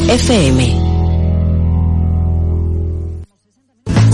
FM. 0.00 0.60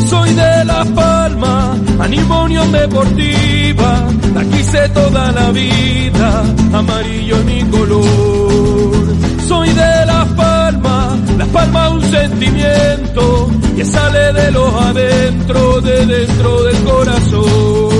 Soy 0.08 0.34
de 0.34 0.64
La 0.64 0.84
Palma, 0.94 1.76
animo 2.00 2.44
Unión 2.44 2.70
Deportiva, 2.72 4.08
la 4.34 4.44
quise 4.44 4.88
toda 4.90 5.32
la 5.32 5.50
vida, 5.52 6.42
amarillo 6.72 7.36
es 7.36 7.44
mi 7.44 7.62
color. 7.64 9.06
Soy 9.48 9.68
de 9.68 10.06
La 10.06 10.26
Palma, 10.36 11.16
La 11.38 11.46
Palma 11.46 11.90
un 11.90 12.02
sentimiento 12.02 13.50
que 13.76 13.84
sale 13.84 14.32
de 14.34 14.50
los 14.50 14.74
adentro, 14.74 15.80
de 15.80 16.06
dentro 16.06 16.62
del 16.64 16.84
corazón. 16.84 17.99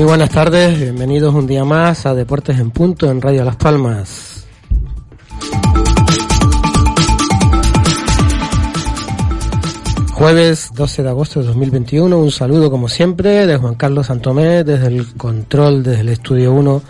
Muy 0.00 0.08
buenas 0.08 0.30
tardes, 0.30 0.80
bienvenidos 0.80 1.34
un 1.34 1.46
día 1.46 1.62
más 1.62 2.06
a 2.06 2.14
Deportes 2.14 2.58
en 2.58 2.70
Punto 2.70 3.10
en 3.10 3.20
Radio 3.20 3.44
Las 3.44 3.56
Palmas. 3.56 4.46
Jueves 10.14 10.70
12 10.72 11.02
de 11.02 11.08
agosto 11.10 11.40
de 11.40 11.48
2021, 11.48 12.18
un 12.18 12.30
saludo 12.30 12.70
como 12.70 12.88
siempre 12.88 13.46
de 13.46 13.58
Juan 13.58 13.74
Carlos 13.74 14.06
Santomé 14.06 14.64
desde 14.64 14.86
el 14.86 15.06
control, 15.18 15.82
desde 15.82 16.00
el 16.00 16.08
estudio 16.08 16.54
1 16.54 16.82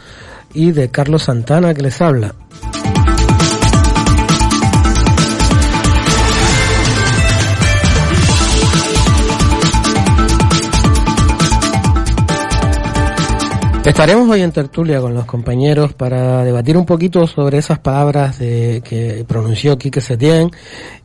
y 0.55 0.71
de 0.71 0.93
Carlos 0.93 1.25
Santana 1.25 1.75
que 1.75 1.83
les 1.83 2.01
habla. 2.01 2.37
Estaremos 13.85 14.29
hoy 14.29 14.43
en 14.43 14.53
tertulia 14.53 15.01
con 15.01 15.15
los 15.15 15.25
compañeros 15.25 15.95
para 15.95 16.45
debatir 16.45 16.77
un 16.77 16.85
poquito 16.85 17.27
sobre 17.27 17.59
esas 17.59 17.79
palabras 17.79 18.39
de, 18.39 18.83
que 18.85 19.25
pronunció 19.27 19.79
Quique 19.79 20.03
Setién, 20.03 20.51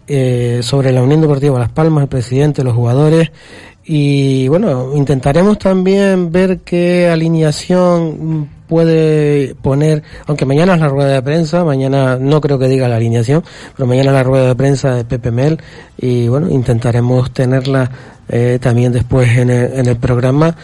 eh, 0.08 0.60
sobre 0.62 0.92
la 0.92 1.02
Unión 1.02 1.22
Deportiva 1.22 1.58
Las 1.58 1.72
Palmas, 1.72 2.04
el 2.04 2.10
presidente, 2.10 2.64
los 2.64 2.76
jugadores, 2.76 3.32
y 3.88 4.48
bueno, 4.48 4.96
intentaremos 4.96 5.60
también 5.60 6.32
ver 6.32 6.60
qué 6.60 7.08
alineación 7.08 8.50
puede 8.68 9.56
poner, 9.56 10.02
aunque 10.26 10.46
mañana 10.46 10.74
es 10.74 10.80
la 10.80 10.90
rueda 10.90 11.14
de 11.14 11.22
prensa, 11.22 11.64
mañana 11.64 12.18
no 12.20 12.42
creo 12.42 12.58
que 12.58 12.68
diga 12.68 12.88
la 12.88 12.96
alineación, 12.96 13.44
pero 13.76 13.88
mañana 13.88 14.12
la 14.12 14.24
rueda 14.24 14.48
de 14.48 14.56
prensa 14.56 14.96
de 14.96 15.06
Pepe 15.06 15.32
Mel 15.32 15.60
y 15.98 16.28
bueno, 16.28 16.50
intentaremos 16.50 17.32
tenerla 17.32 17.92
eh, 18.28 18.58
también 18.60 18.92
después 18.92 19.38
en 19.38 19.52
el, 19.52 19.74
en 19.74 19.86
el 19.86 19.98
programa. 19.98 20.56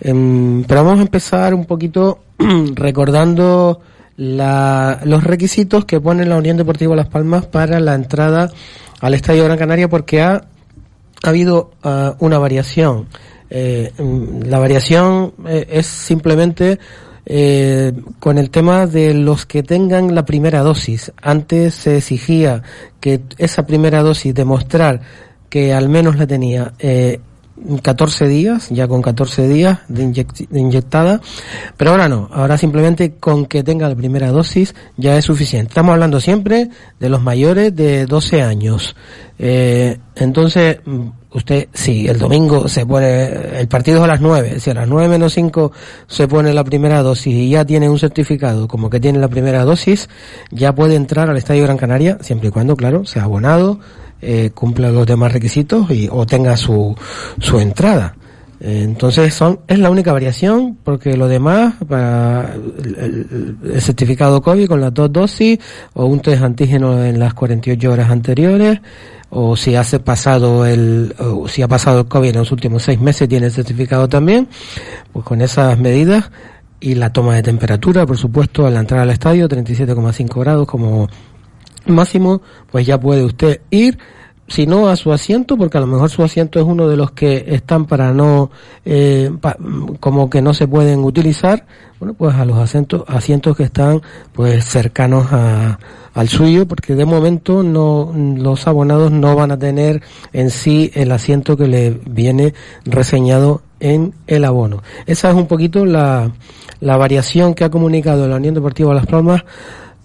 Em, 0.00 0.64
pero 0.64 0.84
vamos 0.84 1.00
a 1.00 1.02
empezar 1.02 1.54
un 1.54 1.66
poquito 1.66 2.20
recordando 2.74 3.80
la, 4.16 5.00
los 5.04 5.24
requisitos 5.24 5.84
que 5.84 6.00
pone 6.00 6.24
la 6.26 6.36
Unión 6.36 6.56
Deportiva 6.56 6.94
Las 6.96 7.08
Palmas 7.08 7.46
para 7.46 7.80
la 7.80 7.94
entrada 7.94 8.50
al 9.00 9.14
Estadio 9.14 9.44
Gran 9.44 9.58
Canaria 9.58 9.88
porque 9.88 10.20
ha, 10.20 10.34
ha 10.34 11.28
habido 11.28 11.72
uh, 11.84 12.12
una 12.18 12.38
variación. 12.38 13.06
Eh, 13.48 13.92
em, 13.98 14.42
la 14.42 14.58
variación 14.58 15.32
eh, 15.46 15.66
es 15.70 15.86
simplemente 15.86 16.78
eh, 17.26 17.92
con 18.18 18.38
el 18.38 18.50
tema 18.50 18.86
de 18.86 19.12
los 19.12 19.44
que 19.44 19.62
tengan 19.62 20.14
la 20.14 20.24
primera 20.24 20.60
dosis. 20.60 21.12
Antes 21.20 21.74
se 21.74 21.96
exigía 21.96 22.62
que 23.00 23.22
esa 23.38 23.66
primera 23.66 24.02
dosis 24.02 24.34
demostrar 24.34 25.00
que 25.48 25.72
al 25.74 25.88
menos 25.88 26.16
la 26.16 26.26
tenía 26.26 26.72
14 27.82 28.28
días, 28.28 28.68
ya 28.70 28.88
con 28.88 29.02
14 29.02 29.48
días 29.48 29.78
de, 29.88 30.26
inyectada, 30.52 31.20
pero 31.76 31.92
ahora 31.92 32.08
no, 32.08 32.28
ahora 32.32 32.56
simplemente 32.58 33.12
con 33.18 33.46
que 33.46 33.62
tenga 33.62 33.88
la 33.88 33.94
primera 33.94 34.30
dosis 34.30 34.74
ya 34.96 35.16
es 35.16 35.24
suficiente. 35.24 35.68
Estamos 35.68 35.92
hablando 35.92 36.20
siempre 36.20 36.70
de 36.98 37.08
los 37.08 37.22
mayores 37.22 37.74
de 37.74 38.06
12 38.06 38.42
años. 38.42 38.96
Eh, 39.38 39.98
entonces, 40.16 40.78
usted, 41.32 41.68
si 41.72 42.08
el 42.08 42.18
domingo 42.18 42.68
se 42.68 42.84
pone, 42.84 43.60
el 43.60 43.68
partido 43.68 43.98
es 43.98 44.04
a 44.04 44.06
las 44.06 44.20
9, 44.20 44.60
si 44.60 44.70
a 44.70 44.74
las 44.74 44.88
9 44.88 45.08
menos 45.08 45.32
5 45.34 45.72
se 46.06 46.28
pone 46.28 46.52
la 46.52 46.64
primera 46.64 47.02
dosis 47.02 47.34
y 47.34 47.50
ya 47.50 47.64
tiene 47.64 47.88
un 47.88 47.98
certificado 47.98 48.68
como 48.68 48.90
que 48.90 49.00
tiene 49.00 49.18
la 49.18 49.28
primera 49.28 49.64
dosis, 49.64 50.08
ya 50.50 50.74
puede 50.74 50.94
entrar 50.94 51.30
al 51.30 51.36
Estadio 51.36 51.64
Gran 51.64 51.78
Canaria, 51.78 52.18
siempre 52.20 52.48
y 52.48 52.52
cuando, 52.52 52.76
claro, 52.76 53.04
sea 53.06 53.24
abonado, 53.24 53.80
eh, 54.20 54.50
cumpla 54.54 54.90
los 54.90 55.06
demás 55.06 55.32
requisitos 55.32 55.90
y, 55.90 56.08
o 56.10 56.26
tenga 56.26 56.56
su, 56.56 56.94
su 57.38 57.58
entrada. 57.58 58.16
Entonces 58.62 59.32
son, 59.32 59.60
es 59.68 59.78
la 59.78 59.88
única 59.88 60.12
variación 60.12 60.76
porque 60.84 61.16
lo 61.16 61.28
demás, 61.28 61.74
para 61.88 62.54
el, 62.54 63.56
certificado 63.80 64.42
COVID 64.42 64.68
con 64.68 64.82
las 64.82 64.92
dos 64.92 65.10
dosis 65.10 65.58
o 65.94 66.04
un 66.04 66.20
test 66.20 66.42
antígeno 66.42 67.02
en 67.02 67.18
las 67.18 67.32
48 67.32 67.90
horas 67.90 68.10
anteriores 68.10 68.80
o 69.30 69.56
si 69.56 69.76
hace 69.76 69.98
pasado 69.98 70.66
el, 70.66 71.14
o 71.18 71.48
si 71.48 71.62
ha 71.62 71.68
pasado 71.68 72.00
el 72.00 72.06
COVID 72.06 72.30
en 72.30 72.36
los 72.36 72.52
últimos 72.52 72.82
seis 72.82 73.00
meses 73.00 73.28
tiene 73.28 73.46
el 73.46 73.52
certificado 73.52 74.08
también, 74.08 74.46
pues 75.12 75.24
con 75.24 75.40
esas 75.40 75.78
medidas 75.78 76.30
y 76.80 76.96
la 76.96 77.12
toma 77.12 77.36
de 77.36 77.42
temperatura, 77.42 78.04
por 78.06 78.18
supuesto, 78.18 78.66
al 78.66 78.76
entrar 78.76 79.00
al 79.00 79.10
estadio, 79.10 79.48
37,5 79.48 80.40
grados 80.40 80.66
como 80.66 81.08
máximo, 81.92 82.42
pues 82.70 82.86
ya 82.86 82.98
puede 82.98 83.24
usted 83.24 83.60
ir, 83.70 83.98
si 84.48 84.66
no 84.66 84.88
a 84.88 84.96
su 84.96 85.12
asiento, 85.12 85.56
porque 85.56 85.78
a 85.78 85.80
lo 85.80 85.86
mejor 85.86 86.10
su 86.10 86.24
asiento 86.24 86.58
es 86.58 86.66
uno 86.66 86.88
de 86.88 86.96
los 86.96 87.12
que 87.12 87.44
están 87.48 87.86
para 87.86 88.12
no, 88.12 88.50
eh, 88.84 89.30
pa, 89.40 89.56
como 90.00 90.28
que 90.28 90.42
no 90.42 90.52
se 90.54 90.66
pueden 90.66 91.04
utilizar, 91.04 91.66
bueno, 92.00 92.14
pues 92.14 92.34
a 92.34 92.44
los 92.44 92.58
asientos, 92.58 93.04
asientos 93.06 93.56
que 93.56 93.62
están 93.62 94.02
pues 94.32 94.64
cercanos 94.64 95.28
a, 95.30 95.78
al 96.14 96.28
suyo, 96.28 96.66
porque 96.66 96.96
de 96.96 97.04
momento 97.04 97.62
no, 97.62 98.12
los 98.14 98.66
abonados 98.66 99.12
no 99.12 99.36
van 99.36 99.52
a 99.52 99.58
tener 99.58 100.02
en 100.32 100.50
sí 100.50 100.90
el 100.94 101.12
asiento 101.12 101.56
que 101.56 101.68
le 101.68 101.90
viene 101.90 102.52
reseñado 102.84 103.62
en 103.78 104.14
el 104.26 104.44
abono. 104.44 104.82
Esa 105.06 105.30
es 105.30 105.36
un 105.36 105.46
poquito 105.46 105.86
la, 105.86 106.32
la 106.80 106.96
variación 106.96 107.54
que 107.54 107.64
ha 107.64 107.70
comunicado 107.70 108.26
la 108.26 108.36
Unión 108.36 108.54
Deportiva 108.54 108.94
Las 108.94 109.06
Palmas 109.06 109.44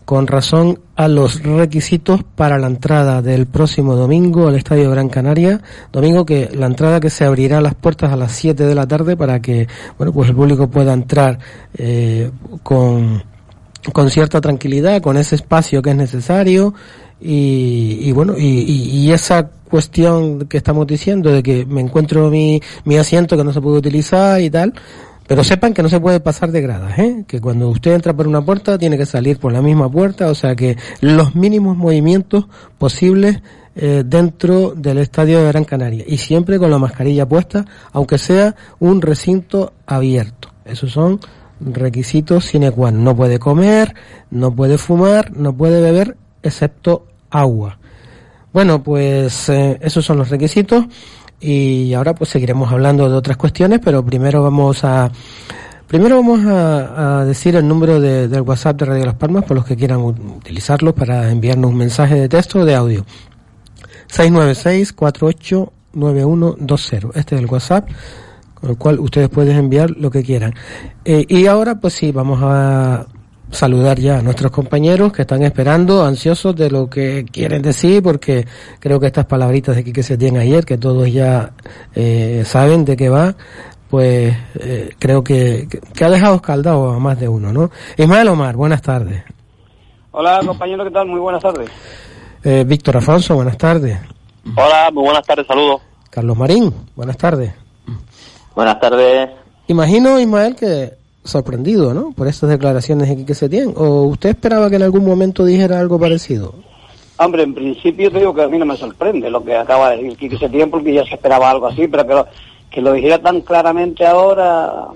con 0.06 0.28
razón 0.28 0.80
a 0.96 1.08
los 1.08 1.42
requisitos 1.44 2.22
para 2.24 2.60
la 2.60 2.68
entrada 2.68 3.22
del 3.22 3.48
próximo 3.48 3.96
domingo 3.96 4.48
al 4.48 4.56
Estadio 4.56 4.92
Gran 4.92 5.10
Canaria, 5.10 5.62
domingo 5.92 6.26
que 6.26 6.50
la 6.54 6.68
entrada 6.68 7.00
que 7.00 7.10
se 7.10 7.26
abrirá 7.26 7.60
las 7.60 7.74
puertas 7.74 8.14
a 8.14 8.16
las 8.16 8.32
7 8.34 8.66
de 8.66 8.76
la 8.76 8.88
tarde 8.88 9.18
para 9.18 9.42
que, 9.42 9.68
bueno, 9.98 10.14
pues 10.14 10.30
el 10.30 10.36
público 10.36 10.70
pueda 10.70 10.94
entrar 10.94 11.40
eh, 11.78 12.30
con, 12.62 13.24
con 13.92 14.10
cierta 14.12 14.40
tranquilidad, 14.40 15.02
con 15.02 15.18
ese 15.18 15.36
espacio 15.36 15.82
que 15.82 15.90
es 15.90 15.96
necesario. 15.96 16.74
Y, 17.20 18.00
y 18.02 18.12
bueno, 18.12 18.38
y, 18.38 18.44
y, 18.44 19.00
y 19.00 19.12
esa 19.12 19.50
cuestión 19.70 20.48
que 20.48 20.58
estamos 20.58 20.86
diciendo 20.86 21.32
de 21.32 21.42
que 21.42 21.66
me 21.66 21.82
encuentro 21.82 22.30
mi, 22.30 22.62
mi 22.84 22.98
asiento 22.98 23.36
que 23.36 23.44
no 23.44 23.52
se 23.52 23.62
puede 23.62 23.80
utilizar 23.80 24.40
y 24.40 24.50
tal, 24.50 24.74
pero 25.28 25.44
sepan 25.44 25.74
que 25.74 25.82
no 25.82 25.90
se 25.90 26.00
puede 26.00 26.20
pasar 26.20 26.52
de 26.52 26.62
gradas, 26.62 27.00
¿eh? 27.00 27.24
que 27.28 27.42
cuando 27.42 27.70
usted 27.70 27.94
entra 27.94 28.14
por 28.14 28.28
una 28.28 28.44
puerta 28.44 28.78
tiene 28.78 28.98
que 28.98 29.06
salir 29.06 29.40
por 29.40 29.52
la 29.52 29.62
misma 29.62 29.90
puerta, 29.90 30.30
o 30.30 30.36
sea 30.36 30.56
que 30.56 30.78
los 31.02 31.36
mínimos 31.36 31.76
movimientos 31.78 32.46
posibles 32.78 33.42
eh, 33.76 34.04
dentro 34.06 34.74
del 34.76 35.00
estadio 35.00 35.40
de 35.40 35.48
Gran 35.48 35.66
Canaria 35.66 36.06
y 36.08 36.18
siempre 36.18 36.60
con 36.60 36.72
la 36.72 36.78
mascarilla 36.78 37.28
puesta, 37.28 37.66
aunque 37.92 38.18
sea 38.18 38.56
un 38.80 39.02
recinto 39.02 39.74
abierto. 39.86 40.50
Esos 40.64 40.92
son 40.92 41.20
requisitos 41.60 42.46
sine 42.46 42.72
qua 42.72 42.92
non. 42.92 43.04
No 43.04 43.16
puede 43.16 43.40
comer, 43.40 43.94
no 44.32 44.56
puede 44.56 44.78
fumar, 44.78 45.36
no 45.36 45.56
puede 45.56 45.82
beber, 45.82 46.18
excepto 46.44 47.08
agua. 47.30 47.78
Bueno, 48.54 48.82
pues 48.82 49.50
eh, 49.50 49.78
esos 49.82 50.06
son 50.06 50.18
los 50.18 50.30
requisitos 50.30 50.86
y 51.40 51.94
ahora 51.94 52.16
pues 52.16 52.30
seguiremos 52.30 52.72
hablando 52.72 53.10
de 53.10 53.16
otras 53.16 53.38
cuestiones, 53.38 53.80
pero 53.84 54.06
primero 54.06 54.42
vamos 54.42 54.84
a 54.84 55.12
primero 55.88 56.16
vamos 56.16 56.42
a, 56.46 57.24
decir 57.26 57.56
el 57.56 57.68
número 57.68 58.00
de, 58.00 58.28
del 58.28 58.42
WhatsApp 58.42 58.78
de 58.80 58.86
Radio 58.86 59.06
Las 59.06 59.16
Palmas 59.16 59.44
por 59.44 59.56
los 59.56 59.66
que 59.66 59.76
quieran 59.76 60.02
utilizarlo 60.02 60.96
para 60.96 61.30
enviarnos 61.32 61.72
un 61.72 61.78
mensaje 61.78 62.16
de 62.16 62.30
texto 62.30 62.60
o 62.60 62.66
de 62.66 62.76
audio. 62.76 63.06
696 64.08 64.94
48 64.94 65.74
9120. 65.94 67.20
Este 67.20 67.36
es 67.36 67.42
el 67.42 67.48
WhatsApp 67.48 67.90
con 68.54 68.70
el 68.70 68.78
cual 68.78 69.00
ustedes 69.00 69.30
pueden 69.30 69.58
enviar 69.58 69.92
lo 69.92 70.10
que 70.10 70.24
quieran. 70.24 70.54
Eh, 71.04 71.26
y 71.28 71.46
ahora, 71.48 71.76
pues 71.80 71.94
sí, 71.94 72.12
vamos 72.12 72.40
a 72.42 73.06
saludar 73.52 74.00
ya 74.00 74.20
a 74.20 74.22
nuestros 74.22 74.52
compañeros 74.52 75.14
que 75.14 75.22
están 75.22 75.44
esperando, 75.44 76.04
ansiosos 76.04 76.56
de 76.56 76.70
lo 76.70 76.90
que 76.90 77.26
quieren 77.26 77.62
decir, 77.62 78.02
porque 78.02 78.46
creo 78.80 79.00
que 79.00 79.08
estas 79.08 79.26
palabritas 79.26 79.76
de 79.76 79.82
aquí 79.82 79.94
que 79.94 80.04
se 80.04 80.18
tienen 80.18 80.42
ayer, 80.42 80.66
que 80.66 80.78
todos 80.78 81.12
ya 81.12 81.52
eh, 81.94 82.44
saben 82.46 82.86
de 82.86 82.98
qué 82.98 83.10
va, 83.10 83.36
pues 83.90 84.36
eh, 84.60 84.96
creo 85.00 85.24
que, 85.24 85.68
que, 85.94 86.06
ha 86.06 86.10
dejado 86.10 86.36
escaldado 86.36 86.92
a 86.92 87.00
más 87.00 87.20
de 87.20 87.28
uno, 87.28 87.54
¿no? 87.54 87.72
Ismael 87.98 88.28
Omar, 88.28 88.56
buenas 88.56 88.82
tardes. 88.82 89.24
Hola 90.12 90.40
compañero, 90.46 90.84
¿qué 90.84 90.92
tal? 90.92 91.08
Muy 91.08 91.20
buenas 91.20 91.44
tardes. 91.44 91.70
Eh, 92.44 92.64
Víctor 92.66 92.98
Afonso, 92.98 93.36
buenas 93.36 93.58
tardes. 93.58 94.00
Hola, 94.56 94.90
muy 94.92 95.04
buenas 95.04 95.26
tardes, 95.26 95.48
saludos. 95.48 95.82
Carlos 96.10 96.38
Marín, 96.38 96.74
buenas 96.96 97.18
tardes. 97.18 97.54
Buenas 98.56 98.80
tardes. 98.80 99.30
Imagino, 99.68 100.20
Ismael, 100.20 100.56
que 100.56 100.94
sorprendido, 101.26 101.94
¿no? 101.94 102.12
Por 102.12 102.28
estas 102.28 102.50
declaraciones 102.50 103.10
de 103.10 103.18
Quique 103.18 103.36
Setién. 103.36 103.74
¿O 103.76 104.04
usted 104.04 104.30
esperaba 104.30 104.70
que 104.70 104.78
en 104.78 104.84
algún 104.84 105.06
momento 105.06 105.44
dijera 105.44 105.80
algo 105.80 106.00
parecido? 106.00 106.54
Hombre, 107.18 107.44
en 107.44 107.54
principio 107.54 108.12
te 108.12 108.20
digo 108.20 108.34
que 108.34 108.44
a 108.44 108.48
mí 108.48 108.58
no 108.58 108.66
me 108.66 108.78
sorprende 108.78 109.30
lo 109.30 109.44
que 109.44 109.56
acaba 109.56 109.92
de 109.92 109.98
decir 109.98 110.18
Quique 110.18 110.38
Setién 110.38 110.70
porque 110.70 110.94
ya 110.94 111.04
se 111.06 111.16
esperaba 111.16 111.50
algo 111.50 111.68
así, 111.68 111.88
pero 111.88 112.06
que 112.06 112.14
lo, 112.14 112.28
que 112.70 112.82
lo 112.82 112.94
dijera 112.94 113.20
tan 113.20 113.42
claramente 113.42 114.06
ahora, 114.06 114.88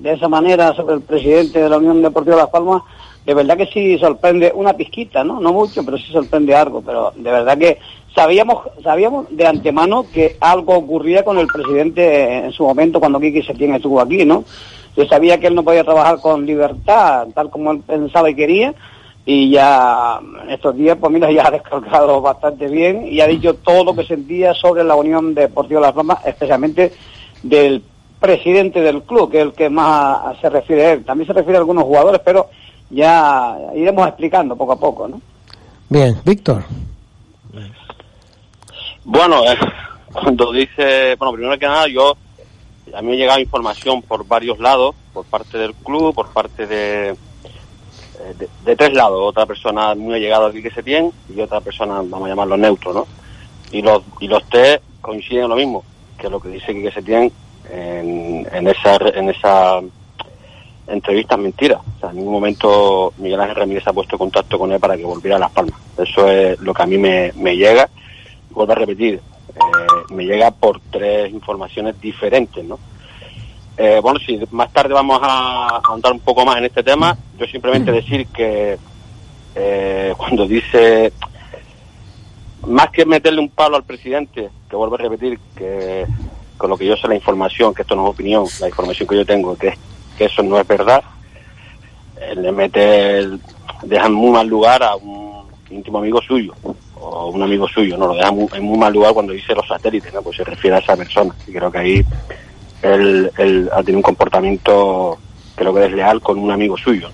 de 0.00 0.12
esa 0.12 0.28
manera, 0.28 0.74
sobre 0.74 0.96
el 0.96 1.02
presidente 1.02 1.60
de 1.60 1.68
la 1.68 1.78
Unión 1.78 2.02
Deportiva 2.02 2.36
de 2.36 2.42
Las 2.42 2.50
Palmas, 2.50 2.82
de 3.24 3.34
verdad 3.34 3.56
que 3.56 3.66
sí 3.66 3.98
sorprende 3.98 4.52
una 4.54 4.72
pizquita, 4.72 5.24
¿no? 5.24 5.40
No 5.40 5.52
mucho, 5.52 5.84
pero 5.84 5.98
sí 5.98 6.10
sorprende 6.12 6.54
algo, 6.54 6.80
pero 6.80 7.12
de 7.16 7.30
verdad 7.30 7.58
que 7.58 7.78
sabíamos 8.14 8.64
sabíamos 8.82 9.26
de 9.30 9.46
antemano 9.46 10.06
que 10.10 10.36
algo 10.40 10.74
ocurría 10.76 11.24
con 11.24 11.36
el 11.38 11.48
presidente 11.48 12.46
en 12.46 12.52
su 12.52 12.62
momento 12.62 13.00
cuando 13.00 13.20
Quique 13.20 13.42
Setién 13.42 13.74
estuvo 13.74 14.00
aquí, 14.00 14.24
¿no? 14.24 14.44
Yo 14.96 15.06
sabía 15.06 15.38
que 15.38 15.48
él 15.48 15.54
no 15.54 15.62
podía 15.62 15.84
trabajar 15.84 16.20
con 16.20 16.46
libertad, 16.46 17.28
tal 17.34 17.50
como 17.50 17.72
él 17.72 17.80
pensaba 17.86 18.30
y 18.30 18.34
quería, 18.34 18.74
y 19.26 19.50
ya 19.50 20.20
en 20.44 20.50
estos 20.50 20.76
días, 20.76 20.96
pues 20.98 21.12
mira, 21.12 21.30
ya 21.32 21.48
ha 21.48 21.50
descargado 21.50 22.20
bastante 22.20 22.68
bien 22.68 23.06
y 23.06 23.20
ha 23.20 23.26
dicho 23.26 23.54
todo 23.54 23.84
lo 23.84 23.94
que 23.94 24.06
sentía 24.06 24.54
sobre 24.54 24.84
la 24.84 24.94
Unión 24.94 25.34
Deportiva 25.34 25.80
de 25.80 25.86
Las 25.86 25.94
Palmas, 25.94 26.18
especialmente 26.24 26.92
del 27.42 27.82
presidente 28.20 28.80
del 28.80 29.02
club, 29.02 29.30
que 29.30 29.38
es 29.38 29.44
el 29.44 29.52
que 29.52 29.68
más 29.68 30.38
se 30.40 30.48
refiere 30.48 30.86
a 30.86 30.92
él. 30.92 31.04
También 31.04 31.26
se 31.26 31.34
refiere 31.34 31.58
a 31.58 31.60
algunos 31.60 31.84
jugadores, 31.84 32.20
pero 32.24 32.48
ya 32.88 33.58
iremos 33.74 34.06
explicando 34.08 34.56
poco 34.56 34.72
a 34.72 34.80
poco, 34.80 35.08
¿no? 35.08 35.20
Bien, 35.88 36.16
Víctor. 36.24 36.64
Bueno, 39.04 39.44
eh, 39.44 39.56
cuando 40.12 40.50
dice, 40.50 41.14
bueno, 41.16 41.32
primero 41.32 41.58
que 41.58 41.66
nada, 41.66 41.86
yo 41.86 42.16
a 42.94 43.02
mí 43.02 43.08
me 43.08 43.14
ha 43.14 43.16
llegado 43.16 43.40
información 43.40 44.02
por 44.02 44.26
varios 44.26 44.58
lados, 44.58 44.94
por 45.12 45.24
parte 45.24 45.58
del 45.58 45.74
club, 45.74 46.14
por 46.14 46.28
parte 46.28 46.66
de, 46.66 47.10
eh, 47.10 48.48
de, 48.64 48.76
tres 48.76 48.92
lados. 48.94 49.20
Otra 49.22 49.46
persona 49.46 49.94
muy 49.94 50.14
allegada 50.14 50.48
aquí 50.48 50.62
que 50.62 50.70
se 50.70 50.82
tiene 50.82 51.10
y 51.34 51.40
otra 51.40 51.60
persona, 51.60 51.96
vamos 51.96 52.24
a 52.24 52.28
llamarlo 52.28 52.56
neutro, 52.56 52.92
¿no? 52.92 53.06
Y 53.72 53.82
los, 53.82 54.02
y 54.20 54.28
los 54.28 54.44
tres 54.48 54.80
coinciden 55.00 55.44
en 55.44 55.50
lo 55.50 55.56
mismo, 55.56 55.84
que 56.18 56.30
lo 56.30 56.40
que 56.40 56.48
dice 56.48 56.74
que 56.74 56.92
se 56.92 57.02
tiene 57.02 57.32
en, 57.70 58.46
en 58.52 58.68
esa, 58.68 58.96
en 58.96 59.30
esa 59.30 59.80
entrevista 60.86 61.34
es 61.34 61.40
mentira. 61.40 61.80
O 61.96 62.00
sea, 62.00 62.10
en 62.10 62.16
ningún 62.16 62.34
momento 62.34 63.12
Miguel 63.18 63.40
Ángel 63.40 63.56
Ramírez 63.56 63.86
ha 63.86 63.92
puesto 63.92 64.16
contacto 64.16 64.58
con 64.58 64.72
él 64.72 64.80
para 64.80 64.96
que 64.96 65.04
volviera 65.04 65.36
a 65.36 65.40
Las 65.40 65.50
Palmas. 65.50 65.78
Eso 65.98 66.30
es 66.30 66.58
lo 66.60 66.72
que 66.72 66.82
a 66.82 66.86
mí 66.86 66.98
me, 66.98 67.32
me 67.36 67.56
llega. 67.56 67.88
Vuelvo 68.50 68.72
a 68.72 68.76
repetir, 68.76 69.20
eh, 69.56 70.14
me 70.14 70.24
llega 70.24 70.50
por 70.50 70.80
tres 70.90 71.32
informaciones 71.32 72.00
diferentes, 72.00 72.64
¿no? 72.64 72.78
Eh, 73.76 74.00
bueno, 74.02 74.18
si 74.18 74.40
más 74.50 74.72
tarde 74.72 74.94
vamos 74.94 75.20
a 75.22 75.80
ahondar 75.84 76.12
un 76.12 76.20
poco 76.20 76.44
más 76.44 76.58
en 76.58 76.64
este 76.64 76.82
tema, 76.82 77.16
yo 77.38 77.46
simplemente 77.46 77.92
decir 77.92 78.26
que 78.28 78.78
eh, 79.54 80.14
cuando 80.16 80.46
dice, 80.46 81.12
más 82.66 82.90
que 82.90 83.04
meterle 83.04 83.40
un 83.40 83.50
palo 83.50 83.76
al 83.76 83.84
presidente, 83.84 84.50
que 84.68 84.76
vuelvo 84.76 84.94
a 84.94 84.98
repetir 84.98 85.38
que 85.54 86.06
con 86.56 86.70
lo 86.70 86.78
que 86.78 86.86
yo 86.86 86.96
sé 86.96 87.06
la 87.06 87.14
información, 87.14 87.74
que 87.74 87.82
esto 87.82 87.94
no 87.94 88.04
es 88.04 88.10
opinión, 88.10 88.46
la 88.60 88.68
información 88.68 89.08
que 89.08 89.16
yo 89.16 89.26
tengo, 89.26 89.56
que, 89.56 89.74
que 90.16 90.24
eso 90.24 90.42
no 90.42 90.58
es 90.58 90.66
verdad, 90.66 91.02
le 92.34 92.50
mete, 92.50 93.28
deja 93.82 94.06
en 94.06 94.12
muy 94.14 94.30
mal 94.30 94.46
lugar 94.46 94.82
a 94.82 94.96
un 94.96 95.44
íntimo 95.70 95.98
amigo 95.98 96.22
suyo, 96.22 96.54
o 97.00 97.28
un 97.28 97.42
amigo 97.42 97.68
suyo, 97.68 97.96
¿no? 97.96 98.08
Lo 98.08 98.14
deja 98.14 98.28
en 98.28 98.64
muy 98.64 98.78
mal 98.78 98.92
lugar 98.92 99.12
cuando 99.12 99.32
dice 99.32 99.54
los 99.54 99.66
satélites, 99.66 100.12
¿no? 100.12 100.22
Pues 100.22 100.36
se 100.36 100.44
refiere 100.44 100.76
a 100.76 100.80
esa 100.80 100.96
persona. 100.96 101.34
Y 101.46 101.52
creo 101.52 101.70
que 101.70 101.78
ahí 101.78 102.04
él, 102.82 103.30
él 103.38 103.70
ha 103.72 103.78
tenido 103.82 103.98
un 103.98 104.02
comportamiento, 104.02 105.18
creo 105.54 105.74
que 105.74 105.80
desleal 105.80 106.20
con 106.20 106.38
un 106.38 106.50
amigo 106.50 106.76
suyo. 106.76 107.10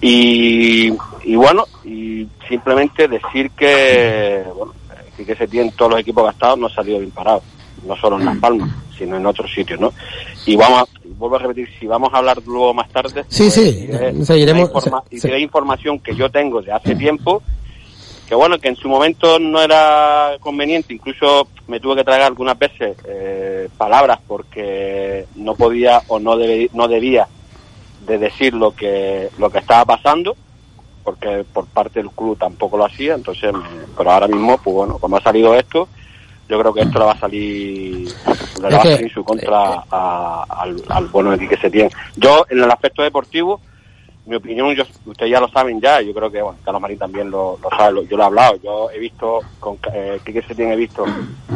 Y, 0.00 0.92
y 1.24 1.36
bueno, 1.36 1.64
y 1.84 2.26
simplemente 2.48 3.06
decir 3.06 3.50
que, 3.52 4.44
bueno, 4.56 4.72
que 5.24 5.36
se 5.36 5.46
tienen 5.46 5.72
todos 5.72 5.92
los 5.92 6.00
equipos 6.00 6.24
gastados 6.24 6.58
no 6.58 6.66
ha 6.66 6.74
salido 6.74 6.98
bien 6.98 7.10
parado, 7.10 7.42
no 7.86 7.96
solo 7.96 8.18
en 8.18 8.24
Las 8.24 8.36
Palmas, 8.38 8.70
sino 8.96 9.16
en 9.16 9.26
otros 9.26 9.52
sitios, 9.52 9.78
¿no? 9.78 9.92
Y 10.46 10.56
vamos 10.56 10.82
a, 10.82 10.84
vuelvo 11.16 11.36
a 11.36 11.38
repetir, 11.38 11.68
si 11.78 11.86
vamos 11.86 12.12
a 12.12 12.18
hablar 12.18 12.42
luego 12.44 12.74
más 12.74 12.88
tarde, 12.90 13.24
sí, 13.28 13.44
pues, 13.44 13.54
sí, 13.54 14.24
seguiremos, 14.24 14.70
informa 14.70 15.04
se, 15.10 15.28
diré 15.28 15.40
información 15.40 16.00
que 16.00 16.14
yo 16.14 16.28
tengo 16.30 16.60
de 16.62 16.72
hace 16.72 16.96
tiempo 16.96 17.42
que 18.32 18.36
bueno, 18.36 18.58
que 18.58 18.68
en 18.68 18.76
su 18.76 18.88
momento 18.88 19.38
no 19.38 19.60
era 19.60 20.38
conveniente, 20.40 20.94
incluso 20.94 21.48
me 21.66 21.80
tuve 21.80 21.96
que 21.96 22.04
tragar 22.04 22.28
algunas 22.28 22.58
veces 22.58 22.96
eh, 23.04 23.68
palabras 23.76 24.20
porque 24.26 25.26
no 25.34 25.54
podía 25.54 26.00
o 26.08 26.18
no, 26.18 26.38
debe, 26.38 26.70
no 26.72 26.88
debía 26.88 27.28
de 28.06 28.16
decir 28.16 28.54
lo 28.54 28.74
que, 28.74 29.28
lo 29.36 29.50
que 29.50 29.58
estaba 29.58 29.84
pasando, 29.84 30.34
porque 31.04 31.44
por 31.52 31.66
parte 31.66 32.00
del 32.00 32.10
club 32.10 32.38
tampoco 32.38 32.78
lo 32.78 32.86
hacía, 32.86 33.12
entonces, 33.16 33.52
me, 33.52 33.60
pero 33.98 34.10
ahora 34.10 34.28
mismo, 34.28 34.56
pues 34.56 34.76
bueno, 34.76 34.96
como 34.96 35.18
ha 35.18 35.20
salido 35.20 35.54
esto, 35.54 35.88
yo 36.48 36.58
creo 36.58 36.72
que 36.72 36.80
esto 36.80 37.00
le 37.00 37.04
va 37.04 37.12
a 37.12 37.20
salir, 37.20 38.08
le 38.62 38.62
va 38.62 38.78
a 38.78 38.82
salir 38.82 39.02
en 39.02 39.10
su 39.10 39.22
contra 39.22 39.84
a, 39.90 40.46
al, 40.48 40.82
al 40.88 41.06
bueno 41.08 41.36
de 41.36 41.46
que 41.46 41.58
se 41.58 41.68
tiene. 41.68 41.90
Yo, 42.16 42.46
en 42.48 42.62
el 42.62 42.70
aspecto 42.70 43.02
deportivo, 43.02 43.60
mi 44.26 44.36
opinión, 44.36 44.74
yo, 44.74 44.84
ustedes 45.06 45.32
ya 45.32 45.40
lo 45.40 45.48
saben 45.48 45.80
ya, 45.80 46.00
yo 46.00 46.14
creo 46.14 46.30
que, 46.30 46.40
bueno, 46.40 46.58
Carlos 46.64 46.80
Marín 46.80 46.98
también 46.98 47.30
lo, 47.30 47.58
sabe, 47.76 47.94
lo, 47.94 48.02
yo 48.02 48.16
lo 48.16 48.22
he 48.22 48.26
hablado, 48.26 48.56
yo 48.62 48.90
he 48.90 48.98
visto, 48.98 49.40
con 49.58 49.78
eh, 49.92 50.20
Quique 50.24 50.42
Setién 50.42 50.70
he 50.70 50.76
visto 50.76 51.04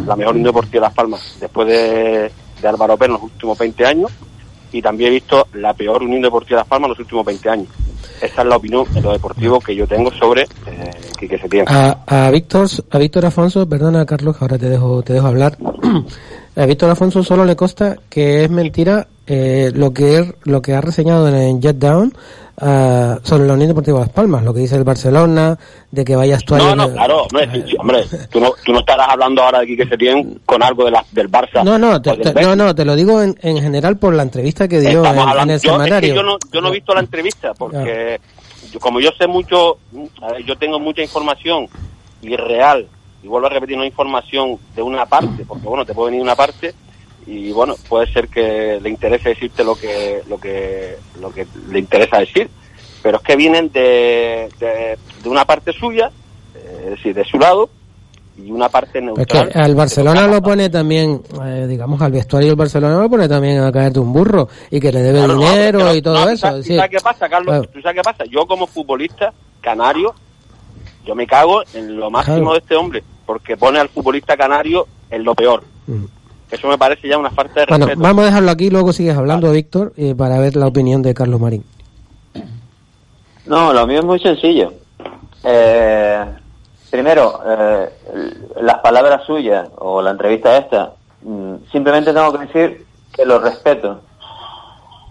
la 0.05 0.17
mejor 0.17 0.35
Unión 0.35 0.49
Deportiva 0.49 0.81
de 0.81 0.87
Las 0.89 0.95
Palmas 0.95 1.37
después 1.41 1.69
de, 1.69 2.31
de 2.61 2.69
Álvaro 2.69 2.97
Pérez 2.97 3.15
en 3.15 3.23
los 3.23 3.23
últimos 3.23 3.59
20 3.59 3.87
años 3.87 4.13
y 4.73 4.83
también 4.83 5.11
he 5.11 5.15
visto 5.15 5.47
la 5.55 5.75
peor 5.75 6.03
Unión 6.03 6.23
Deportiva 6.23 6.57
de 6.57 6.61
Las 6.63 6.69
Palmas 6.69 6.87
en 6.87 6.91
los 6.91 6.99
últimos 6.99 7.25
20 7.25 7.51
años. 7.51 7.69
Esa 8.21 8.43
es 8.43 8.49
la 8.49 8.57
opinión 8.57 8.87
en 8.95 9.03
lo 9.03 9.13
deportivo 9.13 9.61
que 9.61 9.75
yo 9.75 9.87
tengo 9.87 10.11
sobre 10.13 10.43
eh, 10.43 10.91
Quique 11.19 11.39
Setién. 11.39 11.67
A, 11.69 11.99
a 12.07 12.31
Víctor, 12.31 12.67
a 12.91 12.99
Víctor 12.99 13.27
Afonso, 13.27 13.69
perdona 13.69 14.07
Carlos, 14.07 14.37
ahora 14.41 14.59
te 14.59 14.69
dejo, 14.69 15.03
te 15.03 15.13
dejo 15.13 15.27
hablar. 15.27 15.57
a 16.57 16.67
Víctor 16.67 16.91
Afonso 16.91 17.23
solo 17.23 17.45
le 17.45 17.57
consta 17.57 17.97
que 18.09 18.45
es 18.45 18.51
mentira 18.51 19.07
eh, 19.27 19.71
lo 19.75 19.93
que 19.93 20.35
lo 20.45 20.63
que 20.63 20.75
ha 20.75 20.81
reseñado 20.81 21.29
en 21.29 21.61
Jet 21.61 21.77
Down 21.77 22.15
uh, 22.61 23.19
sobre 23.23 23.47
la 23.47 23.55
Unión 23.55 23.69
Deportiva 23.69 24.01
Las 24.01 24.09
Palmas, 24.09 24.43
lo 24.43 24.55
que 24.55 24.61
dice 24.61 24.77
el 24.77 24.85
Barcelona, 24.85 25.59
de 25.91 26.05
que 26.05 26.17
vaya 26.17 26.35
a 26.35 26.39
actuar... 26.39 26.63
No, 26.63 26.77
no, 26.77 26.93
claro, 26.93 27.27
no 27.33 27.41
es, 27.41 27.51
sí, 27.53 27.77
hombre, 27.79 28.05
tú 28.31 28.41
no, 28.41 28.53
tú 28.65 28.73
no 28.73 28.81
estarás 28.81 29.09
hablando 29.09 29.43
ahora 29.43 29.61
de 29.61 29.67
Quique 29.67 29.87
Setién 29.87 30.41
con 30.45 30.63
algo 30.63 30.85
de 30.85 30.91
la, 30.93 31.05
del 31.13 31.31
Barça. 31.31 31.63
No, 31.65 31.79
no, 31.79 32.01
te, 32.01 32.17
te, 32.17 32.33
no, 32.43 32.57
no, 32.57 32.75
te 32.75 32.85
lo 32.85 32.95
digo 32.97 33.23
en, 33.23 33.37
en, 33.43 33.59
general 33.59 33.97
por 33.99 34.15
la 34.15 34.23
entrevista 34.23 34.69
que 34.69 34.81
dio 34.81 35.01
en, 35.01 35.07
hablando, 35.07 35.43
en, 35.43 35.51
el 35.51 35.61
yo, 35.61 35.73
semanario. 35.73 36.09
Es 36.09 36.13
que 36.13 36.17
yo, 36.17 36.23
no, 36.23 36.39
yo 36.53 36.61
no 36.61 36.69
he 36.69 36.73
visto 36.73 36.95
la 36.95 37.01
entrevista 37.01 37.55
porque 37.55 38.21
yo, 38.73 38.81
como 38.81 39.01
yo 39.01 39.11
sé 39.19 39.27
mucho, 39.27 39.79
yo 40.45 40.57
tengo 40.57 40.79
mucha 40.79 41.03
información 41.03 41.69
irreal 42.23 42.87
y 43.23 43.29
vuelvo 43.29 43.47
a 43.49 43.51
repetir, 43.51 43.77
una 43.77 43.87
información 43.87 44.59
de 44.75 44.83
una 44.83 45.07
parte, 45.07 45.45
porque 45.47 45.67
bueno, 45.67 45.85
te 45.85 45.95
puede 45.95 46.11
venir 46.11 46.23
una 46.23 46.37
parte 46.37 46.75
y 47.27 47.53
bueno, 47.53 47.75
puede 47.89 48.13
ser 48.13 48.29
que 48.29 48.79
le 48.81 48.89
interese 48.89 49.31
decirte 49.31 49.65
lo 49.65 49.75
que, 49.75 50.23
lo 50.29 50.39
que, 50.39 50.97
lo 51.21 51.31
que 51.31 51.47
le 51.69 51.79
interesa 51.81 52.19
decir, 52.19 52.49
pero 53.03 53.19
es 53.19 53.23
que 53.23 53.37
vienen 53.37 53.71
de, 53.73 54.49
de, 54.59 54.99
de 55.23 55.29
una 55.29 55.45
parte 55.45 55.73
suya, 55.73 56.11
eh, 56.55 56.83
es 56.85 56.91
decir, 56.91 57.15
de 57.15 57.25
su 57.25 57.39
lado, 57.39 57.69
y 58.39 58.51
una 58.51 58.69
parte 58.69 59.01
neutral. 59.01 59.49
Es 59.49 59.53
que 59.53 59.59
al 59.59 59.75
Barcelona 59.75 60.27
lo 60.27 60.43
pone 60.43 60.69
también, 60.69 61.23
eh, 61.45 61.67
digamos, 61.69 62.01
al 62.03 62.13
vestuario 62.13 62.49
del 62.49 62.57
Barcelona 62.57 62.99
lo 62.99 63.09
pone 63.09 63.29
también 63.29 63.61
a 63.61 63.73
caer 63.73 63.93
de 63.93 64.01
un 64.01 64.13
burro 64.13 64.49
y 64.71 64.79
que 64.79 64.93
le 64.93 65.01
debe 65.01 65.25
claro, 65.25 65.35
dinero 65.39 65.79
no, 65.81 65.95
y 65.95 66.03
todo 66.03 66.25
no, 66.25 66.29
eso. 66.29 66.47
¿sabes, 66.47 66.67
sí. 66.67 66.77
¿Sabes 66.77 66.91
qué 66.91 67.01
pasa, 67.01 67.29
Carlos? 67.29 67.55
Claro. 67.55 67.71
¿Tú 67.73 67.81
sabes 67.81 67.97
qué 67.97 68.03
pasa? 68.03 68.25
Yo 68.31 68.47
como 68.47 68.67
futbolista 68.67 69.33
canario, 69.61 70.15
yo 71.05 71.15
me 71.15 71.27
cago 71.27 71.63
en 71.73 71.97
lo 71.97 72.11
máximo 72.11 72.37
claro. 72.37 72.53
de 72.53 72.59
este 72.59 72.77
hombre, 72.77 73.05
porque 73.25 73.57
pone 73.57 73.79
al 73.79 73.89
futbolista 73.89 74.37
canario 74.37 74.87
en 75.11 75.25
lo 75.25 75.35
peor. 75.35 75.65
Mm. 75.87 76.05
Eso 76.51 76.69
me 76.69 76.79
parece 76.79 77.09
ya 77.09 77.19
una 77.19 77.31
falta 77.31 77.61
de 77.61 77.67
bueno, 77.69 77.87
respeto. 77.87 78.03
Vamos 78.03 78.23
a 78.23 78.27
dejarlo 78.27 78.51
aquí, 78.51 78.71
luego 78.71 78.93
sigues 78.93 79.17
hablando, 79.17 79.51
Víctor, 79.51 79.93
eh, 79.97 80.15
para 80.15 80.39
ver 80.39 80.57
la 80.57 80.67
opinión 80.67 81.03
de 81.03 81.15
Carlos 81.15 81.41
Marín. 81.41 81.65
No, 83.47 83.73
lo 83.73 83.87
mío 83.87 84.01
es 84.01 84.05
muy 84.05 84.19
sencillo. 84.21 84.73
Eh, 85.45 86.25
primero, 86.91 87.41
eh, 87.47 87.89
las 88.61 88.79
palabras 88.79 89.25
suyas 89.25 89.69
o 89.77 90.03
la 90.03 90.11
entrevista 90.11 90.57
esta, 90.57 90.93
mm, 91.23 91.55
simplemente 91.71 92.13
tengo 92.13 92.33
que 92.33 92.47
decir 92.47 92.87
que 93.13 93.25
lo 93.25 93.39
respeto. 93.39 94.01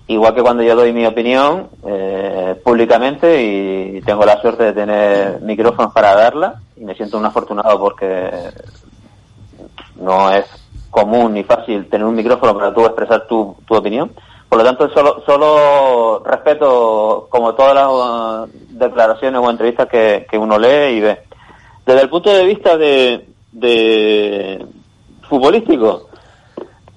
Igual 0.07 0.35
que 0.35 0.41
cuando 0.41 0.61
yo 0.61 0.75
doy 0.75 0.93
mi 0.93 1.05
opinión 1.05 1.69
eh, 1.85 2.59
públicamente 2.63 3.41
y 3.43 4.01
tengo 4.01 4.23
la 4.23 4.39
suerte 4.39 4.65
de 4.65 4.73
tener 4.73 5.41
micrófonos 5.41 5.91
para 5.93 6.13
darla 6.13 6.61
y 6.77 6.83
me 6.85 6.93
siento 6.93 7.17
un 7.17 7.25
afortunado 7.25 7.79
porque 7.79 8.29
no 9.95 10.31
es 10.31 10.45
común 10.95 11.33
ni 11.33 11.43
fácil 11.43 11.89
tener 11.89 12.07
un 12.07 12.15
micrófono 12.15 12.55
para 12.55 12.73
tú 12.73 12.85
expresar 12.85 13.27
tu, 13.27 13.53
tu 13.67 13.75
opinión. 13.75 14.11
Por 14.47 14.59
lo 14.59 14.63
tanto, 14.63 14.87
solo, 14.91 15.21
solo 15.25 16.23
respeto 16.23 17.27
como 17.29 17.53
todas 17.53 17.75
las 17.75 17.87
uh, 17.89 18.49
declaraciones 18.69 19.41
o 19.41 19.49
entrevistas 19.49 19.89
que, 19.89 20.25
que 20.29 20.37
uno 20.37 20.57
lee 20.57 20.95
y 20.95 21.01
ve. 21.01 21.19
Desde 21.85 22.01
el 22.01 22.09
punto 22.09 22.31
de 22.31 22.45
vista 22.45 22.77
de, 22.77 23.27
de 23.51 24.65
futbolístico, 25.27 26.07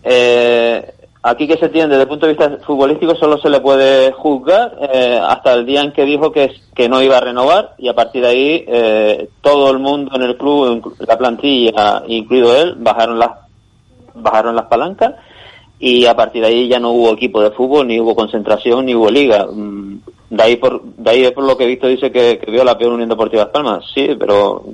eh, 0.05 0.95
aquí 1.25 1.49
que 1.49 1.57
se 1.57 1.69
tiene 1.69 1.88
desde 1.88 2.02
el 2.02 2.09
punto 2.09 2.26
de 2.26 2.35
vista 2.35 2.59
futbolístico 2.64 3.17
solo 3.17 3.37
se 3.38 3.50
le 3.50 3.59
puede 3.59 4.12
juzgar 4.12 4.76
eh, 4.81 5.21
hasta 5.21 5.55
el 5.55 5.67
día 5.67 5.83
en 5.83 5.93
que 5.93 6.05
dijo 6.05 6.31
que, 6.31 6.52
que 6.73 6.88
no 6.88 7.02
iba 7.02 7.17
a 7.17 7.23
renovar 7.23 7.75
y 7.78 7.88
a 7.88 7.95
partir 7.95 8.23
de 8.23 8.28
ahí 8.28 8.64
eh, 8.69 9.28
todo 9.40 9.73
el 9.73 9.81
mundo 9.81 10.12
en 10.14 10.23
el 10.23 10.37
club, 10.37 10.95
la 11.00 11.19
plantilla, 11.19 12.05
incluido 12.07 12.57
él, 12.57 12.76
bajaron 12.78 13.19
las 13.19 13.48
bajaron 14.23 14.57
las 14.57 14.67
palancas 14.67 15.15
y 15.79 16.07
a 16.07 16.17
partir 16.17 16.43
de 16.43 16.49
ahí 16.49 16.69
ya 16.69 16.81
no 16.81 16.91
hubo 16.91 17.13
equipo 17.13 17.41
de 17.41 17.53
fútbol, 17.53 17.87
ni 17.87 18.01
hubo 18.01 18.17
concentración, 18.17 18.87
ni 18.87 18.95
hubo 18.95 19.11
liga. 19.11 19.47
Mm, 19.47 20.01
de 20.31 20.43
ahí 20.43 20.57
por, 20.57 20.83
de 20.83 21.11
ahí 21.11 21.31
por 21.31 21.45
lo 21.45 21.57
que 21.57 21.65
he 21.65 21.69
visto 21.69 21.87
dice 21.87 22.11
que, 22.11 22.39
que 22.39 22.51
vio 22.51 22.65
la 22.65 22.77
peor 22.77 22.93
Unión 22.93 23.09
Deportiva 23.09 23.47
de 23.47 23.51
Palmas. 23.51 23.85
Sí, 23.95 24.09
pero 24.19 24.65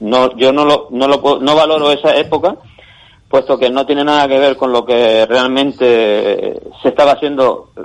no, 0.00 0.36
yo 0.36 0.52
no 0.52 0.64
lo, 0.64 0.88
no 0.90 1.06
lo 1.06 1.40
no 1.40 1.54
valoro 1.54 1.92
esa 1.92 2.16
época, 2.16 2.56
puesto 3.28 3.58
que 3.58 3.70
no 3.70 3.84
tiene 3.86 4.04
nada 4.04 4.26
que 4.26 4.38
ver 4.38 4.56
con 4.56 4.72
lo 4.72 4.84
que 4.84 5.26
realmente 5.26 6.60
se 6.82 6.88
estaba 6.88 7.12
haciendo 7.12 7.68
eh, 7.76 7.82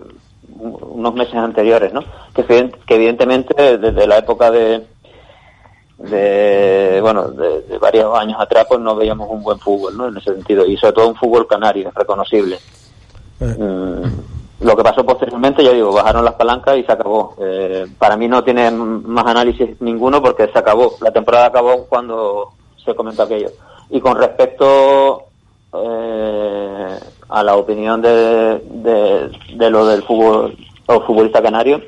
unos 0.60 1.14
meses 1.14 1.36
anteriores, 1.36 1.92
¿no? 1.94 2.04
Que 2.34 2.72
evidentemente 2.88 3.78
desde 3.78 4.08
la 4.08 4.18
época 4.18 4.50
de, 4.50 4.82
de 6.10 7.00
bueno 7.02 7.30
de, 7.30 7.78
varios 7.80 8.18
años 8.18 8.40
atrás 8.40 8.66
pues 8.68 8.80
no 8.80 8.96
veíamos 8.96 9.30
un 9.30 9.44
buen 9.44 9.60
fútbol 9.60 9.98
no 9.98 10.08
en 10.08 10.18
ese 10.18 10.34
sentido. 10.34 10.66
Y 10.66 10.78
sobre 10.78 10.94
todo 10.94 11.10
un 11.10 11.16
fútbol 11.16 11.48
canario 11.48 11.92
reconocible. 11.94 12.60
Eh. 13.40 13.56
mm, 13.58 14.64
lo 14.66 14.76
que 14.76 14.84
pasó 14.84 15.04
posteriormente 15.04 15.64
ya 15.64 15.72
digo 15.72 15.92
bajaron 15.92 16.24
las 16.24 16.36
palancas 16.36 16.78
y 16.78 16.84
se 16.84 16.92
acabó. 16.92 17.36
Eh, 17.40 17.88
para 17.98 18.18
mí 18.18 18.28
no 18.28 18.44
tiene 18.44 18.70
más 18.72 19.26
análisis 19.26 19.80
ninguno 19.82 20.22
porque 20.22 20.48
se 20.48 20.60
acabó. 20.60 20.96
La 21.02 21.12
temporada 21.12 21.48
acabó 21.48 21.86
cuando 21.86 22.52
se 22.84 22.96
comentó 22.96 23.24
aquello. 23.24 23.50
Y 23.90 24.00
con 24.00 24.18
respecto 24.18 25.24
eh, 25.74 27.00
a 27.30 27.44
la 27.44 27.56
opinión 27.56 28.02
de, 28.02 28.60
de, 28.60 29.32
de 29.56 29.70
lo 29.70 29.86
del 29.88 30.04
fútbol 30.04 30.56
o 30.86 31.02
futbolista 31.02 31.42
canario 31.42 31.82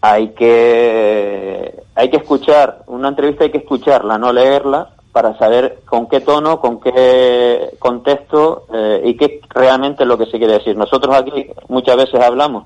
hay 0.00 0.28
que 0.30 1.74
hay 2.00 2.10
que 2.10 2.16
escuchar 2.16 2.82
una 2.86 3.08
entrevista 3.08 3.44
hay 3.44 3.50
que 3.50 3.58
escucharla 3.58 4.18
no 4.18 4.32
leerla 4.32 4.90
para 5.12 5.36
saber 5.38 5.80
con 5.86 6.08
qué 6.08 6.20
tono 6.20 6.60
con 6.60 6.80
qué 6.80 7.70
contexto 7.78 8.64
eh, 8.72 9.02
y 9.04 9.14
qué 9.16 9.40
realmente 9.48 10.04
es 10.04 10.08
lo 10.08 10.16
que 10.16 10.26
se 10.26 10.38
quiere 10.38 10.54
decir. 10.54 10.76
Nosotros 10.76 11.14
aquí 11.16 11.46
muchas 11.68 11.96
veces 11.96 12.20
hablamos 12.20 12.64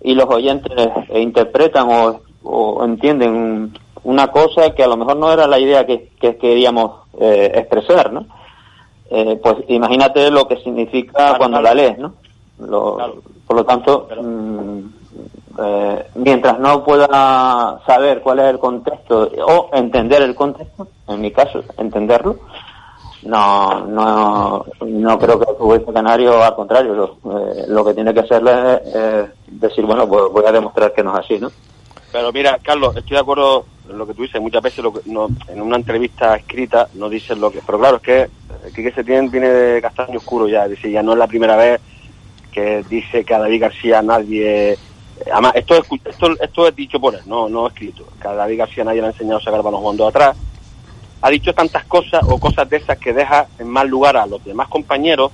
y 0.00 0.14
los 0.14 0.26
oyentes 0.26 0.72
interpretan 1.14 1.88
o, 1.88 2.20
o 2.42 2.84
entienden 2.84 3.72
una 4.02 4.28
cosa 4.28 4.70
que 4.70 4.82
a 4.82 4.88
lo 4.88 4.96
mejor 4.96 5.16
no 5.16 5.32
era 5.32 5.46
la 5.46 5.58
idea 5.58 5.86
que, 5.86 6.10
que 6.20 6.36
queríamos 6.36 7.06
eh, 7.18 7.52
expresar 7.54 8.12
no 8.12 8.26
eh, 9.10 9.38
pues 9.42 9.56
imagínate 9.68 10.30
lo 10.30 10.46
que 10.46 10.56
significa 10.58 11.38
cuando 11.38 11.60
la 11.62 11.74
lees 11.74 11.98
no 11.98 12.14
por 12.58 13.56
lo 13.56 13.64
tanto 13.64 14.08
mm, 14.20 14.80
eh, 15.58 16.06
mientras 16.14 16.58
no 16.58 16.84
pueda 16.84 17.80
saber 17.86 18.20
cuál 18.20 18.40
es 18.40 18.46
el 18.46 18.58
contexto 18.58 19.30
o 19.46 19.70
entender 19.72 20.22
el 20.22 20.34
contexto, 20.34 20.88
en 21.08 21.20
mi 21.20 21.30
caso, 21.30 21.62
entenderlo, 21.78 22.36
no, 23.22 23.86
no, 23.86 24.64
no 24.86 25.18
creo 25.18 25.38
que 25.38 25.50
el 25.50 25.56
futbolista 25.56 25.92
canario, 25.92 26.42
al 26.42 26.54
contrario, 26.54 26.94
lo, 26.94 27.82
eh, 27.82 27.84
que 27.84 27.94
tiene 27.94 28.14
que 28.14 28.20
hacerle 28.20 28.52
es 28.84 29.30
decir, 29.46 29.84
bueno, 29.84 30.06
pues 30.08 30.24
voy 30.32 30.44
a 30.46 30.52
demostrar 30.52 30.92
que 30.92 31.02
no 31.02 31.12
es 31.12 31.24
así, 31.24 31.38
¿no? 31.38 31.50
Pero 32.12 32.32
mira, 32.32 32.58
Carlos, 32.62 32.96
estoy 32.96 33.14
de 33.14 33.20
acuerdo 33.20 33.66
en 33.90 33.98
lo 33.98 34.06
que 34.06 34.14
tú 34.14 34.22
dices, 34.22 34.40
muchas 34.40 34.62
veces 34.62 34.82
lo 34.82 34.92
que, 34.92 35.00
no, 35.06 35.28
en 35.48 35.60
una 35.60 35.76
entrevista 35.76 36.36
escrita 36.36 36.88
no 36.94 37.08
dices 37.08 37.36
lo 37.36 37.50
que... 37.50 37.60
Pero 37.64 37.78
claro, 37.78 37.96
es 37.96 38.02
que 38.02 38.30
que 38.72 38.92
se 38.92 39.04
tiene 39.04 39.28
viene 39.28 39.48
de 39.48 39.82
castaño 39.82 40.18
oscuro 40.18 40.48
ya, 40.48 40.64
es 40.64 40.70
decir, 40.70 40.90
ya 40.90 41.02
no 41.02 41.12
es 41.12 41.18
la 41.18 41.26
primera 41.26 41.56
vez 41.56 41.80
que 42.52 42.82
dice 42.88 43.24
que 43.24 43.34
a 43.34 43.38
David 43.38 43.60
García 43.60 44.02
nadie 44.02 44.78
Además, 45.32 45.52
esto 45.56 45.74
es, 45.76 45.84
esto, 46.04 46.28
esto 46.40 46.68
es 46.68 46.76
dicho 46.76 47.00
por 47.00 47.14
él, 47.14 47.20
no, 47.26 47.48
no 47.48 47.66
escrito. 47.66 48.04
Cada 48.18 48.36
David 48.36 48.58
García 48.58 48.84
nadie 48.84 49.00
le 49.00 49.08
ha 49.08 49.10
enseñado 49.10 49.38
a 49.38 49.42
sacar 49.42 49.62
balón 49.62 49.80
jugando 49.80 50.06
atrás. 50.06 50.36
Ha 51.22 51.30
dicho 51.30 51.52
tantas 51.54 51.84
cosas 51.86 52.22
o 52.28 52.38
cosas 52.38 52.68
de 52.68 52.76
esas 52.76 52.98
que 52.98 53.12
deja 53.12 53.46
en 53.58 53.68
mal 53.68 53.88
lugar 53.88 54.16
a 54.16 54.26
los 54.26 54.44
demás 54.44 54.68
compañeros 54.68 55.32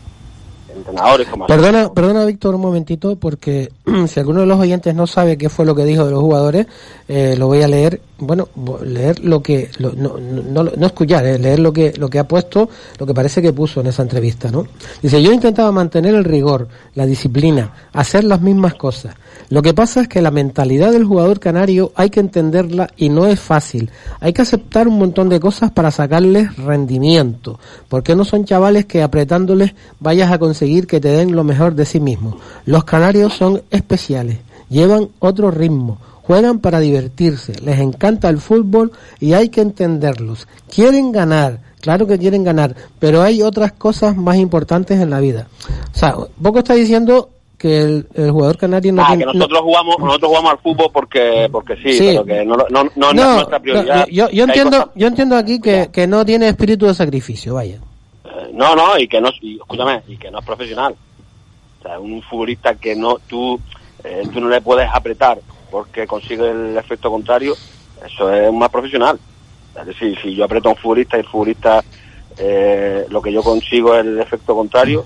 entrenadores 0.75 1.29
como 1.29 1.47
perdona 1.47 1.93
perdona 1.93 2.25
Víctor 2.25 2.55
un 2.55 2.61
momentito 2.63 3.17
porque 3.17 3.71
si 4.07 4.21
alguno 4.21 4.41
de 4.41 4.47
los 4.47 4.59
oyentes 4.59 4.95
no 4.95 5.07
sabe 5.07 5.37
qué 5.37 5.49
fue 5.49 5.67
lo 5.67 5.75
que 5.75 5.85
dijo 5.85 6.05
de 6.05 6.13
los 6.13 6.21
jugadores 6.21 6.67
eh, 7.09 7.35
lo 7.37 7.47
voy 7.47 7.63
a 7.63 7.69
leer 7.69 8.01
bueno 8.23 8.49
leer 8.85 9.25
lo 9.25 9.43
que 9.43 9.71
no, 9.79 9.93
no, 9.93 10.65
no, 10.65 10.87
escuchar 10.87 11.27
eh, 11.27 11.39
leer 11.39 11.59
lo 11.59 11.73
que 11.73 11.93
lo 11.97 12.09
que 12.09 12.19
ha 12.19 12.27
puesto 12.27 12.69
lo 12.99 13.07
que 13.07 13.15
parece 13.15 13.43
que 13.43 13.53
puso 13.53 13.81
en 13.81 13.89
esa 13.89 14.03
entrevista 14.03 14.51
no 14.51 14.67
dice 15.03 15.23
yo 15.23 15.33
intentaba 15.33 15.71
mantener 15.73 16.15
el 16.15 16.25
rigor 16.25 16.69
la 16.95 17.05
disciplina 17.05 17.73
hacer 17.93 18.25
las 18.25 18.41
mismas 18.41 18.75
cosas 18.75 19.15
lo 19.53 19.61
que 19.61 19.75
pasa 19.75 20.01
es 20.01 20.09
que 20.09 20.23
la 20.23 20.31
mentalidad 20.31 20.93
del 20.93 21.05
jugador 21.05 21.39
canario 21.39 21.93
hay 21.95 22.09
que 22.09 22.21
entenderla 22.21 22.89
y 22.97 23.11
no 23.11 23.27
es 23.27 23.39
fácil. 23.39 23.91
Hay 24.19 24.33
que 24.33 24.41
aceptar 24.41 24.89
un 24.89 24.99
montón 24.99 25.29
de 25.29 25.41
cosas 25.41 25.71
para 25.71 25.91
sacarles 25.91 26.57
rendimiento, 26.57 27.61
porque 27.91 28.17
no 28.17 28.25
son 28.25 28.47
chavales 28.47 28.87
que 28.87 29.03
apretándoles 29.03 29.75
vayas 30.01 30.33
a 30.33 30.39
conseguir 30.39 30.87
que 30.87 31.01
te 31.01 31.09
den 31.09 31.37
lo 31.37 31.45
mejor 31.45 31.75
de 31.75 31.85
sí 31.85 32.01
mismos. 32.01 32.37
Los 32.65 32.85
canarios 32.85 33.35
son 33.35 33.61
especiales, 33.71 34.39
llevan 34.71 35.11
otro 35.19 35.51
ritmo, 35.51 35.99
juegan 36.23 36.61
para 36.61 36.81
divertirse, 36.81 37.53
les 37.63 37.79
encanta 37.81 38.29
el 38.29 38.39
fútbol 38.39 38.93
y 39.21 39.35
hay 39.35 39.49
que 39.49 39.61
entenderlos. 39.61 40.49
Quieren 40.73 41.13
ganar, 41.13 41.61
claro 41.81 42.07
que 42.07 42.19
quieren 42.19 42.45
ganar, 42.45 42.75
pero 42.99 43.23
hay 43.23 43.43
otras 43.43 43.73
cosas 43.73 44.17
más 44.17 44.37
importantes 44.37 45.01
en 45.01 45.11
la 45.11 45.21
vida. 45.21 45.49
O 45.95 45.99
sea, 45.99 46.15
poco 46.41 46.61
está 46.61 46.75
diciendo 46.75 47.29
que 47.63 47.79
el, 47.79 48.31
jugador 48.33 48.59
canario 48.59 48.93
no 48.93 49.05
ah, 49.05 49.17
que 49.17 49.25
nosotros 49.25 49.61
jugamos 49.61 49.97
nosotros 50.01 50.31
jugamos 50.31 50.51
al 50.51 50.59
fútbol 50.59 50.91
porque 50.93 51.49
porque 51.53 51.77
sí, 51.77 51.97
pero 52.01 52.25
que 52.25 52.45
no, 52.45 52.57
no, 52.57 52.91
no, 52.97 53.11
es 53.11 53.15
nuestra 53.15 53.61
prioridad. 53.61 54.07
yo, 54.11 54.29
yo 54.31 54.45
entiendo 54.45 54.91
yo 54.97 55.07
entiendo 55.07 55.37
aquí 55.37 55.61
que, 55.61 55.89
que 55.93 56.09
no 56.09 56.25
tiene 56.25 56.49
espíritu 56.49 56.87
de 56.87 56.95
sacrificio 56.95 57.55
vaya. 57.55 57.77
Eh, 58.25 58.51
no 58.53 58.75
no 58.75 58.99
y 58.99 59.07
que 59.07 59.21
no 59.21 59.31
y, 59.41 59.59
escúchame 59.59 60.03
y 60.09 60.17
que 60.17 60.29
no 60.29 60.41
es 60.41 60.45
profesional. 60.45 60.97
O 61.79 61.83
sea 61.85 62.01
un 62.01 62.21
futbolista 62.23 62.75
que 62.75 62.97
no 62.97 63.19
tú 63.29 63.61
eh, 64.03 64.25
tú 64.33 64.41
no 64.41 64.49
le 64.49 64.61
puedes 64.61 64.89
apretar 64.93 65.39
porque 65.73 66.07
consigue 66.07 66.49
el 66.51 66.77
efecto 66.77 67.11
contrario 67.11 67.57
eso 68.07 68.33
es 68.33 68.53
más 68.53 68.69
profesional 68.69 69.19
es 69.81 69.87
decir 69.87 70.17
si 70.23 70.35
yo 70.37 70.45
aprieto 70.45 70.69
a 70.69 70.73
un 70.73 70.79
futbolista 70.79 71.17
y 71.17 71.21
el 71.21 71.27
futbolista 71.27 71.83
eh, 72.39 73.07
lo 73.09 73.21
que 73.21 73.33
yo 73.33 73.43
consigo 73.43 73.95
es 73.95 74.07
el 74.07 74.21
efecto 74.21 74.55
contrario 74.55 75.03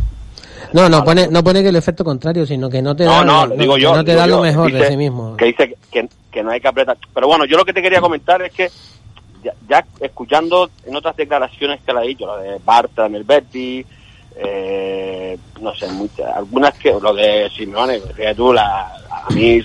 no, 0.72 0.88
no 0.88 1.04
pone, 1.04 1.28
no 1.28 1.44
pone 1.44 1.62
que 1.62 1.68
el 1.68 1.76
efecto 1.76 2.04
contrario, 2.04 2.44
sino 2.44 2.68
que 2.68 2.82
no 2.82 2.96
te 2.96 3.04
da, 3.04 3.24
no, 3.24 3.46
digo 3.46 3.78
yo, 3.78 3.94
no 3.94 4.04
te 4.04 4.14
da 4.14 4.26
lo 4.26 4.40
mejor 4.40 4.72
de 4.72 4.88
sí 4.88 4.96
mismo. 4.96 5.36
Que 5.36 5.46
dice 5.46 5.76
que, 5.92 6.08
que, 6.30 6.42
no 6.42 6.50
hay 6.50 6.60
que 6.60 6.68
apretar. 6.68 6.96
Pero 7.14 7.28
bueno, 7.28 7.44
yo 7.44 7.56
lo 7.56 7.64
que 7.64 7.72
te 7.72 7.82
quería 7.82 8.00
comentar 8.00 8.42
es 8.42 8.52
que 8.52 8.68
ya, 9.68 9.84
escuchando 10.00 10.70
en 10.84 10.96
otras 10.96 11.16
declaraciones 11.16 11.80
que 11.82 11.92
le 11.92 11.98
ha 11.98 12.02
dicho, 12.02 12.26
la 12.26 12.38
de 12.38 12.58
Barta, 12.64 13.08
Melberti, 13.08 13.84
eh, 14.36 15.38
no 15.60 15.74
sé, 15.74 15.88
muchas, 15.88 16.34
algunas 16.34 16.74
que, 16.74 16.92
lo 17.00 17.14
de 17.14 17.50
Simeone, 17.56 18.00
fíjate 18.00 18.34
tú, 18.34 18.52
la, 18.52 18.92
a 19.28 19.32
mí 19.34 19.62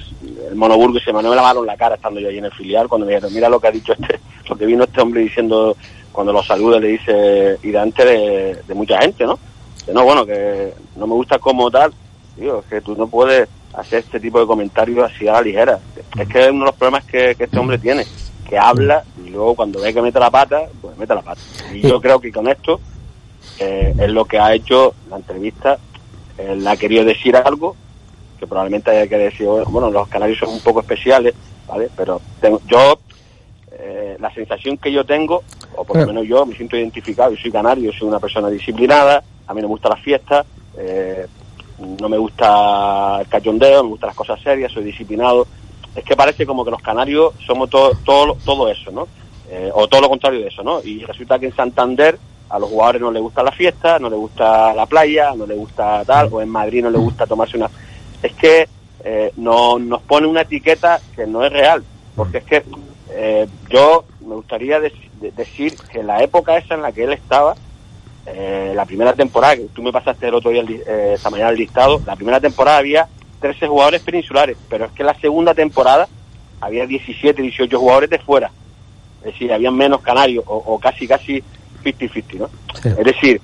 el 0.50 0.56
monoburgo 0.56 0.98
y 0.98 1.02
Simeone 1.02 1.30
me 1.30 1.36
lavaron 1.36 1.66
la 1.66 1.78
cara 1.78 1.96
estando 1.96 2.20
yo 2.20 2.30
ahí 2.30 2.40
en 2.40 2.46
el 2.46 2.52
filial 2.52 2.88
cuando 2.88 3.06
me 3.06 3.14
dijeron, 3.14 3.34
mira 3.34 3.50
lo 3.50 3.60
que 3.60 3.68
ha 3.68 3.72
dicho 3.72 3.94
este, 3.94 4.20
lo 4.50 4.58
que 4.58 4.66
vino 4.66 4.84
este 4.84 5.02
hombre 5.02 5.22
diciendo 5.22 5.76
cuando 6.12 6.34
lo 6.34 6.44
saluda 6.44 6.80
le 6.80 6.90
dice, 6.90 7.58
y 7.64 7.68
delante 7.68 8.04
de, 8.04 8.62
de 8.68 8.74
mucha 8.74 9.02
gente, 9.02 9.26
¿no? 9.26 9.40
que 9.86 9.94
no, 9.94 10.04
bueno, 10.04 10.26
que 10.26 10.74
no 10.96 11.08
me 11.08 11.14
gusta 11.14 11.40
como 11.40 11.72
tal, 11.72 11.94
digo, 12.36 12.64
que 12.70 12.82
tú 12.82 12.96
no 12.96 13.08
puedes 13.08 13.48
hacer 13.74 14.00
este 14.00 14.20
tipo 14.20 14.40
de 14.40 14.46
comentarios 14.46 15.12
así 15.12 15.28
a 15.28 15.34
la 15.34 15.42
ligera. 15.42 15.80
Es 16.18 16.28
que 16.28 16.40
es 16.40 16.52
uno 16.52 16.60
de 16.60 16.66
los 16.66 16.76
problemas 16.76 17.06
que, 17.06 17.32
este 17.32 17.60
hombre 17.60 17.78
tiene, 17.78 18.06
que 18.48 18.58
habla 18.58 19.04
y 19.26 19.30
luego 19.30 19.56
cuando 19.56 19.82
ve 19.82 19.94
que 19.94 20.02
mete 20.02 20.20
la 20.20 20.30
pata, 20.30 20.64
pues 20.82 20.98
mete 20.98 21.16
la 21.16 21.22
pata. 21.22 21.42
Y 21.74 21.82
yo 21.82 22.02
creo 22.02 22.20
que 22.20 22.32
con 22.32 22.48
esto 22.48 22.80
eh, 23.60 23.94
es 23.98 24.10
lo 24.10 24.26
que 24.26 24.40
ha 24.40 24.54
hecho 24.54 24.94
la 25.10 25.18
entrevista. 25.18 25.78
Él 26.38 26.68
ha 26.68 26.78
querido 26.78 27.06
decir 27.06 27.36
algo 27.36 27.76
que 28.42 28.48
probablemente 28.48 28.90
haya 28.90 29.08
que 29.08 29.18
decir, 29.18 29.48
bueno, 29.68 29.92
los 29.92 30.08
canarios 30.08 30.40
son 30.40 30.50
un 30.50 30.60
poco 30.62 30.80
especiales, 30.80 31.36
¿vale? 31.68 31.90
Pero 31.96 32.20
yo, 32.66 33.00
eh, 33.72 34.18
la 34.20 34.34
sensación 34.34 34.78
que 34.78 34.92
yo 34.92 35.06
tengo, 35.06 35.44
o 35.76 35.84
por 35.86 35.98
lo 35.98 36.08
menos 36.08 36.26
yo 36.28 36.44
me 36.44 36.56
siento 36.56 36.76
identificado, 36.76 37.32
yo 37.32 37.38
soy 37.40 37.52
canario, 37.52 37.94
soy 37.94 38.08
una 38.08 38.20
persona 38.20 38.50
disciplinada, 38.50 39.24
a 39.46 39.54
mí 39.54 39.62
no 39.62 39.68
me 39.68 39.74
gusta 39.74 39.90
la 39.90 39.96
fiesta, 39.96 40.44
eh, 40.76 41.28
no 42.00 42.10
me 42.10 42.18
gusta 42.18 43.20
el 43.22 43.28
cachondeo, 43.28 43.84
me 43.84 43.90
gustan 43.90 44.08
las 44.08 44.18
cosas 44.18 44.42
serias, 44.42 44.72
soy 44.72 44.86
disciplinado. 44.86 45.46
Es 45.96 46.04
que 46.04 46.16
parece 46.16 46.48
como 46.48 46.66
que 46.66 46.72
los 46.72 46.82
canarios 46.82 47.36
somos 47.46 47.70
todo, 47.70 47.92
todo, 48.04 48.38
todo 48.44 48.70
eso, 48.70 48.90
¿no? 48.92 49.08
Eh, 49.52 49.70
o 49.72 49.88
todo 49.88 50.02
lo 50.02 50.10
contrario 50.10 50.40
de 50.40 50.48
eso, 50.48 50.64
¿no? 50.64 50.82
Y 50.82 51.04
resulta 51.04 51.38
que 51.38 51.46
en 51.46 51.56
Santander 51.56 52.18
a 52.50 52.58
los 52.58 52.70
jugadores 52.70 53.02
no 53.02 53.12
les 53.12 53.22
gusta 53.22 53.44
la 53.44 53.52
fiesta, 53.52 54.00
no 54.00 54.10
les 54.10 54.18
gusta 54.18 54.74
la 54.74 54.86
playa, 54.88 55.34
no 55.36 55.46
les 55.46 55.58
gusta 55.58 56.04
tal, 56.06 56.30
o 56.32 56.42
en 56.42 56.50
Madrid 56.50 56.82
no 56.82 56.90
les 56.90 57.00
gusta 57.00 57.28
tomarse 57.28 57.58
una... 57.58 57.70
Es 58.22 58.34
que 58.34 58.68
eh, 59.04 59.32
no, 59.38 59.80
nos 59.80 60.02
pone 60.04 60.28
una 60.28 60.42
etiqueta 60.42 61.00
que 61.16 61.26
no 61.26 61.44
es 61.44 61.52
real, 61.52 61.84
porque 62.16 62.40
es 62.40 62.44
que 62.44 62.64
eh, 63.10 63.48
yo 63.70 64.06
me 64.26 64.36
gustaría 64.36 64.80
decir 64.80 65.76
que 65.92 66.04
la 66.04 66.24
época 66.24 66.58
esa 66.58 66.76
en 66.76 66.82
la 66.82 66.92
que 66.92 67.04
él 67.04 67.14
estaba, 67.14 67.56
eh, 68.26 68.74
la 68.76 68.86
primera 68.86 69.14
temporada, 69.14 69.56
que 69.56 69.68
tú 69.74 69.82
me 69.82 69.92
pasaste 69.92 70.28
el 70.28 70.36
otro 70.36 70.52
día, 70.52 70.64
eh, 70.64 71.14
esta 71.16 71.30
mañana 71.30 71.50
el 71.50 71.58
listado, 71.58 72.02
la 72.06 72.16
primera 72.16 72.40
temporada 72.40 72.78
había 72.78 73.08
13 73.40 73.68
jugadores 73.68 74.02
peninsulares, 74.02 74.58
pero 74.70 74.86
es 74.86 74.92
que 74.92 75.04
la 75.04 75.16
segunda 75.16 75.54
temporada 75.54 76.08
había 76.60 76.86
17, 76.86 77.42
18 77.42 77.80
jugadores 77.80 78.10
de 78.10 78.20
fuera. 78.20 78.52
Es 79.20 79.34
decir, 79.34 79.52
habían 79.52 79.76
menos 79.76 80.02
canarios, 80.02 80.44
o, 80.48 80.80
casi, 80.80 81.08
casi 81.08 81.44
50-50, 81.84 82.40
¿no? 82.40 82.50
Es 82.84 83.06
decir, 83.06 83.42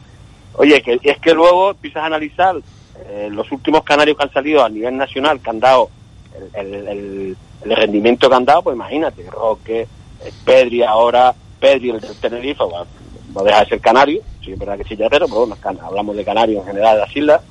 oye, 0.53 0.81
que 0.81 0.99
es 1.03 1.17
que 1.19 1.33
luego 1.33 1.71
empiezas 1.71 2.03
a 2.03 2.07
analizar 2.07 2.55
eh, 3.05 3.29
los 3.31 3.51
últimos 3.51 3.83
canarios 3.83 4.17
que 4.17 4.23
han 4.23 4.33
salido 4.33 4.63
a 4.63 4.69
nivel 4.69 4.97
nacional, 4.97 5.39
que 5.39 5.49
han 5.49 5.59
dado 5.59 5.89
el, 6.53 7.35
rendimiento 7.65 8.29
que 8.29 8.35
han 8.35 8.45
dado, 8.45 8.61
pues 8.61 8.75
imagínate, 8.75 9.23
Roque, 9.29 9.87
Pedri 10.45 10.83
ahora, 10.83 11.33
Pedri 11.59 11.89
el 11.89 12.01
Tenerife, 12.01 12.63
no 13.33 13.43
deja 13.43 13.59
de 13.61 13.65
ser 13.65 13.81
canario, 13.81 14.21
sí 14.43 14.51
es 14.51 14.59
verdad 14.59 14.77
que 14.77 14.83
sí 14.83 14.97
pero 15.09 15.27
bueno, 15.27 15.57
hablamos 15.81 16.15
de 16.15 16.23
canarios 16.23 16.61
en 16.61 16.67
general 16.67 16.95
de 16.95 17.01
las 17.01 17.15
islas, 17.15 17.41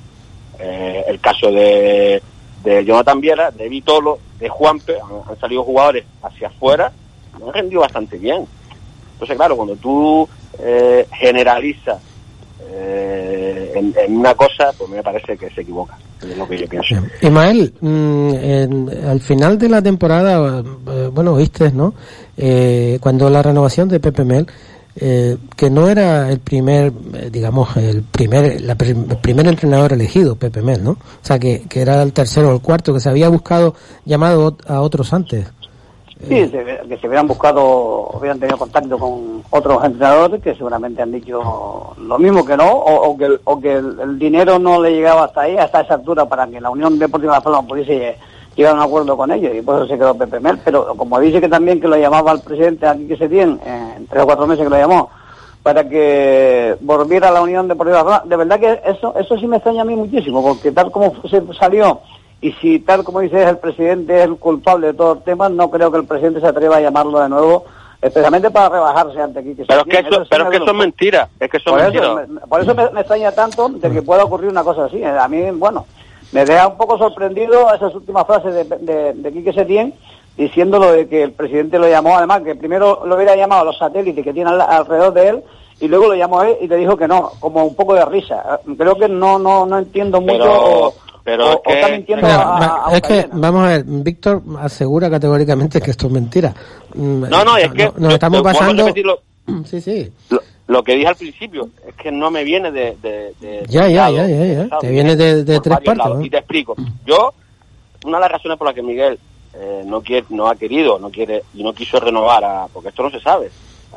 eh, 0.59 1.03
el 1.07 1.19
caso 1.19 1.51
de, 1.51 2.21
de 2.63 2.85
Jonathan 2.85 3.21
Viera, 3.21 3.51
de 3.51 3.69
Vitolo, 3.69 4.19
de 4.39 4.49
Juanpe, 4.49 4.97
han, 5.27 5.39
salido 5.39 5.63
jugadores 5.63 6.05
hacia 6.23 6.47
afuera, 6.47 6.91
han 7.33 7.53
rendido 7.53 7.81
bastante 7.81 8.17
bien. 8.17 8.47
Entonces, 9.13 9.35
claro, 9.35 9.55
cuando 9.55 9.75
tú 9.75 10.27
eh, 10.59 11.07
generalizas 11.13 12.01
eh, 12.69 13.71
en, 13.75 14.17
una 14.17 14.33
cosa, 14.35 14.71
pues 14.77 14.89
me 14.89 15.01
parece 15.03 15.37
que 15.37 15.49
se 15.49 15.61
equivoca, 15.61 15.97
es 16.21 16.37
lo 16.37 16.47
que 16.47 16.57
yo 16.57 16.67
pienso. 16.67 16.95
Ismael, 17.21 17.73
mm, 17.79 18.89
al 19.07 19.19
final 19.21 19.57
de 19.57 19.69
la 19.69 19.81
temporada, 19.81 20.59
eh, 20.59 21.09
bueno, 21.11 21.35
viste, 21.35 21.71
¿no? 21.71 21.93
Eh, 22.35 22.97
cuando 23.01 23.29
la 23.29 23.41
renovación 23.41 23.87
de 23.89 23.99
Pepe 23.99 24.23
Mel, 24.23 24.47
eh, 24.99 25.37
que 25.55 25.69
no 25.69 25.87
era 25.87 26.31
el 26.31 26.39
primer, 26.39 26.91
eh, 27.13 27.29
digamos, 27.31 27.77
el 27.77 28.01
primer, 28.03 28.59
la, 28.61 28.75
el 28.79 29.17
primer 29.21 29.47
entrenador 29.47 29.93
elegido, 29.93 30.35
Pepe 30.35 30.61
Mel, 30.61 30.83
¿no? 30.83 30.91
O 30.91 30.99
sea, 31.21 31.37
que 31.37 31.65
era 31.73 32.01
el 32.01 32.13
tercero 32.13 32.49
o 32.49 32.53
el 32.53 32.61
cuarto, 32.61 32.93
que 32.93 32.99
se 32.99 33.09
había 33.09 33.29
buscado, 33.29 33.75
llamado 34.05 34.57
a 34.67 34.81
otros 34.81 35.13
antes. 35.13 35.45
Sí, 36.21 36.49
que 36.49 36.97
se 36.99 37.07
hubieran 37.07 37.27
buscado, 37.27 38.09
hubieran 38.13 38.39
tenido 38.39 38.57
contacto 38.57 38.97
con 38.97 39.43
otros 39.51 39.83
entrenadores 39.83 40.41
que 40.41 40.55
seguramente 40.55 41.01
han 41.01 41.11
dicho 41.11 41.93
lo 41.97 42.19
mismo 42.19 42.43
que 42.43 42.57
no, 42.57 42.69
o, 42.69 43.15
que, 43.15 43.25
el, 43.25 43.39
o 43.43 43.59
que 43.59 43.73
el, 43.73 44.17
dinero 44.17 44.57
no 44.57 44.81
le 44.81 44.91
llegaba 44.91 45.25
hasta 45.25 45.41
ahí, 45.41 45.57
hasta 45.57 45.81
esa 45.81 45.93
altura, 45.93 46.25
para 46.25 46.47
que 46.47 46.59
la 46.59 46.71
Unión 46.71 46.97
Deportiva 46.97 47.33
de 47.33 47.37
La 47.37 47.43
Palma 47.43 47.61
pudiese 47.61 48.17
llegar 48.55 48.73
a 48.73 48.77
un 48.77 48.81
acuerdo 48.83 49.15
con 49.15 49.31
ellos, 49.31 49.55
y 49.55 49.61
por 49.61 49.75
eso 49.75 49.87
se 49.87 49.97
quedó 49.97 50.17
Pepe 50.17 50.39
Mel. 50.39 50.59
Pero 50.65 50.95
como 50.95 51.19
dice 51.19 51.39
que 51.39 51.49
también 51.49 51.79
que 51.79 51.87
lo 51.87 51.97
llamaba 51.97 52.31
al 52.31 52.41
presidente 52.41 52.87
aquí 52.87 53.07
que 53.07 53.17
se 53.17 53.29
tiene, 53.29 53.57
en 53.65 54.07
tres 54.07 54.23
o 54.23 54.25
cuatro 54.25 54.47
meses 54.47 54.63
que 54.63 54.71
lo 54.71 54.77
llamó, 54.77 55.09
para 55.61 55.87
que 55.87 56.75
volviera 56.81 57.29
a 57.29 57.31
la 57.31 57.41
Unión 57.41 57.67
Deportiva 57.67 58.21
de 58.23 58.29
de 58.29 58.35
verdad 58.37 58.59
que 58.59 58.81
eso, 58.85 59.13
eso 59.17 59.37
sí 59.37 59.47
me 59.47 59.57
extraña 59.57 59.83
a 59.83 59.85
mí 59.85 59.95
muchísimo, 59.95 60.41
porque 60.41 60.71
tal 60.71 60.91
como 60.91 61.13
se 61.29 61.41
salió 61.53 62.01
y 62.41 62.51
si 62.53 62.79
tal 62.79 63.03
como 63.03 63.19
dices 63.19 63.47
el 63.47 63.57
presidente 63.57 64.17
es 64.17 64.25
el 64.25 64.37
culpable 64.37 64.87
de 64.87 64.93
todo 64.93 65.13
el 65.13 65.23
tema, 65.23 65.49
no 65.49 65.69
creo 65.69 65.91
que 65.91 65.97
el 65.97 66.05
presidente 66.05 66.39
se 66.39 66.47
atreva 66.47 66.77
a 66.77 66.81
llamarlo 66.81 67.19
de 67.19 67.29
nuevo, 67.29 67.65
especialmente 68.01 68.51
para 68.51 68.69
rebajarse 68.69 69.19
ante 69.19 69.39
aquí. 69.39 69.55
pero, 69.67 69.81
es 69.81 69.87
que 69.87 69.99
eso, 69.99 70.23
pero 70.29 70.43
es 70.43 70.49
que 70.51 70.57
eso 70.57 70.71
es 70.71 70.77
mentira, 70.77 71.29
es 71.39 71.49
que 71.49 71.57
eso 71.57 71.71
por 71.71 71.81
Eso, 71.81 72.15
me, 72.15 72.39
por 72.41 72.61
eso 72.61 72.75
me, 72.75 72.83
extraña 72.83 73.31
tanto 73.31 73.69
de 73.69 73.89
que 73.89 74.01
pueda 74.01 74.23
ocurrir 74.23 74.49
una 74.49 74.63
cosa 74.63 74.85
así. 74.85 75.03
A 75.03 75.27
mí, 75.27 75.49
bueno, 75.51 75.85
me 76.31 76.45
deja 76.45 76.67
un 76.67 76.77
poco 76.77 76.97
sorprendido 76.97 77.73
esas 77.73 77.95
últimas 77.95 78.27
frases 78.27 78.53
de, 78.53 78.63
de, 78.63 79.13
de 79.13 79.31
Quique 79.31 79.53
Setién 79.53 79.93
diciéndolo 80.37 80.91
de 80.91 81.07
que 81.07 81.23
el 81.23 81.31
presidente 81.31 81.79
lo 81.79 81.89
llamó, 81.89 82.15
además 82.15 82.43
que 82.43 82.53
primero 82.53 83.01
lo 83.05 83.15
hubiera 83.15 83.35
llamado 83.35 83.61
a 83.61 83.65
los 83.65 83.77
satélites 83.77 84.23
que 84.23 84.33
tienen 84.33 84.61
alrededor 84.61 85.11
de 85.13 85.29
él 85.29 85.43
y 85.79 85.87
luego 85.87 86.07
lo 86.07 86.15
llamó 86.15 86.43
él 86.43 86.57
y 86.61 86.67
le 86.67 86.75
dijo 86.77 86.95
que 86.95 87.07
no, 87.07 87.31
como 87.39 87.65
un 87.65 87.75
poco 87.75 87.95
de 87.95 88.05
risa. 88.05 88.59
Creo 88.77 88.95
que 88.95 89.09
no 89.09 89.39
no 89.39 89.65
no 89.65 89.79
entiendo 89.79 90.21
mucho 90.21 90.37
pero 90.37 90.93
es 91.27 93.01
que, 93.01 93.29
vamos 93.33 93.65
a 93.65 93.67
ver, 93.67 93.83
Víctor 93.85 94.41
asegura 94.59 95.09
categóricamente 95.09 95.81
que 95.81 95.91
esto 95.91 96.07
es 96.07 96.13
mentira. 96.13 96.53
Mm, 96.95 97.23
no, 97.29 97.43
no, 97.43 97.57
es 97.57 97.71
que 97.71 97.91
nos 97.97 98.13
estamos 98.13 98.41
pasando. 98.41 98.87
Sí, 99.65 99.81
sí. 99.81 100.11
Lo, 100.67 100.83
que 100.83 100.95
dije 100.95 101.07
al 101.07 101.15
principio 101.15 101.69
es 101.87 101.95
que 101.95 102.11
no 102.11 102.31
me 102.31 102.43
viene 102.43 102.71
de. 102.71 102.97
de, 103.01 103.65
ya, 103.67 103.87
ya, 103.87 104.09
ya, 104.09 104.27
ya, 104.27 104.79
Te 104.79 104.89
viene 104.89 105.15
de, 105.15 105.43
tres 105.59 105.79
partes. 105.83 106.25
Y 106.25 106.29
te 106.29 106.37
explico. 106.37 106.75
Yo, 107.05 107.33
una 108.05 108.17
de 108.17 108.21
las 108.21 108.31
razones 108.31 108.57
por 108.57 108.67
las 108.67 108.75
que 108.75 108.83
Miguel 108.83 109.19
eh, 109.53 109.83
no 109.85 110.01
quiere, 110.01 110.25
no 110.29 110.47
ha 110.47 110.55
querido, 110.55 110.99
no 110.99 111.09
quiere 111.09 111.43
y 111.53 111.63
no 111.63 111.73
quiso 111.73 111.99
renovar, 111.99 112.43
a, 112.43 112.67
porque 112.71 112.89
esto 112.89 113.03
no 113.03 113.09
se 113.09 113.19
sabe. 113.19 113.49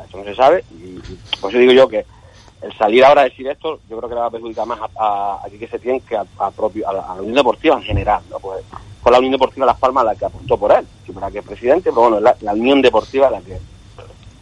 Esto 0.03 0.17
no 0.17 0.23
se 0.23 0.35
sabe. 0.35 0.63
Y, 0.71 0.99
por 1.39 1.49
eso 1.49 1.59
digo 1.59 1.73
yo 1.73 1.87
que 1.87 2.05
el 2.61 2.77
salir 2.77 3.03
ahora 3.03 3.21
a 3.21 3.25
decir 3.25 3.47
esto, 3.47 3.79
yo 3.89 3.97
creo 3.97 4.09
que 4.09 4.15
le 4.15 4.21
va 4.21 4.27
a 4.27 4.31
perjudicar 4.31 4.67
más 4.67 4.79
a, 4.99 5.39
que 5.57 5.67
se 5.67 5.79
tiene 5.79 5.99
que 6.01 6.15
a, 6.15 6.51
propio, 6.51 6.87
a, 6.87 6.93
la, 6.93 7.13
Unión 7.13 7.35
Deportiva 7.35 7.75
en 7.75 7.83
general. 7.83 8.21
¿no? 8.29 8.39
Pues, 8.39 8.63
fue 9.01 9.11
la 9.11 9.17
Unión 9.17 9.31
Deportiva 9.31 9.65
Las 9.65 9.79
Palmas 9.79 10.05
la 10.05 10.15
que 10.15 10.25
apostó 10.25 10.57
por 10.57 10.71
él, 10.71 10.85
sí, 11.05 11.11
para 11.11 11.31
que 11.31 11.39
es 11.39 11.45
presidente, 11.45 11.89
pero 11.89 12.01
bueno, 12.01 12.19
la, 12.19 12.35
la 12.41 12.53
Unión 12.53 12.81
Deportiva 12.81 13.29
la 13.29 13.41
que 13.41 13.57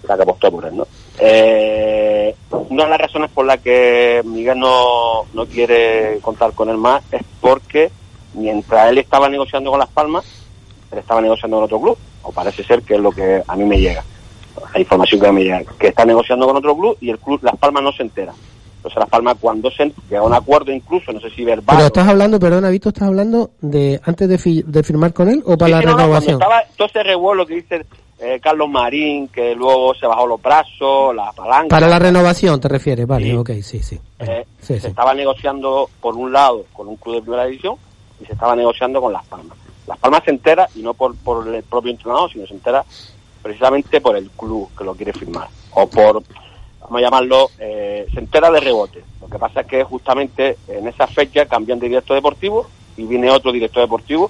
la 0.04 0.16
que 0.16 0.24
apostó 0.24 0.52
por 0.52 0.66
él. 0.66 0.76
¿no? 0.76 0.88
Eh, 1.20 2.36
una 2.70 2.84
de 2.84 2.90
las 2.90 3.00
razones 3.00 3.32
por 3.32 3.46
las 3.46 3.60
que 3.60 4.22
Miguel 4.26 4.60
no, 4.60 5.26
no 5.34 5.46
quiere 5.46 6.20
contar 6.22 6.54
con 6.54 6.70
él 6.70 6.78
más 6.78 7.04
es 7.12 7.22
porque 7.40 7.92
mientras 8.34 8.90
él 8.90 8.98
estaba 8.98 9.30
negociando 9.30 9.70
con 9.72 9.80
Las 9.80 9.90
Palmas, 9.90 10.26
él 10.92 11.00
estaba 11.00 11.22
negociando 11.22 11.58
con 11.58 11.64
otro 11.66 11.82
club, 11.82 11.98
o 12.24 12.32
parece 12.32 12.64
ser 12.64 12.82
que 12.82 12.96
es 12.96 13.00
lo 13.00 13.12
que 13.12 13.42
a 13.48 13.56
mí 13.56 13.64
me 13.64 13.80
llega 13.80 14.04
la 14.74 14.80
información 14.80 15.22
que 15.22 15.32
me 15.32 15.44
llega, 15.44 15.64
que 15.80 15.88
está 15.88 16.06
negociando 16.06 16.46
con 16.46 16.58
otro 16.58 16.76
club 16.76 16.98
y 17.02 17.10
el 17.10 17.20
club 17.20 17.40
Las 17.44 17.58
Palmas 17.58 17.84
no 17.84 17.92
se 17.92 18.04
entera. 18.04 18.34
Entonces 18.78 19.00
Las 19.00 19.10
Palmas 19.10 19.36
cuando 19.40 19.70
se 19.72 19.92
llega 20.10 20.22
a 20.22 20.24
un 20.24 20.34
acuerdo 20.34 20.72
incluso, 20.72 21.12
no 21.12 21.20
sé 21.20 21.30
si 21.32 21.44
verbal... 21.44 21.76
Pero 21.76 21.88
estás 21.88 22.08
hablando, 22.08 22.40
perdona, 22.40 22.70
Víctor, 22.70 22.94
¿estás 22.94 23.10
hablando 23.10 23.52
de 23.62 24.00
antes 24.04 24.30
de, 24.30 24.64
de 24.66 24.84
firmar 24.84 25.14
con 25.14 25.28
él 25.28 25.44
o 25.46 25.58
para 25.58 25.72
la 25.72 25.82
renovación? 25.82 26.40
No, 26.40 26.46
estaba 26.46 26.64
todo 26.78 26.88
ese 26.88 27.04
revuelo 27.04 27.46
que 27.46 27.56
dice 27.56 27.86
eh, 28.20 28.40
Carlos 28.42 28.70
Marín, 28.70 29.28
que 29.28 29.54
luego 29.54 29.94
se 29.96 30.08
bajó 30.08 30.28
los 30.28 30.42
brazos, 30.42 31.14
la 31.14 31.32
palanca... 31.34 31.68
Para 31.70 31.88
la 31.88 32.00
renovación 32.00 32.60
te 32.60 32.70
refieres, 32.70 33.06
vale, 33.06 33.38
ok, 33.38 33.52
sí, 33.62 33.80
sí. 33.80 34.00
Eh, 34.20 34.46
se 34.62 34.76
estaba 34.76 35.14
negociando 35.14 35.90
por 36.00 36.16
un 36.16 36.32
lado 36.32 36.66
con 36.72 36.88
un 36.88 36.96
club 36.96 37.16
de 37.16 37.22
primera 37.22 37.46
división 37.46 37.76
y 38.22 38.26
se 38.26 38.34
estaba 38.34 38.56
negociando 38.56 39.02
con 39.02 39.12
Las 39.12 39.26
Palmas. 39.26 39.58
Las 39.88 39.98
Palmas 39.98 40.22
se 40.24 40.32
entera, 40.32 40.70
y 40.76 40.82
no 40.84 40.94
por, 40.94 41.16
por 41.18 41.48
el 41.48 41.64
propio 41.64 41.92
entrenador, 41.92 42.32
sino 42.32 42.46
se 42.46 42.54
entera 42.54 42.86
precisamente 43.42 44.02
por 44.02 44.16
el 44.16 44.30
club 44.32 44.70
que 44.78 44.84
lo 44.84 44.96
quiere 44.96 45.14
firmar. 45.14 45.48
O 45.72 45.88
por, 45.88 46.24
vamos 46.82 46.98
a 46.98 47.02
llamarlo, 47.02 47.50
eh, 47.60 48.08
se 48.14 48.20
entera 48.20 48.52
de 48.52 48.60
rebote. 48.60 49.04
Lo 49.22 49.28
que 49.28 49.40
pasa 49.40 49.62
es 49.62 49.68
que 49.68 49.84
justamente 49.84 50.58
en 50.68 50.88
esa 50.88 51.08
fecha 51.08 51.46
cambian 51.46 51.80
de 51.80 51.88
director 51.88 52.16
deportivo 52.16 52.68
y 52.98 53.04
viene 53.04 53.30
otro 53.30 53.52
director 53.52 53.84
deportivo 53.84 54.30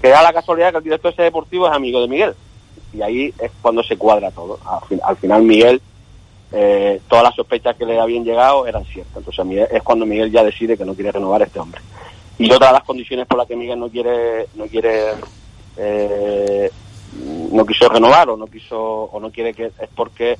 que 0.00 0.08
da 0.08 0.22
la 0.22 0.32
casualidad 0.32 0.70
que 0.70 0.78
el 0.78 0.84
director 0.84 1.12
ese 1.12 1.22
deportivo 1.22 1.66
es 1.66 1.74
amigo 1.74 2.00
de 2.00 2.08
Miguel. 2.08 2.34
Y 2.92 3.02
ahí 3.02 3.34
es 3.38 3.50
cuando 3.60 3.82
se 3.82 3.96
cuadra 3.96 4.30
todo. 4.30 4.58
Al, 5.02 5.16
final 5.16 5.42
Miguel, 5.42 5.82
eh, 6.52 7.00
todas 7.08 7.24
las 7.24 7.34
sospechas 7.34 7.76
que 7.76 7.84
le 7.84 7.98
habían 7.98 8.24
llegado 8.24 8.66
eran 8.66 8.84
ciertas. 8.84 9.16
Entonces 9.16 9.68
es 9.70 9.82
cuando 9.82 10.06
Miguel 10.06 10.30
ya 10.30 10.44
decide 10.44 10.76
que 10.76 10.84
no 10.84 10.94
quiere 10.94 11.12
renovar 11.12 11.42
este 11.42 11.58
hombre. 11.58 11.80
Y 12.38 12.50
otra 12.52 12.68
de 12.68 12.74
las 12.74 12.84
condiciones 12.84 13.26
por 13.26 13.38
las 13.38 13.48
que 13.48 13.56
Miguel 13.56 13.80
no 13.80 13.88
quiere, 13.88 14.46
no 14.54 14.66
quiere 14.66 15.14
eh, 15.76 16.70
no 17.52 17.66
quiso 17.66 17.88
renovar 17.88 18.28
o 18.30 18.36
no 18.36 18.46
quiso 18.46 18.78
o 18.78 19.20
no 19.20 19.30
quiere 19.30 19.54
que 19.54 19.66
es 19.66 19.88
porque 19.94 20.36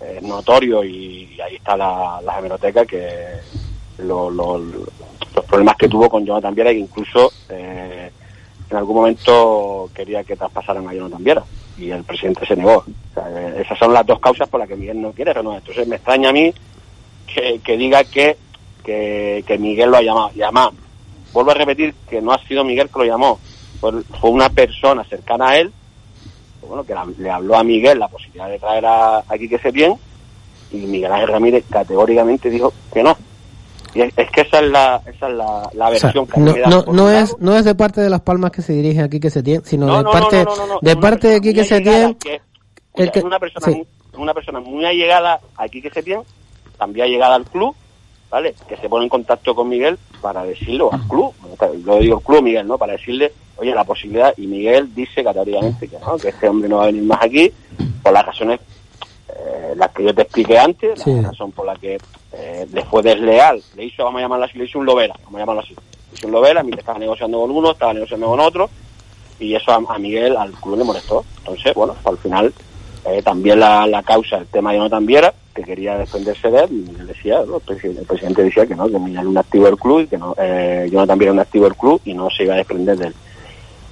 es 0.00 0.22
notorio 0.22 0.84
y, 0.84 1.38
ahí 1.40 1.56
está 1.56 1.76
la, 1.76 2.20
hemeroteca 2.38 2.84
que 2.84 3.06
los 3.98 4.32
problemas 5.46 5.76
que 5.76 5.88
tuvo 5.88 6.08
con 6.08 6.24
Jonathan 6.24 6.54
Viera 6.54 6.70
que 6.70 6.78
incluso 6.78 7.32
eh, 7.48 8.10
en 8.70 8.76
algún 8.76 8.96
momento 8.96 9.90
quería 9.94 10.24
que 10.24 10.36
traspasaran 10.36 10.88
a 10.88 10.94
Jonathan 10.94 11.22
Viera 11.22 11.44
y 11.76 11.90
el 11.90 12.04
presidente 12.04 12.46
se 12.46 12.56
negó. 12.56 12.84
Eh, 13.16 13.62
esas 13.64 13.78
son 13.78 13.92
las 13.92 14.06
dos 14.06 14.20
causas 14.20 14.48
por 14.48 14.60
las 14.60 14.68
que 14.68 14.76
Miguel 14.76 15.00
no 15.00 15.12
quiere 15.12 15.32
renovar. 15.32 15.58
Entonces 15.58 15.86
me 15.86 15.96
extraña 15.96 16.30
a 16.30 16.32
mí 16.32 16.52
que, 17.26 17.76
diga 17.76 18.04
que, 18.04 18.36
que, 18.84 19.58
Miguel 19.58 19.90
lo 19.90 19.96
ha 19.96 20.02
llamado. 20.02 20.30
Y 20.34 20.42
además, 20.42 20.70
vuelvo 21.32 21.50
a 21.50 21.54
repetir 21.54 21.94
que 22.08 22.20
no 22.20 22.32
ha 22.32 22.38
sido 22.46 22.64
Miguel 22.64 22.88
que 22.88 22.98
lo 23.00 23.04
llamó, 23.04 23.40
fue 23.80 24.30
una 24.30 24.48
persona 24.50 25.04
cercana 25.04 25.48
a 25.48 25.58
él 25.58 25.72
bueno, 26.66 26.84
que 26.84 26.94
le 27.18 27.30
habló 27.30 27.56
a 27.56 27.64
Miguel 27.64 27.98
la 27.98 28.08
posibilidad 28.08 28.48
de 28.48 28.58
traer 28.58 28.86
a, 28.86 29.18
a 29.18 29.38
Quique 29.38 29.58
Setién 29.58 29.94
y 30.70 30.86
Miguel 30.86 31.12
Ángel 31.12 31.28
Ramírez 31.28 31.64
categóricamente 31.70 32.50
dijo 32.50 32.72
que 32.92 33.02
no. 33.02 33.16
Y 33.94 34.00
es, 34.00 34.12
que 34.12 34.40
esa 34.40 34.58
es 34.58 34.70
la, 34.70 35.00
esa 35.06 35.28
es 35.28 35.34
la, 35.74 35.90
versión 35.90 36.26
que 36.26 36.40
no, 36.40 36.52
me 36.52 36.60
da 36.60 36.68
no, 36.68 36.84
no 36.92 37.08
es 37.10 37.36
no 37.38 37.56
es 37.56 37.64
de 37.64 37.76
parte 37.76 38.00
de 38.00 38.10
las 38.10 38.22
palmas 38.22 38.50
que 38.50 38.60
se 38.60 38.72
dirige 38.72 39.00
a 39.00 39.08
Quique 39.08 39.30
Setién, 39.30 39.64
sino 39.64 39.86
de 39.98 40.02
parte 40.02 40.44
de 40.80 40.96
parte 40.96 41.28
de 41.28 41.40
Quique 41.40 41.64
Setién. 41.64 42.16
es 42.94 43.22
una 43.22 43.38
persona, 43.38 43.66
muy, 43.68 43.86
una 44.16 44.34
persona 44.34 44.60
muy 44.60 44.84
allegada 44.84 45.38
a 45.56 45.68
Quique 45.68 45.90
Setién, 45.90 46.22
también 46.76 47.06
allegada 47.06 47.36
al 47.36 47.44
club, 47.44 47.76
¿vale? 48.34 48.52
Que 48.66 48.76
se 48.76 48.88
pone 48.88 49.04
en 49.04 49.08
contacto 49.08 49.54
con 49.54 49.68
Miguel 49.68 49.96
para 50.20 50.42
decirlo 50.42 50.92
al 50.92 51.06
club, 51.06 51.32
lo 51.84 52.00
digo 52.00 52.16
al 52.16 52.22
club 52.24 52.42
Miguel, 52.42 52.66
¿no? 52.66 52.76
Para 52.76 52.94
decirle, 52.94 53.32
oye, 53.58 53.72
la 53.72 53.84
posibilidad, 53.84 54.34
y 54.36 54.48
Miguel 54.48 54.92
dice 54.92 55.22
categóricamente 55.22 55.86
que 55.86 55.96
no, 56.00 56.16
que 56.16 56.30
este 56.30 56.48
hombre 56.48 56.68
no 56.68 56.78
va 56.78 56.82
a 56.82 56.86
venir 56.86 57.04
más 57.04 57.22
aquí, 57.22 57.52
por 58.02 58.12
las 58.12 58.26
razones 58.26 58.58
eh, 59.28 59.74
las 59.76 59.92
que 59.92 60.02
yo 60.02 60.12
te 60.12 60.22
expliqué 60.22 60.58
antes, 60.58 61.06
la 61.06 61.28
razón 61.28 61.52
por 61.52 61.64
la 61.64 61.76
que 61.76 61.96
eh, 62.32 62.66
le 62.72 62.84
fue 62.86 63.02
desleal, 63.02 63.62
le 63.76 63.84
hizo, 63.84 64.02
vamos 64.02 64.18
a 64.18 64.22
llamarlo 64.22 64.46
así, 64.46 64.58
le 64.58 64.64
hizo 64.64 64.80
un 64.80 64.86
lobera, 64.86 65.14
vamos 65.22 65.36
a 65.36 65.38
llamarlo 65.38 65.62
así, 65.62 65.74
le 65.74 66.18
hizo 66.18 66.26
un 66.26 66.32
lobera, 66.32 66.64
Miguel 66.64 66.80
estaba 66.80 66.98
negociando 66.98 67.38
con 67.38 67.52
uno, 67.52 67.70
estaba 67.70 67.94
negociando 67.94 68.26
con 68.26 68.40
otro, 68.40 68.68
y 69.38 69.54
eso 69.54 69.70
a, 69.70 69.98
Miguel, 70.00 70.36
al 70.36 70.50
club 70.54 70.76
le 70.76 70.82
molestó. 70.82 71.24
Entonces, 71.38 71.72
bueno, 71.74 71.94
al 72.04 72.18
final 72.18 72.52
eh, 73.04 73.22
también 73.22 73.60
la, 73.60 73.86
la 73.86 74.02
causa, 74.02 74.38
el 74.38 74.48
tema 74.48 74.72
de 74.72 74.78
Jonathan 74.78 75.06
Viera, 75.06 75.34
que 75.54 75.62
quería 75.62 75.96
defenderse 75.96 76.50
de 76.50 76.64
él, 76.64 76.70
y 76.72 77.04
decía, 77.04 77.40
el, 77.40 77.60
presidente, 77.60 78.42
decía 78.42 78.66
que 78.66 78.74
no, 78.74 78.88
que 78.88 78.98
Miguel 78.98 79.20
era 79.20 79.28
un 79.28 79.38
activo 79.38 79.66
del 79.66 79.76
club 79.76 80.00
y 80.00 80.06
que 80.08 80.18
no, 80.18 80.34
eh, 80.38 80.88
Jonathan 80.90 81.22
era 81.22 81.32
un 81.32 81.40
activo 81.40 81.64
del 81.64 81.76
club 81.76 82.00
y 82.04 82.12
no 82.12 82.28
se 82.30 82.44
iba 82.44 82.54
a 82.54 82.58
desprender 82.58 82.98
de 82.98 83.06
él. 83.06 83.14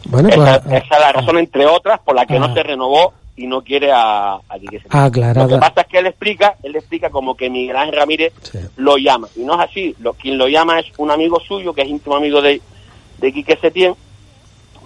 Bueno, 0.07 0.29
esa, 0.29 0.61
pues, 0.61 0.83
esa, 0.83 0.95
es 0.95 1.01
la 1.01 1.13
razón, 1.13 1.39
entre 1.39 1.67
otras, 1.67 2.01
por 2.01 2.17
la 2.17 2.27
que 2.27 2.39
no 2.39 2.47
ah. 2.47 2.55
se 2.55 2.63
renovó 2.63 3.13
y 3.37 3.47
no 3.47 3.63
quiere 3.63 3.91
a, 3.93 4.35
a 4.35 4.43
Ah, 4.91 5.11
claro. 5.11 5.43
Lo 5.43 5.49
que 5.49 5.59
pasa 5.59 5.83
es 5.83 5.87
que 5.87 5.99
él 5.99 6.07
explica, 6.07 6.57
él 6.63 6.77
explica 6.77 7.11
como 7.11 7.35
que 7.35 7.49
Miguel 7.49 7.77
Ángel 7.77 7.97
Ramírez 7.97 8.33
lo 8.77 8.99
llama. 8.99 9.29
Y 9.37 9.41
no 9.41 9.55
es 9.55 9.71
así. 9.71 9.95
Lo, 10.01 10.13
quien 10.13 10.37
lo 10.37 10.49
llama 10.49 10.81
es 10.81 10.87
un 10.99 11.11
amigo 11.11 11.41
suyo, 11.41 11.73
que 11.73 11.83
es 11.83 11.89
íntimo 11.89 12.17
amigo 12.17 12.43
de, 12.43 12.61
de 13.19 13.33
Quique 13.33 13.57
Setién, 13.57 13.95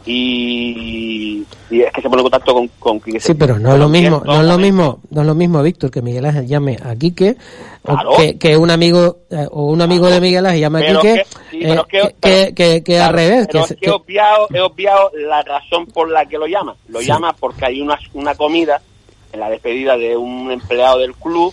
y, 0.06 1.44
es 1.68 1.92
que 1.92 2.00
se 2.00 2.08
pone 2.08 2.22
en 2.22 2.30
contacto 2.30 2.54
con, 2.54 2.68
con 2.78 3.00
Quique. 3.00 3.18
Sí, 3.18 3.34
pero 3.34 3.58
no 3.58 3.72
es 3.72 3.78
lo 3.78 3.88
mismo, 3.88 4.22
no 4.24 4.40
es 4.40 4.46
lo 4.46 4.56
mismo, 4.56 5.00
no 5.10 5.20
es 5.22 5.26
lo 5.26 5.34
mismo, 5.34 5.62
Víctor, 5.62 5.90
que 5.90 6.00
Miguel 6.00 6.24
Ángel 6.26 6.46
llame 6.46 6.78
a 6.82 6.94
Quique, 6.94 7.36
que, 8.16 8.38
que, 8.38 8.56
un 8.56 8.70
amigo 8.70 9.18
eh, 9.30 9.46
o 9.50 9.64
un 9.64 9.82
amigo 9.82 10.06
de 10.06 10.20
Miguel 10.20 10.46
Ángel 10.46 10.60
llame 10.60 10.86
a 10.86 11.00
Quique, 11.00 11.26
que, 12.20 12.54
que, 12.54 12.84
que, 12.84 13.00
al 13.00 13.12
revés. 13.12 13.48
Pero 13.50 13.66
que, 13.66 13.76
he, 13.80 13.90
obviado, 13.90 14.46
he 14.54 14.60
obviado 14.60 15.10
la 15.14 15.42
razón 15.42 15.86
por 15.86 16.08
la 16.08 16.24
que 16.26 16.38
lo 16.38 16.46
llama. 16.46 16.76
Lo 16.88 17.00
llama 17.00 17.34
porque 17.38 17.66
hay 17.66 17.80
una, 17.80 17.98
una 18.14 18.36
comida, 18.36 18.80
en 19.32 19.40
la 19.40 19.50
despedida 19.50 19.96
de 19.96 20.16
un 20.16 20.52
empleado 20.52 21.00
del 21.00 21.14
club, 21.14 21.52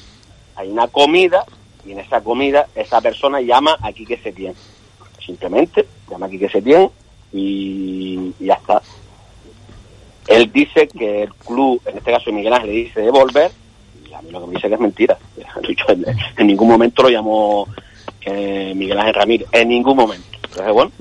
hay 0.55 0.69
una 0.69 0.87
comida, 0.87 1.43
y 1.85 1.91
en 1.91 1.99
esa 1.99 2.21
comida 2.21 2.67
esa 2.75 3.01
persona 3.01 3.41
llama 3.41 3.77
a 3.81 3.91
Quique 3.91 4.17
Setién. 4.17 4.53
Simplemente 5.25 5.87
llama 6.07 6.27
a 6.27 6.29
Quique 6.29 6.49
Setién 6.49 6.91
y, 7.33 8.33
ya 8.39 8.53
está. 8.53 8.81
Él 10.27 10.51
dice 10.53 10.87
que 10.87 11.23
el 11.23 11.33
club, 11.33 11.81
en 11.85 11.97
este 11.97 12.11
caso 12.11 12.31
Miguel 12.31 12.53
Ángel, 12.53 12.69
le 12.69 12.75
dice 12.75 13.01
devolver, 13.01 13.51
y 14.09 14.13
a 14.13 14.21
mí 14.21 14.31
lo 14.31 14.41
que 14.41 14.47
me 14.47 14.53
dice 14.53 14.67
que 14.69 14.75
es 14.75 14.79
mentira. 14.79 15.17
en, 16.37 16.47
ningún 16.47 16.69
momento 16.69 17.03
lo 17.03 17.09
llamó 17.09 17.67
eh, 18.25 18.73
Miguel 18.75 18.99
Ángel 18.99 19.15
Ramírez, 19.15 19.47
en 19.51 19.67
ningún 19.67 19.97
momento. 19.97 20.27
Entonces, 20.43 20.73
bueno, 20.73 20.91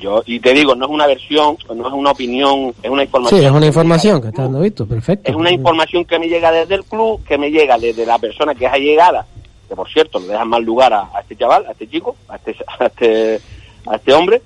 yo, 0.00 0.22
y 0.26 0.40
te 0.40 0.54
digo, 0.54 0.74
no 0.74 0.86
es 0.86 0.90
una 0.90 1.06
versión, 1.06 1.56
no 1.74 1.86
es 1.86 1.92
una 1.92 2.10
opinión, 2.10 2.74
es 2.82 2.90
una 2.90 3.04
información. 3.04 3.40
Sí, 3.40 3.46
es 3.46 3.52
una 3.52 3.66
información 3.66 4.22
que 4.22 4.28
está 4.28 4.42
dando 4.42 4.60
visto, 4.60 4.86
perfecto. 4.86 5.30
Es 5.30 5.36
una 5.36 5.50
información 5.50 6.04
que 6.04 6.18
me 6.18 6.28
llega 6.28 6.50
desde 6.50 6.76
el 6.76 6.84
club, 6.84 7.22
que 7.24 7.36
me 7.36 7.50
llega 7.50 7.78
desde 7.78 8.06
la 8.06 8.18
persona 8.18 8.54
que 8.54 8.66
es 8.66 8.72
allegada, 8.72 9.26
que 9.68 9.76
por 9.76 9.88
cierto, 9.88 10.18
le 10.18 10.28
dejan 10.28 10.48
mal 10.48 10.62
lugar 10.62 10.92
a, 10.92 11.10
este 11.20 11.36
chaval, 11.36 11.66
a 11.66 11.72
este 11.72 11.88
chico, 11.88 12.16
a 12.28 12.36
este, 12.36 12.56
a 12.80 12.86
este, 12.86 13.40
a 13.86 13.96
este 13.96 14.12
hombre, 14.12 14.42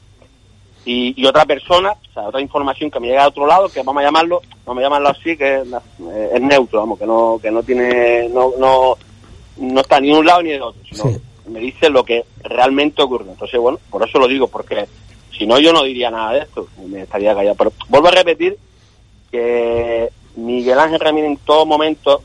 y, 0.87 1.27
otra 1.27 1.45
persona, 1.45 1.93
o 1.93 2.13
sea, 2.15 2.23
otra 2.29 2.41
información 2.41 2.91
que 2.91 3.01
me 3.01 3.09
llega 3.09 3.23
de 3.23 3.29
otro 3.29 3.45
lado, 3.45 3.69
que 3.69 3.83
vamos 3.83 4.01
a 4.01 4.07
llamarlo, 4.07 4.41
vamos 4.65 4.81
a 4.81 4.85
llamarlo 4.85 5.09
así, 5.09 5.37
que 5.37 5.57
es, 5.57 5.67
eh, 6.01 6.39
neutro, 6.41 6.79
vamos, 6.79 6.99
que 6.99 7.07
no, 7.07 7.41
que 7.43 7.51
no 7.51 7.63
tiene, 7.65 8.29
no, 8.29 8.53
no, 8.57 8.97
no 9.57 9.81
está 9.81 10.01
ni 10.01 10.09
de 10.09 10.19
un 10.19 10.27
lado 10.27 10.43
ni 10.43 10.51
de 10.51 10.61
otro, 10.61 10.81
sino 10.89 11.11
me 11.49 11.59
dice 11.59 11.91
lo 11.91 12.05
que 12.05 12.25
realmente 12.43 13.03
ocurre. 13.03 13.27
Entonces, 13.29 13.59
bueno, 13.61 13.81
por 13.91 14.07
eso 14.09 14.19
lo 14.19 14.29
digo, 14.29 14.47
porque 14.47 14.87
si 15.37 15.45
no 15.45 15.59
yo 15.59 15.73
no 15.73 15.83
diría 15.83 16.11
nada 16.11 16.33
de 16.33 16.39
esto, 16.41 16.69
me 16.87 17.03
estaría 17.03 17.35
callado. 17.35 17.57
Pero 17.57 17.73
vuelvo 17.89 18.09
a 18.09 18.13
repetir 18.13 18.57
que 19.31 20.09
Miguel 20.37 20.79
Ángel 20.79 21.01
Ramírez 21.01 21.31
en 21.31 21.37
todo 21.39 21.67
momento 21.67 22.23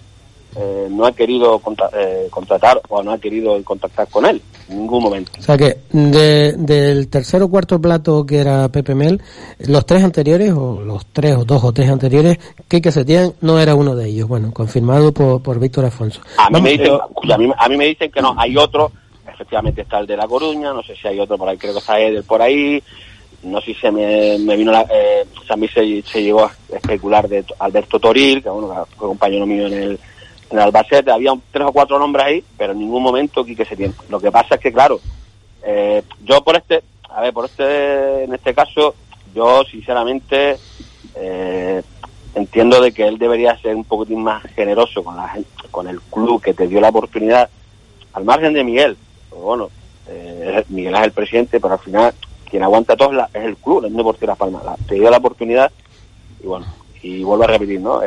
eh, 0.56 0.88
no 0.90 1.06
ha 1.06 1.14
querido 1.14 1.62
eh, 1.94 2.28
contratar 2.30 2.82
o 2.90 3.02
no 3.02 3.12
ha 3.12 3.18
querido 3.18 3.62
contactar 3.64 4.08
con 4.10 4.26
él 4.26 4.42
en 4.70 4.80
ningún 4.80 5.04
momento. 5.04 5.32
O 5.40 5.42
sea 5.42 5.58
que 5.58 5.78
del 5.92 7.08
tercer 7.10 7.42
o 7.42 7.50
cuarto 7.50 7.80
plato 7.80 8.26
que 8.26 8.40
era 8.40 8.70
Pepe 8.70 8.96
Mel, 8.96 9.22
los 9.60 9.86
tres 9.86 10.04
anteriores 10.04 10.52
o 10.52 10.82
los 10.82 11.06
tres 11.08 11.36
o 11.36 11.46
dos 11.46 11.64
o 11.64 11.72
tres 11.72 11.90
anteriores, 11.90 12.38
que 12.68 12.92
se 12.92 13.06
tienen 13.06 13.34
no 13.42 13.60
era 13.60 13.76
uno 13.76 13.96
de 13.96 14.10
ellos. 14.10 14.28
Bueno, 14.28 14.52
confirmado 14.54 15.14
por, 15.14 15.42
por 15.42 15.60
Víctor 15.60 15.86
Afonso. 15.86 16.22
A 16.38 16.50
mí, 16.50 16.62
me 16.62 16.72
dicen, 16.72 16.94
a, 16.94 17.68
mí, 17.70 17.78
me 17.78 17.86
dicen 17.86 18.12
que 18.12 18.22
no, 18.22 18.36
hay 18.38 18.58
otro, 18.58 18.92
efectivamente 19.28 19.82
está 19.82 20.00
el 20.00 20.08
de 20.08 20.18
La 20.18 20.28
Coruña, 20.28 20.74
no 20.74 20.84
sé 20.84 20.96
si 20.96 21.08
hay 21.08 21.20
otro 21.20 21.38
por 21.38 21.48
ahí, 21.48 21.58
creo 21.58 21.74
que 21.74 21.80
está 21.80 22.00
Eder 22.00 22.24
por 22.24 22.42
ahí, 22.42 22.82
no 23.44 23.60
sé 23.62 23.74
si 23.74 23.76
se 23.76 23.92
me, 23.92 24.38
vino 24.56 24.72
la, 24.72 24.82
eh, 24.82 25.26
a 25.50 25.56
mí 25.56 25.68
se, 25.68 26.02
se, 26.04 26.22
llegó 26.22 26.46
a 26.46 26.52
especular 26.74 27.28
de 27.28 27.44
Alberto 27.60 28.00
Toril, 28.00 28.44
que 28.44 28.50
bueno, 28.50 28.86
fue 28.98 29.08
compañero 29.08 29.46
mío 29.46 29.68
en 29.68 29.74
el 29.74 30.00
en 30.52 30.60
Albacete 30.60 31.12
había 31.12 31.34
tres 31.52 31.66
o 31.68 31.72
cuatro 31.72 31.98
nombres 31.98 32.26
ahí, 32.26 32.44
pero 32.58 32.74
en 32.74 32.80
ningún 32.80 33.02
momento 33.02 33.46
Quique 33.46 33.66
Setién. 33.66 33.94
Lo 34.10 34.20
que 34.20 34.32
pasa 34.32 34.56
es 34.56 34.62
que, 34.62 34.72
claro, 34.72 35.00
eh, 35.64 36.04
yo 36.24 36.44
por 36.44 36.56
este, 36.56 36.84
a 37.10 37.22
ver, 37.22 37.34
por 37.34 37.46
este, 37.46 38.26
en 38.26 38.34
este 38.34 38.54
caso, 38.54 38.96
yo 39.34 39.64
sinceramente 39.64 40.58
eh, 41.16 41.82
entiendo 42.36 42.82
de 42.82 42.92
que 42.92 43.08
él 43.08 43.18
debería 43.18 43.58
ser 43.60 43.76
un 43.76 43.86
poquitín 43.86 44.24
más 44.24 44.44
generoso 44.54 45.04
con 45.04 45.16
la 45.16 45.38
con 45.72 45.88
el 45.88 46.02
club 46.02 46.42
que 46.42 46.54
te 46.54 46.68
dio 46.68 46.82
la 46.82 46.90
oportunidad, 46.90 47.50
al 48.14 48.26
margen 48.26 48.54
de 48.54 48.64
Miguel. 48.64 48.98
Bueno, 49.30 49.70
eh, 50.10 50.66
Miguel 50.68 50.96
es 50.96 51.02
el 51.02 51.12
presidente, 51.14 51.62
pero 51.62 51.76
al 51.76 51.80
final 51.80 52.14
quien 52.50 52.64
aguanta 52.64 52.98
todo 52.98 53.12
es, 53.34 53.46
el 53.46 53.56
club, 53.56 53.86
el 53.86 53.96
Deportivo 53.96 54.28
Las 54.28 54.38
Palmas. 54.38 54.64
te 54.86 54.96
dio 54.96 55.10
la 55.10 55.18
oportunidad 55.18 55.72
y 56.44 56.48
bueno, 56.48 56.66
y 57.02 57.24
vuelvo 57.24 57.46
a 57.46 57.48
repetir, 57.48 57.80
¿no? 57.80 58.02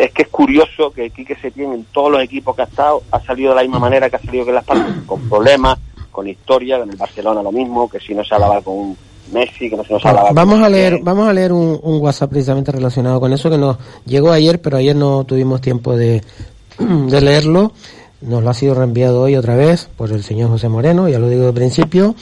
Es 0.00 0.12
que 0.12 0.22
es 0.22 0.28
curioso 0.28 0.90
que 0.90 1.10
Quique 1.10 1.36
Setién 1.36 1.72
en 1.72 1.84
todos 1.92 2.10
los 2.12 2.22
equipos 2.22 2.54
que 2.56 2.62
ha 2.62 2.66
estado 2.66 3.02
ha 3.10 3.20
salido 3.20 3.50
de 3.50 3.56
la 3.56 3.62
misma 3.62 3.78
manera 3.78 4.08
que 4.08 4.16
ha 4.16 4.20
salido 4.20 4.44
que 4.44 4.50
en 4.50 4.54
Las 4.56 4.64
Palmas, 4.64 5.04
con 5.06 5.28
problemas, 5.28 5.78
con 6.10 6.28
historia, 6.28 6.76
en 6.76 6.90
el 6.90 6.96
Barcelona 6.96 7.42
lo 7.42 7.52
mismo, 7.52 7.88
que 7.88 7.98
si 7.98 8.14
no 8.14 8.24
se 8.24 8.34
hablaba 8.34 8.60
con 8.60 8.96
Messi, 9.32 9.70
que 9.70 9.76
no 9.76 9.84
se 9.84 9.94
nos 9.94 10.04
hablaba 10.04 10.32
vamos 10.32 10.62
a 10.62 10.68
leer 10.68 11.00
Vamos 11.02 11.28
a 11.28 11.32
leer 11.32 11.52
un, 11.52 11.80
WhatsApp 11.82 12.30
precisamente 12.30 12.70
relacionado 12.70 13.18
con 13.20 13.32
eso 13.32 13.50
que 13.50 13.58
nos 13.58 13.78
llegó 14.04 14.30
ayer, 14.30 14.60
pero 14.60 14.76
ayer 14.76 14.94
no 14.94 15.24
tuvimos 15.24 15.60
tiempo 15.60 15.96
de, 15.96 16.22
de 16.78 17.20
leerlo. 17.20 17.72
Nos 18.20 18.42
lo 18.42 18.50
ha 18.50 18.54
sido 18.54 18.74
reenviado 18.74 19.22
hoy 19.22 19.34
otra 19.34 19.56
vez 19.56 19.88
por 19.96 20.12
el 20.12 20.22
señor 20.22 20.50
José 20.50 20.68
Moreno, 20.68 21.08
ya 21.08 21.18
lo 21.18 21.28
digo 21.28 21.46
de 21.46 21.52
principio. 21.52 22.14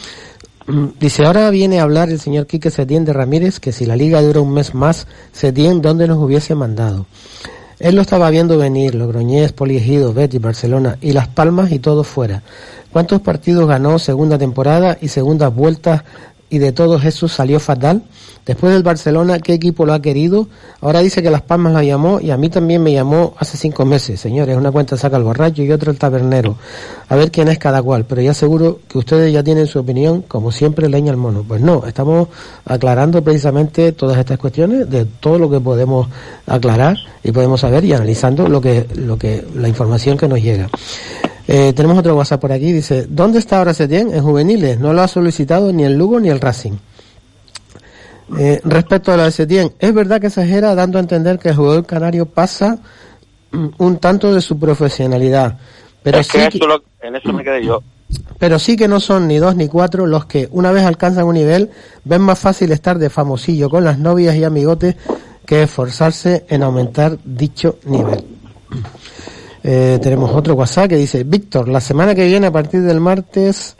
Dice, 1.00 1.26
ahora 1.26 1.50
viene 1.50 1.80
a 1.80 1.82
hablar 1.82 2.10
el 2.10 2.20
señor 2.20 2.46
Quique 2.46 2.70
Setién 2.70 3.04
de 3.04 3.12
Ramírez 3.12 3.60
que 3.60 3.72
si 3.72 3.86
la 3.86 3.96
liga 3.96 4.22
dura 4.22 4.40
un 4.40 4.52
mes 4.52 4.74
más, 4.74 5.06
Setién, 5.32 5.82
¿dónde 5.82 6.06
nos 6.06 6.18
hubiese 6.18 6.54
mandado? 6.54 7.06
Él 7.80 7.94
lo 7.94 8.02
estaba 8.02 8.28
viendo 8.28 8.58
venir, 8.58 8.94
Logroñés, 8.94 9.52
Poliegido, 9.52 10.12
Betis, 10.12 10.40
Barcelona 10.40 10.98
y 11.00 11.12
Las 11.12 11.28
Palmas 11.28 11.72
y 11.72 11.78
todo 11.78 12.04
fuera. 12.04 12.42
¿Cuántos 12.92 13.22
partidos 13.22 13.66
ganó 13.66 13.98
segunda 13.98 14.36
temporada 14.36 14.98
y 15.00 15.08
segundas 15.08 15.54
vueltas 15.54 16.02
y 16.50 16.58
de 16.58 16.72
todos 16.72 17.04
esos 17.04 17.32
salió 17.32 17.60
fatal? 17.60 18.02
Después 18.44 18.72
del 18.72 18.82
Barcelona, 18.82 19.38
¿qué 19.38 19.52
equipo 19.52 19.86
lo 19.86 19.92
ha 19.92 20.02
querido? 20.02 20.48
Ahora 20.80 21.00
dice 21.00 21.22
que 21.22 21.30
Las 21.30 21.42
Palmas 21.42 21.72
la 21.72 21.84
llamó 21.84 22.20
y 22.20 22.30
a 22.30 22.36
mí 22.36 22.48
también 22.48 22.82
me 22.82 22.92
llamó 22.92 23.34
hace 23.38 23.56
cinco 23.56 23.84
meses. 23.84 24.20
Señores, 24.20 24.56
una 24.56 24.72
cuenta 24.72 24.96
saca 24.96 25.16
el 25.16 25.22
borracho 25.22 25.62
y 25.62 25.70
otra 25.70 25.92
el 25.92 25.98
tabernero. 25.98 26.56
A 27.08 27.16
ver 27.16 27.30
quién 27.30 27.48
es 27.48 27.58
cada 27.58 27.82
cual, 27.82 28.06
pero 28.06 28.22
ya 28.22 28.34
seguro 28.34 28.80
que 28.88 28.98
ustedes 28.98 29.32
ya 29.32 29.44
tienen 29.44 29.66
su 29.66 29.78
opinión, 29.78 30.22
como 30.22 30.50
siempre, 30.50 30.88
leña 30.88 31.12
al 31.12 31.18
mono. 31.18 31.44
Pues 31.46 31.60
no, 31.60 31.86
estamos 31.86 32.28
aclarando 32.64 33.22
precisamente 33.22 33.92
todas 33.92 34.18
estas 34.18 34.38
cuestiones 34.38 34.90
de 34.90 35.04
todo 35.04 35.38
lo 35.38 35.48
que 35.48 35.60
podemos 35.60 36.08
aclarar 36.46 36.96
y 37.22 37.32
podemos 37.32 37.60
saber 37.60 37.84
y 37.84 37.92
analizando 37.92 38.48
lo 38.48 38.60
que, 38.60 38.86
lo 38.94 39.16
que, 39.16 39.44
la 39.54 39.68
información 39.68 40.16
que 40.16 40.26
nos 40.26 40.42
llega. 40.42 40.68
Eh, 41.52 41.72
tenemos 41.72 41.98
otro 41.98 42.14
WhatsApp 42.14 42.40
por 42.40 42.52
aquí, 42.52 42.70
dice, 42.70 43.06
¿dónde 43.08 43.40
está 43.40 43.58
ahora 43.58 43.74
Setién? 43.74 44.14
En 44.14 44.22
juveniles, 44.22 44.78
no 44.78 44.92
lo 44.92 45.02
ha 45.02 45.08
solicitado 45.08 45.72
ni 45.72 45.82
el 45.82 45.98
Lugo 45.98 46.20
ni 46.20 46.28
el 46.28 46.40
Racing. 46.40 46.74
Eh, 48.38 48.60
respecto 48.62 49.10
a 49.10 49.16
la 49.16 49.24
de 49.24 49.32
Setién, 49.32 49.72
es 49.80 49.92
verdad 49.92 50.20
que 50.20 50.28
exagera 50.28 50.76
dando 50.76 50.98
a 50.98 51.00
entender 51.00 51.40
que 51.40 51.48
el 51.48 51.56
jugador 51.56 51.84
canario 51.86 52.26
pasa 52.26 52.78
mm, 53.50 53.66
un 53.78 53.98
tanto 53.98 54.32
de 54.32 54.40
su 54.42 54.60
profesionalidad. 54.60 55.58
Pero 56.04 56.22
sí 56.22 56.38
que 56.38 56.60
en 57.02 57.16
eso 57.16 57.32
me 57.32 57.42
quedé 57.42 57.66
yo. 57.66 57.82
Pero 58.38 58.60
sí 58.60 58.76
que 58.76 58.86
no 58.86 59.00
son 59.00 59.26
ni 59.26 59.38
dos 59.38 59.56
ni 59.56 59.66
cuatro 59.66 60.06
los 60.06 60.26
que, 60.26 60.48
una 60.52 60.70
vez 60.70 60.84
alcanzan 60.84 61.24
un 61.24 61.34
nivel, 61.34 61.70
ven 62.04 62.22
más 62.22 62.38
fácil 62.38 62.70
estar 62.70 62.96
de 62.96 63.10
famosillo 63.10 63.68
con 63.68 63.82
las 63.82 63.98
novias 63.98 64.36
y 64.36 64.44
amigotes 64.44 64.94
que 65.44 65.64
esforzarse 65.64 66.44
en 66.48 66.62
aumentar 66.62 67.18
dicho 67.24 67.80
nivel. 67.86 68.29
Eh, 69.62 69.98
tenemos 70.02 70.30
otro 70.34 70.54
WhatsApp 70.54 70.88
que 70.88 70.96
dice, 70.96 71.24
Víctor, 71.24 71.68
la 71.68 71.80
semana 71.80 72.14
que 72.14 72.26
viene 72.26 72.46
a 72.46 72.50
partir 72.50 72.80
del 72.82 73.00
martes, 73.00 73.76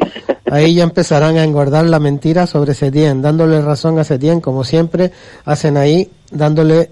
ahí 0.50 0.74
ya 0.74 0.84
empezarán 0.84 1.38
a 1.38 1.44
engordar 1.44 1.86
la 1.86 1.98
mentira 1.98 2.46
sobre 2.46 2.74
Setién, 2.74 3.22
dándole 3.22 3.62
razón 3.62 3.98
a 3.98 4.04
Setién, 4.04 4.40
como 4.40 4.64
siempre 4.64 5.10
hacen 5.44 5.76
ahí, 5.76 6.10
dándole 6.30 6.90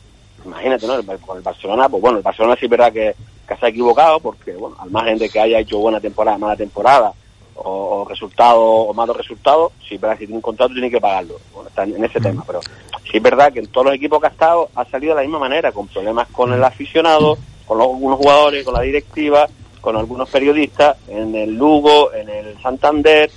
Imagínate, 0.46 0.88
¿no? 0.88 0.94
Con 1.20 1.38
el 1.38 1.44
Barcelona, 1.44 1.90
pues 1.90 2.02
bueno, 2.02 2.18
el 2.18 2.24
Barcelona 2.24 2.56
sí 2.58 2.66
es 2.66 2.72
verdad 2.72 2.94
que, 2.94 3.14
que 3.48 3.56
se 3.56 3.66
ha 3.66 3.70
equivocado 3.70 4.20
porque, 4.20 4.54
bueno, 4.54 4.78
al 4.80 4.90
margen 4.90 5.18
de 5.18 5.30
que 5.30 5.40
haya 5.40 5.60
hecho 5.60 5.80
buena 5.80 6.00
temporada, 6.00 6.38
mala 6.38 6.56
temporada 6.56 7.12
o, 7.56 8.02
o 8.02 8.06
resultado 8.06 8.62
o 8.62 8.94
malos 8.94 9.18
resultados, 9.18 9.74
sí 9.88 9.96
es 9.96 10.02
verdad 10.02 10.16
que 10.16 10.24
si 10.24 10.28
tiene 10.28 10.38
un 10.38 10.42
contrato 10.42 10.74
tiene 10.74 10.90
que 10.90 11.02
pagarlo. 11.02 11.40
Bueno, 11.54 11.70
está 11.70 11.84
en, 11.84 12.04
ese 12.04 12.22
tema, 12.22 12.44
pero 12.46 12.62
sí 12.62 13.18
es 13.18 13.22
verdad 13.22 13.52
que 13.52 13.60
en 13.60 13.68
todos 13.68 13.88
los 13.88 13.96
equipos 13.96 14.22
que 14.22 14.28
ha 14.28 14.32
estado 14.32 14.70
ha 14.76 14.86
salido 14.86 15.14
de 15.14 15.22
la 15.22 15.28
misma 15.28 15.40
manera, 15.40 15.72
con 15.72 15.88
problemas 15.88 16.28
con 16.30 16.54
el 16.54 16.64
aficionado, 16.64 17.38
con 17.66 17.82
algunos 17.82 18.18
jugadores, 18.20 18.64
con 18.64 18.74
la 18.74 18.82
directiva, 18.82 19.48
con 19.82 19.98
algunos 19.98 20.30
periodistas, 20.30 20.98
en 21.08 21.36
el 21.36 21.56
Lugo, 21.56 22.14
en 22.14 22.30
el 22.30 22.62
Santander, 22.62 23.30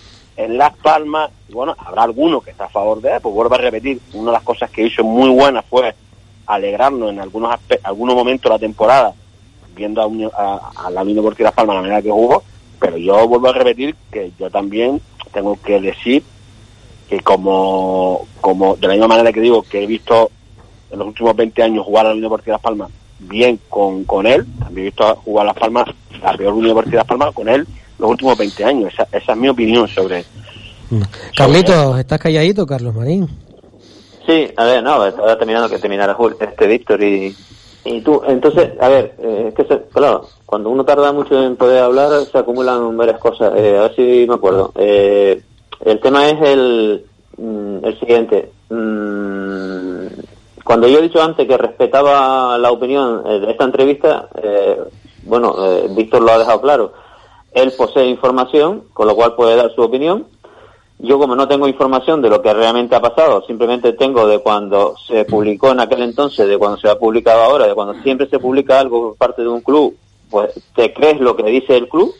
en 0.45 0.57
Las 0.57 0.75
Palmas, 0.77 1.31
bueno, 1.51 1.75
habrá 1.79 2.05
alguno 2.05 2.41
que 2.41 2.51
está 2.51 2.65
a 2.65 2.71
favor 2.71 3.01
de 3.01 3.13
él, 3.13 3.21
pues 3.21 3.35
vuelvo 3.35 3.55
a 3.55 3.59
repetir, 3.59 4.01
una 4.15 4.31
de 4.31 4.37
las 4.37 4.43
cosas 4.43 4.71
que 4.71 4.87
hizo 4.87 5.05
muy 5.05 5.29
buena 5.29 5.63
fue 5.63 5.95
alegrarnos 6.47 7.11
en 7.11 7.21
algunos 7.21 7.55
algunos 7.83 8.15
momentos 8.15 8.45
de 8.45 8.55
la 8.55 8.59
temporada, 8.59 9.13
viendo 9.75 10.01
a, 10.01 10.07
a, 10.43 10.87
a 10.87 10.91
la 10.91 11.03
Unión 11.03 11.17
Deportiva 11.17 11.49
Las 11.49 11.55
Palmas 11.55 11.77
la 11.77 11.83
manera 11.83 12.03
que 12.03 12.11
jugó, 12.11 12.43
pero 12.79 12.97
yo 12.97 13.29
vuelvo 13.29 13.49
a 13.49 13.53
repetir 13.53 13.95
que 14.11 14.33
yo 14.39 14.51
también 14.51 15.01
tengo 15.33 15.61
que 15.61 15.81
decir 15.81 16.23
que 17.09 17.21
como, 17.21 18.27
como 18.41 18.77
de 18.77 18.87
la 18.87 18.95
misma 18.95 19.09
manera 19.09 19.33
que 19.33 19.41
digo 19.41 19.63
que 19.63 19.83
he 19.83 19.87
visto 19.87 20.31
en 20.91 20.99
los 20.99 21.09
últimos 21.09 21.37
20 21.37 21.63
años 21.63 21.85
jugar 21.85 22.07
a 22.07 22.09
la 22.09 22.15
Unión 22.15 22.31
Deportiva 22.31 22.55
Las 22.55 22.63
Palmas 22.63 22.91
bien 23.19 23.61
con, 23.69 24.05
con 24.05 24.27
él, 24.27 24.47
también 24.59 24.87
he 24.87 24.91
visto 24.91 25.17
jugar 25.17 25.45
a 25.45 25.53
Las 25.53 25.59
Palmas, 25.59 25.87
la 26.23 26.33
peor 26.33 26.55
Unión 26.55 26.69
Deportiva 26.69 26.99
Las 26.99 27.07
Palmas 27.07 27.35
con 27.35 27.49
él 27.49 27.67
los 28.01 28.11
últimos 28.11 28.37
20 28.37 28.65
años. 28.65 28.93
Esa, 28.93 29.07
esa 29.13 29.33
es 29.33 29.39
mi 29.39 29.49
opinión 29.49 29.87
sobre 29.89 30.25
Carlitos, 31.37 31.99
¿estás 31.99 32.19
calladito, 32.19 32.67
Carlos 32.67 32.95
Marín? 32.95 33.29
Sí, 34.27 34.49
a 34.57 34.65
ver, 34.65 34.83
no, 34.83 35.07
estaba 35.07 35.37
terminando 35.39 35.69
que 35.69 35.79
terminara 35.79 36.17
Jul- 36.17 36.37
este 36.41 36.67
Víctor 36.67 37.03
y, 37.03 37.35
y 37.85 38.01
tú. 38.01 38.21
Entonces, 38.27 38.71
a 38.81 38.89
ver, 38.89 39.15
eh, 39.19 39.47
es 39.49 39.55
que, 39.55 39.65
se- 39.65 39.83
claro, 39.93 40.27
cuando 40.47 40.71
uno 40.71 40.85
tarda 40.85 41.13
mucho 41.13 41.41
en 41.43 41.57
poder 41.57 41.83
hablar, 41.83 42.11
se 42.31 42.39
acumulan 42.39 42.97
varias 42.97 43.19
cosas. 43.21 43.53
Eh, 43.57 43.77
a 43.79 43.83
ver 43.83 43.95
si 43.97 44.27
me 44.29 44.35
acuerdo. 44.35 44.73
Eh, 44.77 45.41
el 45.85 46.01
tema 46.01 46.29
es 46.29 46.41
el, 46.43 47.05
mm, 47.39 47.85
el 47.85 47.99
siguiente. 48.01 48.51
Mm, 48.69 50.07
cuando 50.65 50.87
yo 50.89 50.99
he 50.99 51.03
dicho 51.03 51.23
antes 51.23 51.47
que 51.49 51.57
respetaba 51.57 52.59
la 52.59 52.71
opinión 52.71 53.23
eh, 53.27 53.41
de 53.41 53.51
esta 53.53 53.65
entrevista, 53.65 54.29
eh, 54.43 54.79
bueno, 55.23 55.55
eh, 55.67 55.87
Víctor 55.91 56.23
lo 56.23 56.33
ha 56.33 56.39
dejado 56.39 56.61
claro. 56.61 56.93
Él 57.53 57.73
posee 57.77 58.07
información, 58.07 58.85
con 58.93 59.07
lo 59.07 59.17
cual 59.17 59.35
puede 59.35 59.57
dar 59.57 59.75
su 59.75 59.83
opinión. 59.83 60.27
Yo 60.99 61.19
como 61.19 61.35
no 61.35 61.49
tengo 61.49 61.67
información 61.67 62.21
de 62.21 62.29
lo 62.29 62.43
que 62.43 62.53
realmente 62.53 62.95
ha 62.95 63.01
pasado, 63.01 63.43
simplemente 63.47 63.95
tengo 63.95 64.27
de 64.27 64.41
cuando 64.41 64.95
se 65.07 65.25
publicó 65.25 65.71
en 65.71 65.81
aquel 65.81 66.03
entonces, 66.03 66.47
de 66.47 66.59
cuando 66.59 66.79
se 66.79 66.91
ha 66.91 66.99
publicado 66.99 67.43
ahora, 67.43 67.67
de 67.67 67.75
cuando 67.75 67.95
siempre 68.03 68.29
se 68.29 68.39
publica 68.39 68.79
algo 68.79 69.09
por 69.09 69.17
parte 69.17 69.43
de 69.43 69.49
un 69.49 69.63
club, 69.63 69.97
pues 70.31 70.53
te 70.75 70.93
crees 70.93 71.21
lo 71.21 71.37
que 71.37 71.45
dice 71.45 71.77
el 71.77 71.89
club, 71.89 72.15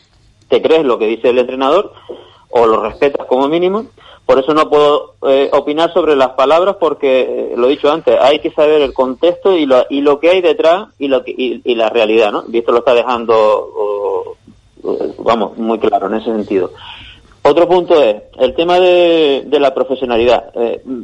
te 0.49 0.61
crees 0.61 0.83
lo 0.83 0.97
que 0.97 1.07
dice 1.07 1.29
el 1.29 1.39
entrenador 1.39 1.93
o 2.49 2.65
lo 2.65 2.81
respetas 2.81 3.25
como 3.27 3.47
mínimo. 3.47 3.85
Por 4.25 4.39
eso 4.39 4.53
no 4.53 4.69
puedo 4.69 5.15
eh, 5.27 5.49
opinar 5.51 5.91
sobre 5.93 6.15
las 6.15 6.29
palabras 6.29 6.77
porque, 6.79 7.21
eh, 7.21 7.53
lo 7.57 7.67
he 7.67 7.71
dicho 7.71 7.91
antes, 7.91 8.17
hay 8.19 8.39
que 8.39 8.51
saber 8.51 8.81
el 8.81 8.93
contexto 8.93 9.57
y 9.57 9.65
lo, 9.65 9.85
y 9.89 10.01
lo 10.01 10.19
que 10.19 10.29
hay 10.29 10.41
detrás 10.41 10.89
y, 10.99 11.07
lo 11.07 11.23
que, 11.23 11.33
y, 11.37 11.75
la 11.75 11.89
realidad, 11.89 12.31
¿no? 12.31 12.43
Y 12.51 12.59
esto 12.59 12.71
lo 12.71 12.79
está 12.79 12.93
dejando, 12.93 13.33
oh, 13.35 14.37
vamos, 15.19 15.57
muy 15.57 15.79
claro 15.79 16.07
en 16.07 16.15
ese 16.15 16.31
sentido. 16.31 16.71
Otro 17.43 17.67
punto 17.67 18.01
es 18.01 18.17
el 18.37 18.53
tema 18.53 18.79
de, 18.79 19.45
la 19.51 19.73
profesionalidad. 19.73 20.51
Eh, 20.55 20.81
mm, 20.83 21.01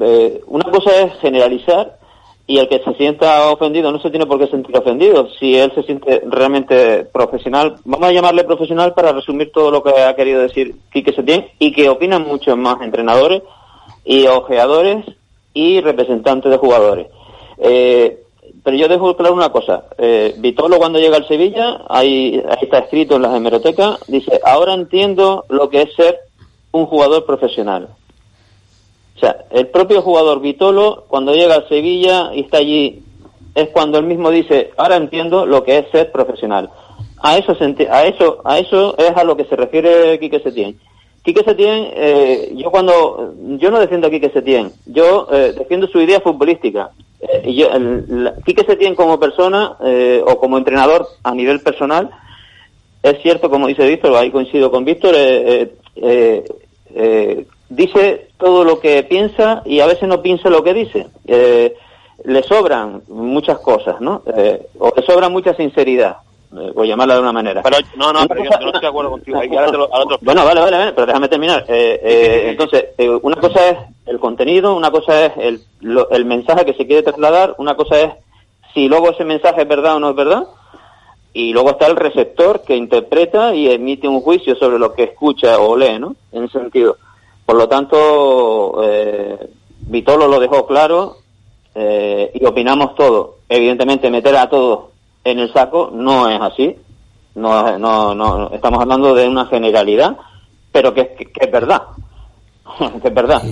eh, 0.00 0.40
una 0.46 0.70
cosa 0.70 1.02
es 1.02 1.14
generalizar 1.20 1.98
y 2.46 2.58
el 2.58 2.68
que 2.68 2.78
se 2.78 2.94
sienta 2.94 3.50
ofendido 3.50 3.90
no 3.90 4.00
se 4.00 4.10
tiene 4.10 4.26
por 4.26 4.38
qué 4.38 4.46
sentir 4.46 4.76
ofendido. 4.76 5.28
Si 5.38 5.56
él 5.56 5.72
se 5.74 5.82
siente 5.82 6.22
realmente 6.26 7.04
profesional, 7.04 7.76
vamos 7.84 8.08
a 8.08 8.12
llamarle 8.12 8.44
profesional 8.44 8.94
para 8.94 9.12
resumir 9.12 9.50
todo 9.52 9.70
lo 9.70 9.82
que 9.82 10.00
ha 10.00 10.14
querido 10.14 10.40
decir 10.40 10.76
Quique 10.92 11.12
Setién 11.12 11.46
y 11.58 11.72
que 11.72 11.88
opinan 11.88 12.26
muchos 12.26 12.56
más 12.56 12.80
entrenadores 12.82 13.42
y 14.04 14.26
ojeadores 14.28 15.04
y 15.52 15.80
representantes 15.80 16.50
de 16.50 16.58
jugadores. 16.58 17.08
Eh, 17.58 18.25
pero 18.62 18.76
yo 18.76 18.88
dejo 18.88 19.16
claro 19.16 19.34
una 19.34 19.50
cosa. 19.50 19.84
Eh, 19.98 20.34
Vitolo 20.38 20.78
cuando 20.78 20.98
llega 20.98 21.16
al 21.16 21.28
Sevilla, 21.28 21.82
ahí, 21.88 22.42
ahí 22.48 22.58
está 22.62 22.78
escrito 22.78 23.16
en 23.16 23.22
las 23.22 23.34
hemerotecas, 23.34 24.00
dice, 24.08 24.40
ahora 24.44 24.74
entiendo 24.74 25.44
lo 25.48 25.68
que 25.68 25.82
es 25.82 25.94
ser 25.94 26.18
un 26.72 26.86
jugador 26.86 27.24
profesional. 27.24 27.88
O 29.16 29.18
sea, 29.18 29.44
el 29.50 29.68
propio 29.68 30.02
jugador 30.02 30.40
Vitolo, 30.40 31.04
cuando 31.08 31.34
llega 31.34 31.54
al 31.54 31.68
Sevilla 31.68 32.30
y 32.34 32.40
está 32.40 32.58
allí, 32.58 33.02
es 33.54 33.70
cuando 33.70 33.98
él 33.98 34.04
mismo 34.04 34.30
dice, 34.30 34.72
ahora 34.76 34.96
entiendo 34.96 35.46
lo 35.46 35.64
que 35.64 35.78
es 35.78 35.90
ser 35.90 36.12
profesional. 36.12 36.70
A 37.22 37.38
eso, 37.38 37.56
a 37.90 38.04
eso, 38.04 38.40
a 38.44 38.58
eso 38.58 38.96
es 38.98 39.16
a 39.16 39.24
lo 39.24 39.36
que 39.36 39.46
se 39.46 39.56
refiere 39.56 40.18
Quique 40.18 40.40
Setién. 40.40 40.78
Quique 41.26 41.42
Setién, 41.42 41.88
eh, 41.94 42.52
yo 42.54 42.70
cuando, 42.70 43.34
yo 43.58 43.70
no 43.72 43.80
defiendo 43.80 44.06
a 44.06 44.10
Quique 44.10 44.30
Setién, 44.30 44.70
yo 44.86 45.26
eh, 45.32 45.54
defiendo 45.58 45.88
su 45.88 46.00
idea 46.00 46.20
futbolística. 46.20 46.90
Eh, 47.20 47.42
y 47.46 47.56
yo, 47.56 47.68
el, 47.72 48.04
la- 48.08 48.34
como 48.94 49.18
persona 49.18 49.76
eh, 49.84 50.22
o 50.24 50.38
como 50.38 50.56
entrenador 50.56 51.08
a 51.24 51.34
nivel 51.34 51.60
personal, 51.60 52.10
es 53.02 53.20
cierto, 53.22 53.50
como 53.50 53.66
dice 53.66 53.88
Víctor, 53.88 54.14
ahí 54.14 54.30
coincido 54.30 54.70
con 54.70 54.84
Víctor, 54.84 55.14
eh, 55.16 55.72
dice 57.68 58.28
todo 58.38 58.62
lo 58.64 58.78
que 58.78 59.02
piensa 59.02 59.62
y 59.64 59.80
a 59.80 59.86
veces 59.86 60.08
no 60.08 60.22
piensa 60.22 60.48
lo 60.48 60.62
que 60.62 60.74
dice. 60.74 61.06
Le 62.24 62.42
sobran 62.44 63.02
muchas 63.08 63.58
cosas, 63.58 64.00
¿no? 64.00 64.22
O 64.78 64.92
le 64.96 65.02
sobra 65.04 65.28
mucha 65.28 65.54
sinceridad, 65.54 66.18
eh, 66.60 66.72
por 66.72 66.86
llamarla 66.86 67.14
de 67.14 67.20
una 67.20 67.32
manera. 67.32 67.62
Pero 67.62 67.76
no, 67.96 68.12
no, 68.12 68.18
Una 68.20 68.28
pero 68.28 68.44
yo, 68.44 68.50
yo 68.50 68.58
no 68.60 68.66
estoy 68.66 68.80
de 68.80 68.86
acuerdo 68.88 69.10
contigo. 69.16 69.38
Ahí 69.38 69.48
ahora 69.56 69.70
te 69.70 69.76
lo- 69.78 69.92
ahora 69.94 70.04
te 70.04 70.10
lo- 70.12 70.18
bueno, 70.22 70.44
vale, 70.44 70.60
vale, 70.60 70.76
vale, 70.78 70.92
pero 70.92 71.06
déjame 71.06 71.28
terminar. 71.28 71.64
Eh, 71.68 72.00
eh, 72.02 72.44
entonces, 72.50 72.86
eh, 72.98 73.08
una 73.22 73.36
cosa 73.36 73.68
es 73.68 73.78
el 74.06 74.18
contenido, 74.20 74.74
una 74.76 74.90
cosa 74.90 75.26
es 75.26 75.32
el, 75.38 75.60
lo- 75.80 76.08
el 76.10 76.24
mensaje 76.24 76.64
que 76.64 76.74
se 76.74 76.86
quiere 76.86 77.02
trasladar, 77.02 77.54
una 77.58 77.74
cosa 77.76 78.00
es 78.00 78.10
si 78.74 78.88
luego 78.88 79.10
ese 79.10 79.24
mensaje 79.24 79.62
es 79.62 79.68
verdad 79.68 79.96
o 79.96 80.00
no 80.00 80.10
es 80.10 80.16
verdad, 80.16 80.44
y 81.32 81.52
luego 81.52 81.70
está 81.70 81.86
el 81.86 81.96
receptor 81.96 82.62
que 82.62 82.76
interpreta 82.76 83.54
y 83.54 83.68
emite 83.70 84.08
un 84.08 84.20
juicio 84.22 84.54
sobre 84.56 84.78
lo 84.78 84.94
que 84.94 85.02
escucha 85.04 85.58
o 85.58 85.76
lee, 85.76 85.98
¿no? 85.98 86.14
En 86.32 86.44
ese 86.44 86.58
sentido. 86.58 86.96
Por 87.44 87.56
lo 87.56 87.68
tanto, 87.68 88.80
eh, 88.82 89.38
Vitolo 89.80 90.28
lo 90.28 90.40
dejó 90.40 90.66
claro 90.66 91.16
eh, 91.74 92.30
y 92.34 92.44
opinamos 92.44 92.94
todo. 92.96 93.36
Evidentemente, 93.48 94.10
meter 94.10 94.34
a 94.36 94.48
todos 94.48 94.86
en 95.30 95.38
el 95.40 95.52
saco 95.52 95.90
no 95.92 96.28
es 96.28 96.40
así. 96.40 96.76
No, 97.34 97.78
no, 97.78 98.14
no, 98.14 98.48
estamos 98.50 98.80
hablando 98.80 99.14
de 99.14 99.28
una 99.28 99.46
generalidad, 99.46 100.16
pero 100.72 100.94
que, 100.94 101.14
que- 101.14 101.26
que 101.32 101.44
es 101.46 101.50
verdad. 101.52 101.82
que 103.02 103.08
es 103.08 103.14
verdad. 103.14 103.42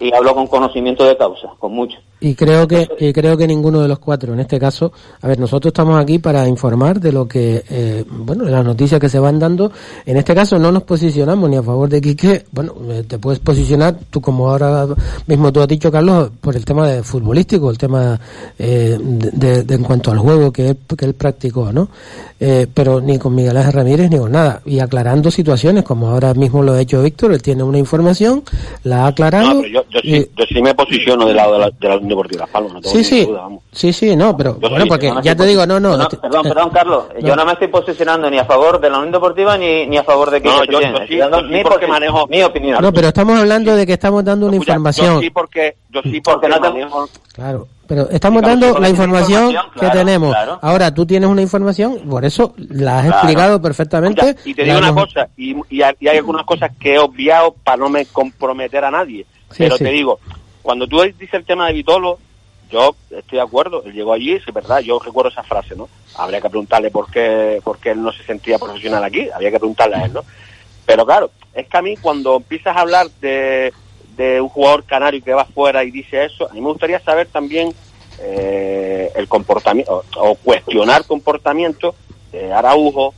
Y 0.00 0.12
hablo 0.14 0.34
con 0.34 0.46
conocimiento 0.46 1.04
de 1.04 1.16
causa, 1.16 1.48
con 1.58 1.72
mucho. 1.72 1.98
Y 2.18 2.34
creo 2.34 2.66
que 2.66 2.88
y 2.98 3.12
creo 3.12 3.36
que 3.36 3.46
ninguno 3.46 3.82
de 3.82 3.88
los 3.88 3.98
cuatro, 3.98 4.32
en 4.32 4.40
este 4.40 4.58
caso, 4.58 4.90
a 5.20 5.28
ver, 5.28 5.38
nosotros 5.38 5.70
estamos 5.70 6.00
aquí 6.00 6.18
para 6.18 6.48
informar 6.48 6.98
de 6.98 7.12
lo 7.12 7.28
que, 7.28 7.62
eh, 7.68 8.04
bueno, 8.08 8.44
de 8.44 8.50
las 8.50 8.64
noticias 8.64 8.98
que 8.98 9.08
se 9.10 9.18
van 9.18 9.38
dando. 9.38 9.70
En 10.06 10.16
este 10.16 10.34
caso 10.34 10.58
no 10.58 10.72
nos 10.72 10.84
posicionamos 10.84 11.50
ni 11.50 11.56
a 11.56 11.62
favor 11.62 11.90
de 11.90 12.00
Quique, 12.00 12.46
bueno, 12.52 12.74
eh, 12.88 13.04
te 13.06 13.18
puedes 13.18 13.38
posicionar, 13.40 13.98
tú 14.08 14.22
como 14.22 14.48
ahora 14.48 14.86
mismo 15.26 15.52
tú 15.52 15.60
has 15.60 15.68
dicho, 15.68 15.92
Carlos, 15.92 16.30
por 16.40 16.56
el 16.56 16.64
tema 16.64 16.88
de 16.88 17.02
futbolístico, 17.02 17.70
el 17.70 17.76
tema 17.76 18.18
eh, 18.58 18.98
de, 18.98 19.64
de, 19.64 19.74
en 19.74 19.82
cuanto 19.82 20.10
al 20.10 20.18
juego 20.18 20.50
que 20.50 20.70
él, 20.70 20.78
que 20.96 21.04
él 21.04 21.14
practicó, 21.14 21.70
¿no? 21.70 21.90
Eh, 22.38 22.66
pero 22.72 23.00
ni 23.00 23.18
con 23.18 23.34
Miguel 23.34 23.56
Ángel 23.56 23.72
Ramírez 23.72 24.10
ni 24.10 24.18
con 24.18 24.32
nada. 24.32 24.60
Y 24.66 24.78
aclarando 24.78 25.30
situaciones, 25.30 25.84
como 25.84 26.08
ahora 26.08 26.34
mismo 26.34 26.62
lo 26.62 26.72
ha 26.72 26.80
hecho 26.80 27.02
Víctor, 27.02 27.32
él 27.32 27.42
tiene 27.42 27.62
una 27.62 27.78
información, 27.78 28.42
la 28.84 29.04
ha 29.04 29.08
aclarado. 29.08 29.54
No, 29.54 29.66
yo, 29.66 29.82
yo, 29.90 30.00
sí, 30.00 30.28
yo, 30.36 30.44
sí, 30.46 30.60
me 30.60 30.74
posiciono 30.74 31.26
del 31.26 31.36
lado 31.36 31.54
de 31.54 31.58
la, 31.60 31.70
de 31.70 31.88
la 31.88 31.94
Unión 32.06 32.18
Deportiva 32.18 32.40
Las 32.42 32.50
Palmas, 32.50 32.72
no 32.74 32.80
tengo 32.80 32.94
sí, 32.96 33.04
sí. 33.04 33.24
duda, 33.26 33.40
vamos. 33.42 33.62
Sí, 33.72 33.92
sí, 33.92 34.16
no, 34.16 34.36
pero 34.36 34.54
bueno, 34.54 34.82
sí, 34.82 34.88
porque 34.88 35.10
no 35.12 35.20
ya 35.22 35.34
te 35.36 35.44
digo, 35.46 35.66
no, 35.66 35.78
no. 35.80 35.96
No, 35.96 36.08
perdón, 36.08 36.46
eh, 36.46 36.48
perdón, 36.48 36.70
Carlos. 36.70 37.04
no. 37.14 37.20
Yo 37.20 37.36
no 37.36 37.44
me 37.44 37.52
estoy 37.52 37.68
posicionando 37.68 38.30
ni 38.30 38.38
a 38.38 38.44
favor 38.44 38.80
de 38.80 38.90
la 38.90 38.98
Unión 38.98 39.12
Deportiva 39.12 39.58
ni, 39.58 39.86
ni 39.86 39.96
a 39.98 40.04
favor 40.04 40.30
de 40.30 40.40
que 40.40 40.48
No, 40.48 40.64
yo- 40.64 40.72
yo 40.72 40.78
sí, 41.06 41.16
yo 41.16 41.38
sí 41.40 41.44
mi, 41.48 41.62
porque 41.62 41.86
manejo- 41.86 42.26
mi 42.28 42.42
opinión. 42.42 42.78
No, 42.80 42.92
pero 42.92 43.08
estamos 43.08 43.38
hablando 43.38 43.74
de 43.74 43.86
que 43.86 43.92
estamos 43.94 44.24
dando 44.24 44.46
una 44.46 44.56
Escucha, 44.56 44.72
información. 44.72 45.14
Yo 45.14 45.20
sí 45.20 45.30
porque, 45.30 45.76
yo 45.90 46.00
sí 46.02 46.20
Porque 46.20 46.22
porque, 46.22 46.48
no 46.48 46.60
te- 46.60 46.68
manejo- 46.70 47.08
Claro, 47.32 47.68
pero 47.86 48.08
estamos 48.10 48.42
dando 48.42 48.78
la 48.78 48.88
información, 48.88 49.42
información, 49.50 49.72
que 49.74 49.80
claro, 49.80 49.98
tenemos. 49.98 50.30
claro. 50.30 50.58
Ahora 50.62 50.92
tú 50.94 51.04
tienes 51.06 51.28
una 51.28 51.42
información, 51.42 51.98
por 52.08 52.24
eso 52.24 52.54
la 52.56 52.98
has 52.98 53.04
Claro. 53.06 53.18
explicado 53.18 53.62
perfectamente. 53.62 54.20
Escucha, 54.30 54.48
y 54.50 54.54
te 54.54 54.64
digo 54.64 54.78
una 54.78 54.88
hemos- 54.88 55.04
cosa, 55.06 55.28
y, 55.36 55.54
y 55.70 55.82
hay, 55.82 55.94
y 56.00 56.08
hay 56.08 56.16
algunas 56.18 56.44
cosas 56.46 56.70
que 56.80 56.94
he 56.94 56.98
obviado 56.98 57.54
para 57.62 57.76
no 57.76 57.88
me 57.90 58.06
comprometer 58.06 58.84
a 58.84 58.90
nadie. 58.90 59.26
Sí, 59.50 59.56
pero 59.58 59.76
sí. 59.76 59.84
te 59.84 59.90
digo, 59.90 60.18
cuando 60.66 60.88
tú 60.88 61.00
dices 61.00 61.32
el 61.32 61.44
tema 61.44 61.68
de 61.68 61.74
Vitolo, 61.74 62.18
yo 62.72 62.96
estoy 63.08 63.36
de 63.36 63.44
acuerdo, 63.44 63.84
él 63.84 63.92
llegó 63.92 64.12
allí, 64.12 64.32
es 64.32 64.44
verdad, 64.52 64.80
yo 64.80 64.98
recuerdo 64.98 65.30
esa 65.30 65.44
frase, 65.44 65.76
¿no? 65.76 65.88
Habría 66.16 66.40
que 66.40 66.50
preguntarle 66.50 66.90
por 66.90 67.08
qué, 67.08 67.60
por 67.62 67.78
qué 67.78 67.92
él 67.92 68.02
no 68.02 68.10
se 68.10 68.24
sentía 68.24 68.58
profesional 68.58 69.04
aquí, 69.04 69.28
había 69.32 69.52
que 69.52 69.60
preguntarle 69.60 69.94
a 69.94 70.04
él, 70.06 70.12
¿no? 70.12 70.24
Pero 70.84 71.06
claro, 71.06 71.30
es 71.54 71.68
que 71.68 71.76
a 71.76 71.82
mí 71.82 71.96
cuando 71.96 72.34
empiezas 72.34 72.76
a 72.76 72.80
hablar 72.80 73.06
de, 73.20 73.72
un 74.40 74.48
jugador 74.48 74.82
canario 74.82 75.22
que 75.22 75.34
va 75.34 75.42
afuera 75.42 75.84
y 75.84 75.92
dice 75.92 76.24
eso, 76.24 76.50
a 76.50 76.52
mí 76.52 76.60
me 76.60 76.70
gustaría 76.70 76.98
saber 76.98 77.28
también 77.28 77.72
eh, 78.18 79.12
el 79.14 79.28
comportamiento, 79.28 80.04
o, 80.16 80.30
o 80.30 80.34
cuestionar 80.34 81.04
comportamiento 81.04 81.94
de 82.32 82.52
Araujo, 82.52 83.14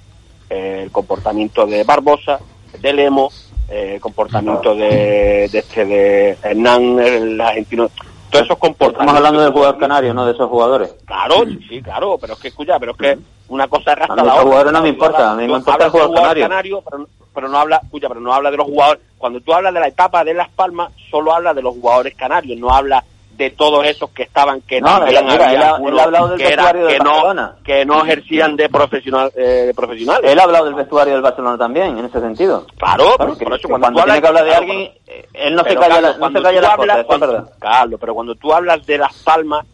eh, 0.50 0.80
el 0.82 0.90
comportamiento 0.90 1.66
de 1.66 1.82
Barbosa, 1.82 2.40
de 2.78 2.92
Lemo, 2.92 3.32
eh, 3.68 3.98
comportamiento 4.00 4.74
de, 4.74 5.48
de 5.50 5.58
este 5.58 5.84
de 5.84 6.38
Hernán, 6.42 6.98
el 6.98 7.40
argentino, 7.40 7.88
todos 8.30 8.44
esos 8.44 8.58
comportamientos. 8.58 9.00
Estamos 9.00 9.14
hablando 9.16 9.40
del 9.42 9.52
jugador 9.52 9.78
canario, 9.78 10.14
no 10.14 10.26
de 10.26 10.32
esos 10.32 10.48
jugadores. 10.48 10.94
Claro, 11.06 11.34
sí, 11.68 11.82
claro, 11.82 12.18
pero 12.18 12.34
es 12.34 12.38
que 12.40 12.48
escucha, 12.48 12.78
pero 12.78 12.92
es 12.92 12.98
que 12.98 13.18
una 13.48 13.68
cosa 13.68 13.92
arrastra 13.92 14.22
A 14.22 14.24
la 14.24 14.32
otra. 14.34 14.44
jugadores 14.44 14.72
no 14.72 14.82
me 14.82 14.88
importa, 14.88 15.32
a 15.32 15.34
mí 15.34 15.46
me 15.46 15.54
importa 15.54 15.84
el 15.86 15.90
jugador 15.90 16.34
canario. 16.34 16.82
pero, 16.90 17.08
pero 17.34 17.48
no 17.48 17.58
habla, 17.58 17.80
escucha, 17.82 18.08
pero 18.08 18.20
no 18.20 18.32
habla 18.34 18.50
de 18.50 18.56
los 18.56 18.66
jugadores. 18.66 19.02
Cuando 19.16 19.40
tú 19.40 19.52
hablas 19.52 19.74
de 19.74 19.80
la 19.80 19.88
etapa 19.88 20.24
de 20.24 20.34
Las 20.34 20.48
Palmas, 20.50 20.92
solo 21.10 21.34
habla 21.34 21.54
de 21.54 21.62
los 21.62 21.74
jugadores 21.74 22.14
canarios, 22.14 22.58
no 22.58 22.70
habla 22.74 23.04
de 23.38 23.50
todos 23.50 23.86
esos 23.86 24.10
que 24.10 24.24
estaban 24.24 24.60
que 24.62 24.80
No, 24.80 24.98
también 24.98 25.30
había 25.30 25.52
él 25.52 25.62
ha- 25.62 25.70
algunos 25.76 25.92
él 25.92 25.98
ha 26.00 26.02
hablado 26.02 26.28
del 26.28 26.38
que, 26.38 26.44
era- 26.48 26.56
vestuario 26.64 26.86
del 26.86 26.92
que 26.98 27.04
no 27.04 27.10
Barcelona. 27.12 27.56
que 27.64 27.84
no 27.86 28.02
ejercían 28.04 28.56
de 28.56 28.68
profesional 28.68 29.32
eh, 29.36 29.40
de 29.66 29.74
profesionales. 29.74 30.30
Él 30.30 30.38
ha 30.40 30.42
hablado 30.42 30.64
del 30.66 30.74
vestuario 30.74 31.12
del 31.14 31.22
Barcelona 31.22 31.56
también, 31.56 31.96
en 31.98 32.04
ese 32.04 32.20
sentido. 32.20 32.66
Claro, 32.76 33.04
Claro, 33.04 33.16
pero 33.18 33.36
que- 33.38 33.44
eso 33.44 33.56
que 33.62 33.68
cuando, 33.68 33.86
cuando 33.86 34.00
tú 34.00 34.04
tiene 34.04 34.18
hablas- 34.18 34.20
que 34.20 34.26
hablar 34.26 34.44
de 34.44 34.50
claro, 34.50 34.62
alguien, 34.64 34.92
cuando- 35.06 35.12
eh, 35.12 35.28
él 35.46 35.54
no 35.54 35.62
se 35.62 35.68
calla, 35.68 35.80
Carlos, 35.80 36.02
la- 36.02 36.08
no 36.08 36.12
se 36.14 36.18
cuando 36.18 36.42
calla 36.42 36.58
tú 36.58 36.62
las 36.62 36.72
hablas- 36.72 36.78
cosas, 36.78 36.98
eso 36.98 37.00
es 37.00 37.06
cuando- 37.06 37.26
verdad. 37.32 37.52
Carlos, 37.60 38.00
pero 38.00 38.14
cuando 38.14 38.34
tú 38.34 38.52
hablas 38.52 38.86
de 38.86 38.98
Las 38.98 39.14
Palmas 39.22 39.66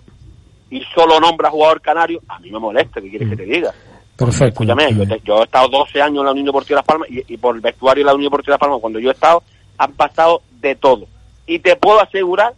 y 0.70 0.80
solo 0.94 1.20
nombras 1.20 1.50
jugador 1.50 1.80
canario, 1.80 2.20
a 2.28 2.38
mí 2.40 2.50
me 2.50 2.58
molesta, 2.58 3.00
¿qué 3.00 3.08
quieres 3.08 3.30
que 3.30 3.36
te 3.36 3.44
diga? 3.44 3.72
Perfecto. 4.16 4.62
Escúchame, 4.62 4.94
yo, 4.94 5.08
te- 5.08 5.20
yo 5.24 5.40
he 5.40 5.44
estado 5.44 5.68
12 5.68 6.02
años 6.02 6.18
en 6.20 6.26
la 6.26 6.30
Unión 6.32 6.46
Deportiva 6.46 6.76
Las 6.80 6.84
Palmas 6.86 7.08
y, 7.10 7.24
y 7.32 7.36
por 7.38 7.54
el 7.56 7.62
vestuario 7.62 8.04
de 8.04 8.06
la 8.06 8.14
Unión 8.14 8.26
Deportiva 8.30 8.52
Las 8.52 8.60
Palmas, 8.60 8.78
cuando 8.80 8.98
yo 8.98 9.08
he 9.08 9.12
estado, 9.14 9.42
han 9.78 9.92
pasado 9.94 10.42
de 10.60 10.74
todo. 10.76 11.06
Y 11.46 11.58
te 11.58 11.74
puedo 11.76 12.00
asegurar, 12.00 12.54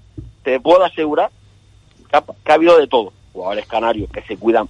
te 0.46 0.60
puedo 0.60 0.84
asegurar 0.84 1.28
que 2.08 2.16
ha, 2.16 2.22
que 2.22 2.52
ha 2.52 2.54
habido 2.54 2.78
de 2.78 2.86
todo. 2.86 3.12
Jugadores 3.32 3.66
canarios 3.66 4.08
que 4.12 4.22
se 4.22 4.36
cuidan, 4.36 4.68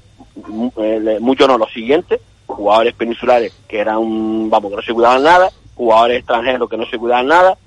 eh, 0.79 1.19
mucho 1.21 1.47
no, 1.47 1.59
los 1.59 1.71
siguientes, 1.71 2.19
jugadores 2.47 2.95
peninsulares 2.95 3.53
que 3.69 3.79
eran, 3.79 4.49
vamos, 4.49 4.71
que 4.71 4.77
no 4.77 4.83
se 4.83 4.95
cuidaban 4.95 5.23
nada, 5.23 5.51
jugadores 5.75 6.17
extranjeros 6.21 6.71
que 6.71 6.79
no 6.79 6.87
se 6.87 6.97
cuidaban 6.97 7.27
nada, 7.27 7.59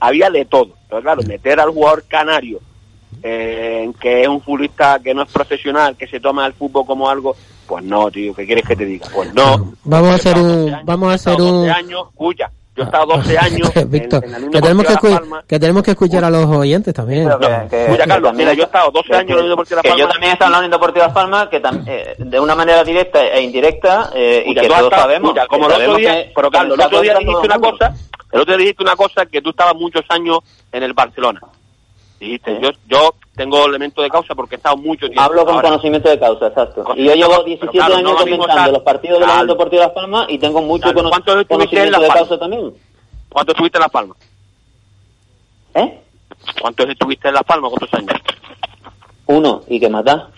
había 0.00 0.30
de 0.30 0.46
todo. 0.46 0.70
Pero 0.88 1.02
claro, 1.02 1.22
meter 1.24 1.60
al 1.60 1.68
jugador 1.70 2.04
canario, 2.08 2.58
eh, 3.22 3.90
que 4.00 4.22
es 4.22 4.28
un 4.28 4.40
futbolista 4.40 4.98
que 5.04 5.12
no 5.12 5.24
es 5.24 5.30
profesional, 5.30 5.94
que 5.94 6.06
se 6.06 6.20
toma 6.20 6.46
el 6.46 6.54
fútbol 6.54 6.86
como 6.86 7.10
algo, 7.10 7.36
pues 7.66 7.84
no, 7.84 8.10
tío, 8.10 8.34
¿qué 8.34 8.46
quieres 8.46 8.64
que 8.66 8.76
te 8.76 8.86
diga? 8.86 9.06
Pues 9.14 9.34
no. 9.34 9.74
Vamos 9.84 10.10
a 10.12 10.14
hacer 10.14 10.38
un- 10.38 10.48
12 10.64 10.70
años, 10.72 10.86
vamos 10.86 11.10
a 11.10 11.14
hacer 11.14 11.32
estado 11.34 11.52
12 11.52 11.64
un- 11.66 11.70
años, 11.70 12.08
escucha, 12.08 12.50
yo 12.78 12.82
he 12.84 12.86
estado 12.86 13.06
12 13.16 13.38
años 13.38 13.70
en- 13.76 13.90
Víctor, 13.90 14.24
en 14.24 14.30
la 14.32 14.36
Unión 14.38 14.52
que 14.52 14.60
tenemos 14.62 14.86
que, 14.86 15.08
Palmas. 15.10 15.44
que 15.46 15.58
tenemos 15.60 15.82
que 15.82 15.90
escuchar 15.90 16.24
a 16.24 16.30
los 16.30 16.46
oyentes 16.46 16.94
también. 16.94 17.28
Que- 17.28 17.68
que- 17.68 17.96
que 17.98 18.04
Carlos, 18.06 18.32
mira, 18.34 18.54
yo 18.54 18.62
he 18.62 18.66
estado 18.66 18.90
12 18.92 19.14
años 19.14 19.30
en 19.30 19.36
la 19.36 19.42
Unión 19.42 19.50
Deportiva 19.50 19.76
Las 19.76 19.82
que 19.82 19.88
yo 19.88 19.96
Palmas. 19.96 20.12
también 20.14 20.30
he 20.30 20.32
estado 20.34 20.48
en 20.48 20.52
la 20.52 20.58
Unión 20.58 20.70
Deportiva 20.70 21.04
Las 21.06 21.14
Palmas, 21.14 21.48
que 21.48 21.62
tam- 21.62 21.84
eh, 21.86 22.14
de 22.18 22.40
una 22.40 22.54
manera 22.54 22.84
directa 22.84 23.26
e 23.26 23.42
indirecta, 23.42 24.10
eh, 24.14 24.44
y 24.46 24.50
Escucha, 24.50 24.60
que 24.62 24.66
tú 24.68 24.72
has 24.74 24.78
todos 24.80 24.92
estado- 24.92 25.02
sabemos. 25.02 25.28
escucha, 25.30 25.46
como 25.48 25.66
el 25.66 25.72
otro 25.72 25.94
día, 25.96 26.24
pero 26.34 26.50
Carlos, 26.50 26.72
el 26.74 26.78
que 26.78 26.86
otro 26.86 27.00
día 27.02 27.14
dijiste 27.18 27.46
una 27.46 27.58
cosa, 27.58 27.94
el 28.32 28.40
otro 28.40 28.52
día 28.56 28.58
dijiste 28.58 28.82
una 28.82 28.96
cosa 28.96 29.26
que 29.26 29.42
tú 29.42 29.50
estabas 29.50 29.74
muchos 29.74 30.02
años 30.08 30.38
en 30.72 30.82
el 30.84 30.92
Barcelona. 30.92 31.40
Dijiste, 32.20 32.58
yo, 32.60 32.70
yo 32.88 33.14
tengo 33.36 33.64
elemento 33.66 34.02
de 34.02 34.10
causa 34.10 34.34
porque 34.34 34.56
he 34.56 34.58
estado 34.58 34.76
mucho 34.76 35.06
tiempo. 35.06 35.20
Hablo 35.20 35.44
con 35.44 35.54
Ahora, 35.54 35.68
conocimiento 35.68 36.08
de 36.08 36.18
causa, 36.18 36.48
exacto. 36.48 36.82
Con- 36.82 36.98
Y 36.98 37.04
yo 37.04 37.14
llevo 37.14 37.30
pero 37.30 37.44
17 37.44 37.78
claro, 37.78 37.92
no 38.02 38.08
años 38.10 38.22
comentando 38.22 38.72
los 38.72 38.82
partidos 38.82 39.20
de 39.20 39.26
la 39.26 39.32
Unión. 39.34 39.46
Deportiva 39.48 39.82
Las 39.84 39.92
Palmas 39.92 40.26
y 40.28 40.38
tengo 40.38 40.60
mucho 40.62 40.82
Claro, 40.82 40.96
cono- 40.96 41.10
¿cuántos 41.10 41.36
estuviste 41.40 41.54
en 41.54 41.58
conocimiento 41.92 42.00
de 42.00 42.08
causa 42.18 42.38
también. 42.38 42.74
¿Cuánto 43.28 43.52
estuviste 43.52 43.78
en 43.78 43.82
Las 43.82 43.90
Palmas? 43.92 44.16
¿Eh? 45.74 46.00
¿Cuántos 46.60 46.88
estuviste 46.88 47.28
en 47.28 47.34
Las 47.34 47.44
Palmas? 47.44 47.70
¿Cuántos 47.70 47.98
años? 48.00 48.20
Uno, 49.26 49.62
¿y 49.68 49.78
qué 49.78 49.88
más 49.88 50.04
da? 50.04 50.28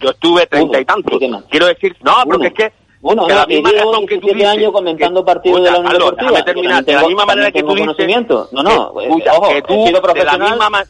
Yo 0.00 0.10
estuve 0.10 0.46
treinta 0.46 0.80
y 0.80 0.84
tantos. 0.84 1.18
Quiero 1.50 1.66
decir, 1.66 1.96
no, 2.02 2.12
Uno. 2.24 2.24
porque 2.26 2.46
es 2.48 2.54
que, 2.54 2.72
Uno, 3.02 3.26
que 3.26 3.32
no, 3.34 3.38
la 3.40 3.46
misma 3.46 3.70
razón 3.72 4.06
que 4.06 4.18
tú 4.18 4.26
17 4.28 4.34
dices, 4.36 4.48
años 4.48 4.72
comentando 4.72 5.20
que- 5.22 5.26
partidos 5.26 5.62
de 5.64 5.70
la 5.70 5.78
Unión 5.78 5.92
Carlos, 5.92 6.10
Deportiva. 6.16 6.44
terminar. 6.44 6.84
De 6.84 6.92
la 6.94 7.06
misma 7.06 7.26
manera 7.26 7.50
que 7.52 7.60
tú 7.62 7.68
dices, 7.70 7.80
conocimiento. 7.80 8.48
No, 8.52 8.62
no, 8.62 8.94
que- 8.94 9.00
eh, 9.04 9.08
escucha, 9.08 9.32
ojo, 9.34 9.48
que 9.48 9.62
tú, 9.62 9.72
he 9.74 9.76
sido 9.76 9.84
de 9.86 9.92
la 9.92 10.00
profesional 10.00 10.50
misma 10.50 10.70
ma- 10.70 10.84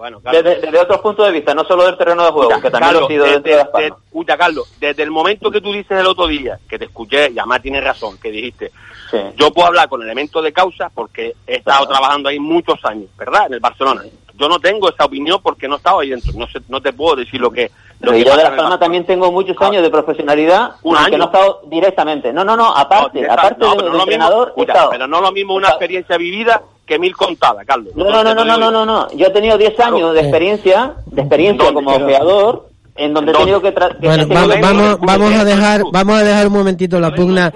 bueno, 0.00 0.20
desde, 0.32 0.60
desde 0.62 0.78
otros 0.80 0.98
puntos 1.00 1.26
de 1.26 1.32
vista, 1.32 1.54
no 1.54 1.62
solo 1.64 1.84
del 1.84 1.96
terreno 1.98 2.24
de 2.24 2.30
juego, 2.30 2.48
que 2.60 2.70
también 2.70 2.80
Carlos, 2.80 3.02
lo 3.02 3.06
he 3.06 3.10
sido 3.12 3.24
desde- 3.24 3.34
dentro 3.34 3.50
de 3.52 3.56
Las 3.58 3.66
de- 3.66 3.72
Palmas. 3.72 3.98
escucha, 4.06 4.36
Carlos, 4.38 4.74
desde 4.80 5.02
el 5.02 5.10
momento 5.10 5.50
que 5.50 5.60
tú 5.60 5.72
dices 5.72 5.98
el 6.00 6.06
otro 6.06 6.26
día, 6.26 6.58
que 6.68 6.78
te 6.78 6.86
escuché, 6.86 7.30
y 7.30 7.38
además 7.38 7.60
tienes 7.62 7.84
razón, 7.84 8.16
que 8.18 8.30
dijiste, 8.30 8.72
Sí. 9.10 9.18
yo 9.36 9.50
puedo 9.52 9.68
hablar 9.68 9.88
con 9.90 10.02
elementos 10.02 10.42
de 10.42 10.52
causa 10.52 10.90
porque 10.94 11.34
he 11.46 11.56
estado 11.56 11.86
Claro. 11.86 11.90
trabajando 12.00 12.28
ahí 12.30 12.38
muchos 12.38 12.82
años, 12.84 13.06
¿verdad? 13.18 13.46
En 13.48 13.54
el 13.54 13.60
Barcelona. 13.60 14.02
Yo 14.34 14.48
no 14.48 14.58
tengo 14.58 14.88
esa 14.88 15.04
opinión 15.04 15.40
porque 15.42 15.68
no 15.68 15.76
estaba 15.76 16.00
ahí 16.00 16.08
dentro. 16.10 16.32
No, 16.34 16.46
sé, 16.46 16.60
no 16.68 16.80
te 16.80 16.94
puedo 16.94 17.16
decir 17.16 17.38
lo 17.40 17.50
que. 17.50 17.70
Lo 18.00 18.12
que 18.12 18.24
yo 18.24 18.34
de 18.34 18.42
Las 18.44 18.52
Palmas 18.56 18.80
también 18.80 19.04
tengo 19.04 19.30
muchos 19.30 19.54
Ah. 19.60 19.66
años 19.66 19.82
de 19.82 19.90
profesionalidad, 19.90 20.76
Un 20.82 20.96
año. 20.96 21.18
no 21.18 21.24
he 21.24 21.26
estado 21.26 21.60
directamente. 21.66 22.32
No, 22.32 22.42
no, 22.42 22.56
no, 22.56 22.74
aparte, 22.74 23.20
No, 23.20 23.30
aparte 23.34 23.56
no, 23.58 23.70
de, 23.72 23.76
pero 23.76 23.84
de 23.84 23.90
no 23.90 23.98
lo 23.98 24.06
mismo- 24.06 24.12
entrenador, 24.12 24.48
escucha, 24.48 24.72
estado. 24.72 24.90
pero 24.92 25.06
no 25.06 25.20
lo 25.20 25.32
mismo 25.32 25.52
una 25.54 25.68
experiencia 25.68 26.16
vivida 26.16 26.62
que 26.90 26.98
mil 26.98 27.14
contadas, 27.16 27.64
Carlos. 27.64 27.94
No, 27.94 28.10
no, 28.10 28.24
no, 28.24 28.34
no, 28.34 28.44
no, 28.44 28.58
no, 28.58 28.70
no, 28.72 28.84
no. 28.84 29.12
Yo 29.12 29.28
he 29.28 29.30
tenido 29.30 29.56
10 29.56 29.74
Claro. 29.74 29.94
años 29.94 30.12
de 30.12 30.22
experiencia, 30.22 30.94
de 31.06 31.20
experiencia 31.22 31.72
como 31.72 31.88
ojeador, 31.92 32.69
en 32.96 33.14
donde 33.14 33.32
he 33.32 33.34
tenido 33.34 33.60
que... 33.62 33.74
tra- 33.74 33.98
que 33.98 34.06
Bueno, 34.06 34.26
vamos, 34.28 34.56
vamos, 34.60 34.98
vamos 35.00 35.34
a 35.34 35.44
dejar, 35.44 35.82
vamos 35.92 36.14
a 36.20 36.24
dejar 36.24 36.46
un 36.46 36.52
momentito 36.52 37.00
la 37.00 37.14
pugna. 37.14 37.52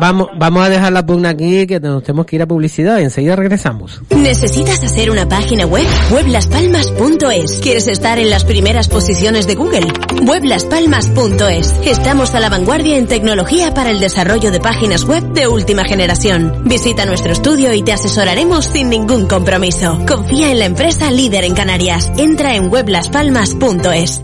Vamos, 0.00 0.28
vamos 0.36 0.64
a 0.64 0.68
dejar 0.68 0.92
la 0.92 1.04
pugna 1.04 1.30
aquí, 1.30 1.66
que 1.66 1.80
nos 1.80 2.02
tenemos 2.02 2.26
que 2.26 2.36
ir 2.36 2.42
a 2.42 2.46
publicidad 2.46 2.98
y 2.98 3.02
enseguida 3.02 3.36
regresamos. 3.36 4.00
¿Necesitas 4.10 4.82
hacer 4.84 5.10
una 5.10 5.28
página 5.28 5.66
web? 5.66 5.84
Weblaspalmas.es. 6.12 7.60
¿Quieres 7.60 7.88
estar 7.88 8.18
en 8.18 8.30
las 8.30 8.44
primeras 8.44 8.88
posiciones 8.88 9.46
de 9.46 9.54
Google? 9.56 9.86
Weblaspalmas.es. 10.26 11.80
Estamos 11.84 12.34
a 12.34 12.40
la 12.40 12.48
vanguardia 12.48 12.96
en 12.96 13.06
tecnología 13.06 13.74
para 13.74 13.90
el 13.90 14.00
desarrollo 14.00 14.50
de 14.50 14.60
páginas 14.60 15.04
web 15.04 15.22
de 15.32 15.48
última 15.48 15.84
generación. 15.84 16.62
Visita 16.64 17.04
nuestro 17.06 17.32
estudio 17.32 17.72
y 17.74 17.82
te 17.82 17.92
asesoraremos 17.92 18.64
sin 18.66 18.88
ningún 18.90 19.26
compromiso. 19.26 19.98
Confía 20.06 20.50
en 20.52 20.58
la 20.60 20.66
empresa 20.66 21.10
líder 21.10 21.44
en 21.44 21.54
Canarias. 21.54 22.10
Entra 22.16 22.54
en 22.54 22.70
weblaspalmas.es. 22.70 24.22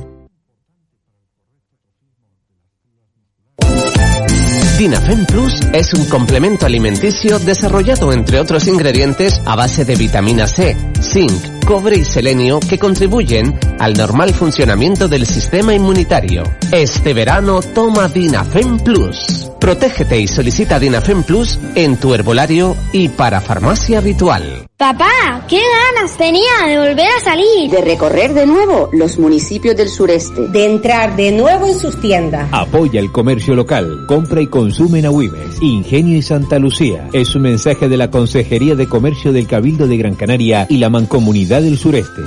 Dinafem 4.79 5.25
Plus 5.25 5.61
es 5.73 5.95
un 5.95 6.05
complemento 6.07 6.67
alimenticio 6.67 7.39
desarrollado 7.39 8.13
entre 8.13 8.41
otros 8.41 8.67
ingredientes 8.67 9.41
a 9.45 9.55
base 9.55 9.85
de 9.85 9.95
vitamina 9.95 10.49
C, 10.49 10.77
zinc, 11.01 11.54
cobre 11.65 11.97
y 11.97 12.05
selenio 12.05 12.61
que 12.61 12.79
contribuyen 12.79 13.59
al 13.79 13.95
normal 13.95 14.35
funcionamiento 14.35 15.09
del 15.09 15.27
sistema 15.27 15.75
inmunitario. 15.75 16.43
Este 16.71 17.15
verano 17.15 17.61
toma 17.75 18.09
Dinafem 18.09 18.79
Plus. 18.79 19.51
Protégete 19.61 20.21
y 20.21 20.27
solicita 20.27 20.79
Dinafem 20.79 21.23
Plus 21.23 21.59
en 21.75 21.97
tu 21.97 22.15
herbolario 22.15 22.77
y 22.93 23.09
para 23.09 23.41
farmacia 23.41 23.99
habitual. 23.99 24.67
Papá, 24.77 25.47
qué 25.49 25.61
ganas 25.95 26.17
tenía 26.19 26.67
de 26.67 26.79
volver 26.79 27.07
a 27.07 27.25
salir. 27.25 27.71
De 27.71 27.81
recorrer 27.81 28.35
de 28.35 28.45
nuevo 28.45 28.91
los 28.93 29.19
municipios 29.19 29.77
del 29.77 29.89
sureste. 29.89 30.49
De 30.49 30.67
entrar 30.67 31.17
de 31.17 31.33
nuevo 31.33 31.67
en 31.67 31.79
sus 31.79 31.99
tiendas. 32.01 32.49
Apoya 32.53 33.01
el 33.01 33.11
comercio 33.13 33.55
local. 33.55 34.05
Compra 34.07 34.43
y 34.43 34.49
consume 34.49 34.99
en 34.99 35.07
Agüimes. 35.07 35.63
Ingenio 35.63 36.19
y 36.19 36.23
Santa 36.23 36.59
Lucía. 36.59 37.09
Es 37.13 37.35
un 37.35 37.43
mensaje 37.43 37.89
de 37.89 37.97
la 37.97 38.11
Consejería 38.11 38.75
de 38.75 38.89
Comercio 38.89 39.33
del 39.33 39.47
Cabildo 39.47 39.87
de 39.87 39.97
Gran 39.97 40.17
Canaria 40.17 40.67
y 40.69 40.79
la 40.79 40.91
Mancomunidad 40.91 41.54
del 41.61 41.79
Sureste. 41.79 42.23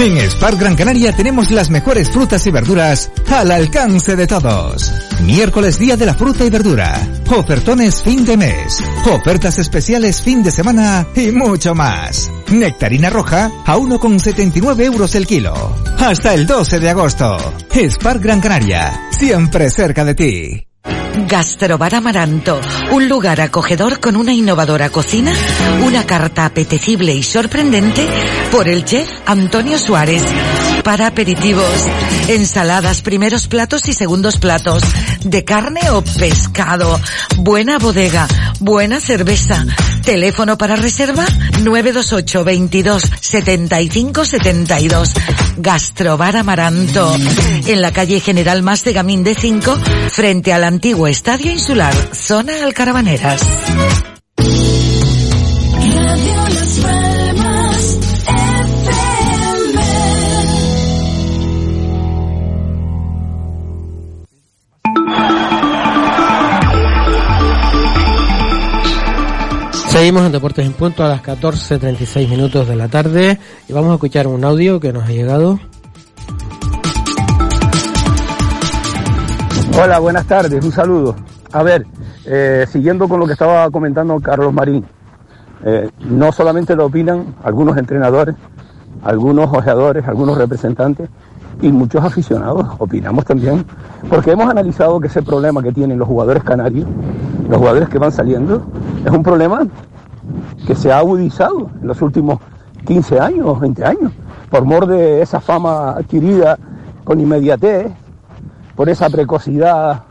En 0.00 0.16
Spar 0.30 0.56
Gran 0.56 0.76
Canaria 0.76 1.12
tenemos 1.12 1.50
las 1.50 1.68
mejores 1.68 2.10
frutas 2.10 2.46
y 2.46 2.50
verduras 2.50 3.10
al 3.28 3.50
alcance 3.50 4.16
de 4.16 4.26
todos. 4.26 4.90
Miércoles 5.24 5.78
día 5.78 5.94
de 5.94 6.06
la 6.06 6.14
fruta 6.14 6.42
y 6.42 6.48
verdura. 6.48 7.06
Ofertones 7.28 8.02
fin 8.02 8.24
de 8.24 8.38
mes. 8.38 8.82
Ofertas 9.12 9.58
especiales 9.58 10.22
fin 10.22 10.42
de 10.42 10.50
semana 10.50 11.06
y 11.14 11.30
mucho 11.32 11.74
más. 11.74 12.30
Nectarina 12.50 13.10
roja 13.10 13.50
a 13.66 13.76
1,79 13.76 14.84
euros 14.84 15.14
el 15.14 15.26
kilo. 15.26 15.52
Hasta 15.98 16.32
el 16.32 16.46
12 16.46 16.80
de 16.80 16.88
agosto. 16.88 17.36
Spar 17.70 18.20
Gran 18.20 18.40
Canaria. 18.40 19.08
Siempre 19.10 19.68
cerca 19.70 20.02
de 20.06 20.14
ti. 20.14 20.69
Gastrobar 21.28 21.94
Amaranto, 21.94 22.60
un 22.92 23.08
lugar 23.08 23.40
acogedor 23.40 24.00
con 24.00 24.16
una 24.16 24.32
innovadora 24.32 24.90
cocina, 24.90 25.32
una 25.84 26.06
carta 26.06 26.44
apetecible 26.44 27.12
y 27.14 27.22
sorprendente 27.22 28.06
por 28.50 28.68
el 28.68 28.84
chef 28.84 29.08
Antonio 29.26 29.78
Suárez. 29.78 30.22
Para 30.84 31.08
aperitivos, 31.08 31.86
ensaladas, 32.28 33.02
primeros 33.02 33.46
platos 33.46 33.88
y 33.88 33.92
segundos 33.92 34.38
platos, 34.38 34.82
de 35.22 35.44
carne 35.44 35.80
o 35.90 36.02
pescado, 36.02 37.00
buena 37.36 37.78
bodega, 37.78 38.26
buena 38.60 39.00
cerveza. 39.00 39.66
Teléfono 40.04 40.56
para 40.56 40.76
reserva 40.76 41.24
928 41.60 42.44
22 42.44 43.02
75 43.20 44.24
72. 44.24 45.12
Gastrobar 45.58 46.36
Amaranto, 46.36 47.14
en 47.66 47.82
la 47.82 47.92
calle 47.92 48.20
General 48.20 48.62
Más 48.62 48.82
de 48.84 48.92
Gamín 48.92 49.22
de 49.22 49.34
5, 49.34 49.78
frente 50.10 50.52
al 50.52 50.64
antiguo 50.64 51.06
Estadio 51.06 51.52
Insular, 51.52 51.94
zona 52.12 52.64
Alcarabaneras. 52.64 53.42
Seguimos 70.00 70.24
en 70.24 70.32
Deportes 70.32 70.64
en 70.64 70.72
Punto 70.72 71.04
a 71.04 71.08
las 71.08 71.22
14.36 71.22 72.26
minutos 72.26 72.66
de 72.66 72.74
la 72.74 72.88
tarde 72.88 73.38
y 73.68 73.72
vamos 73.74 73.90
a 73.90 73.94
escuchar 73.96 74.26
un 74.28 74.42
audio 74.42 74.80
que 74.80 74.94
nos 74.94 75.04
ha 75.04 75.12
llegado. 75.12 75.60
Hola, 79.78 79.98
buenas 79.98 80.24
tardes, 80.24 80.64
un 80.64 80.72
saludo. 80.72 81.16
A 81.52 81.62
ver, 81.62 81.86
eh, 82.24 82.64
siguiendo 82.72 83.10
con 83.10 83.20
lo 83.20 83.26
que 83.26 83.34
estaba 83.34 83.70
comentando 83.70 84.18
Carlos 84.20 84.54
Marín, 84.54 84.86
eh, 85.66 85.90
no 85.98 86.32
solamente 86.32 86.74
lo 86.74 86.86
opinan 86.86 87.34
algunos 87.44 87.76
entrenadores, 87.76 88.36
algunos 89.02 89.50
ojeadores, 89.52 90.08
algunos 90.08 90.38
representantes 90.38 91.10
y 91.62 91.70
muchos 91.70 92.02
aficionados, 92.02 92.66
opinamos 92.78 93.24
también, 93.24 93.64
porque 94.08 94.32
hemos 94.32 94.48
analizado 94.48 94.98
que 95.00 95.08
ese 95.08 95.22
problema 95.22 95.62
que 95.62 95.72
tienen 95.72 95.98
los 95.98 96.08
jugadores 96.08 96.42
canarios, 96.42 96.86
los 97.48 97.58
jugadores 97.58 97.88
que 97.88 97.98
van 97.98 98.12
saliendo, 98.12 98.62
es 99.04 99.10
un 99.10 99.22
problema 99.22 99.66
que 100.66 100.74
se 100.74 100.92
ha 100.92 100.98
agudizado 100.98 101.70
en 101.80 101.86
los 101.86 102.00
últimos 102.02 102.38
15 102.86 103.20
años, 103.20 103.60
20 103.60 103.84
años, 103.84 104.12
por 104.50 104.64
mor 104.64 104.86
de 104.86 105.22
esa 105.22 105.40
fama 105.40 105.90
adquirida 105.90 106.58
con 107.04 107.20
inmediatez, 107.20 107.92
por 108.74 108.88
esa 108.88 109.10
precocidad 109.10 110.02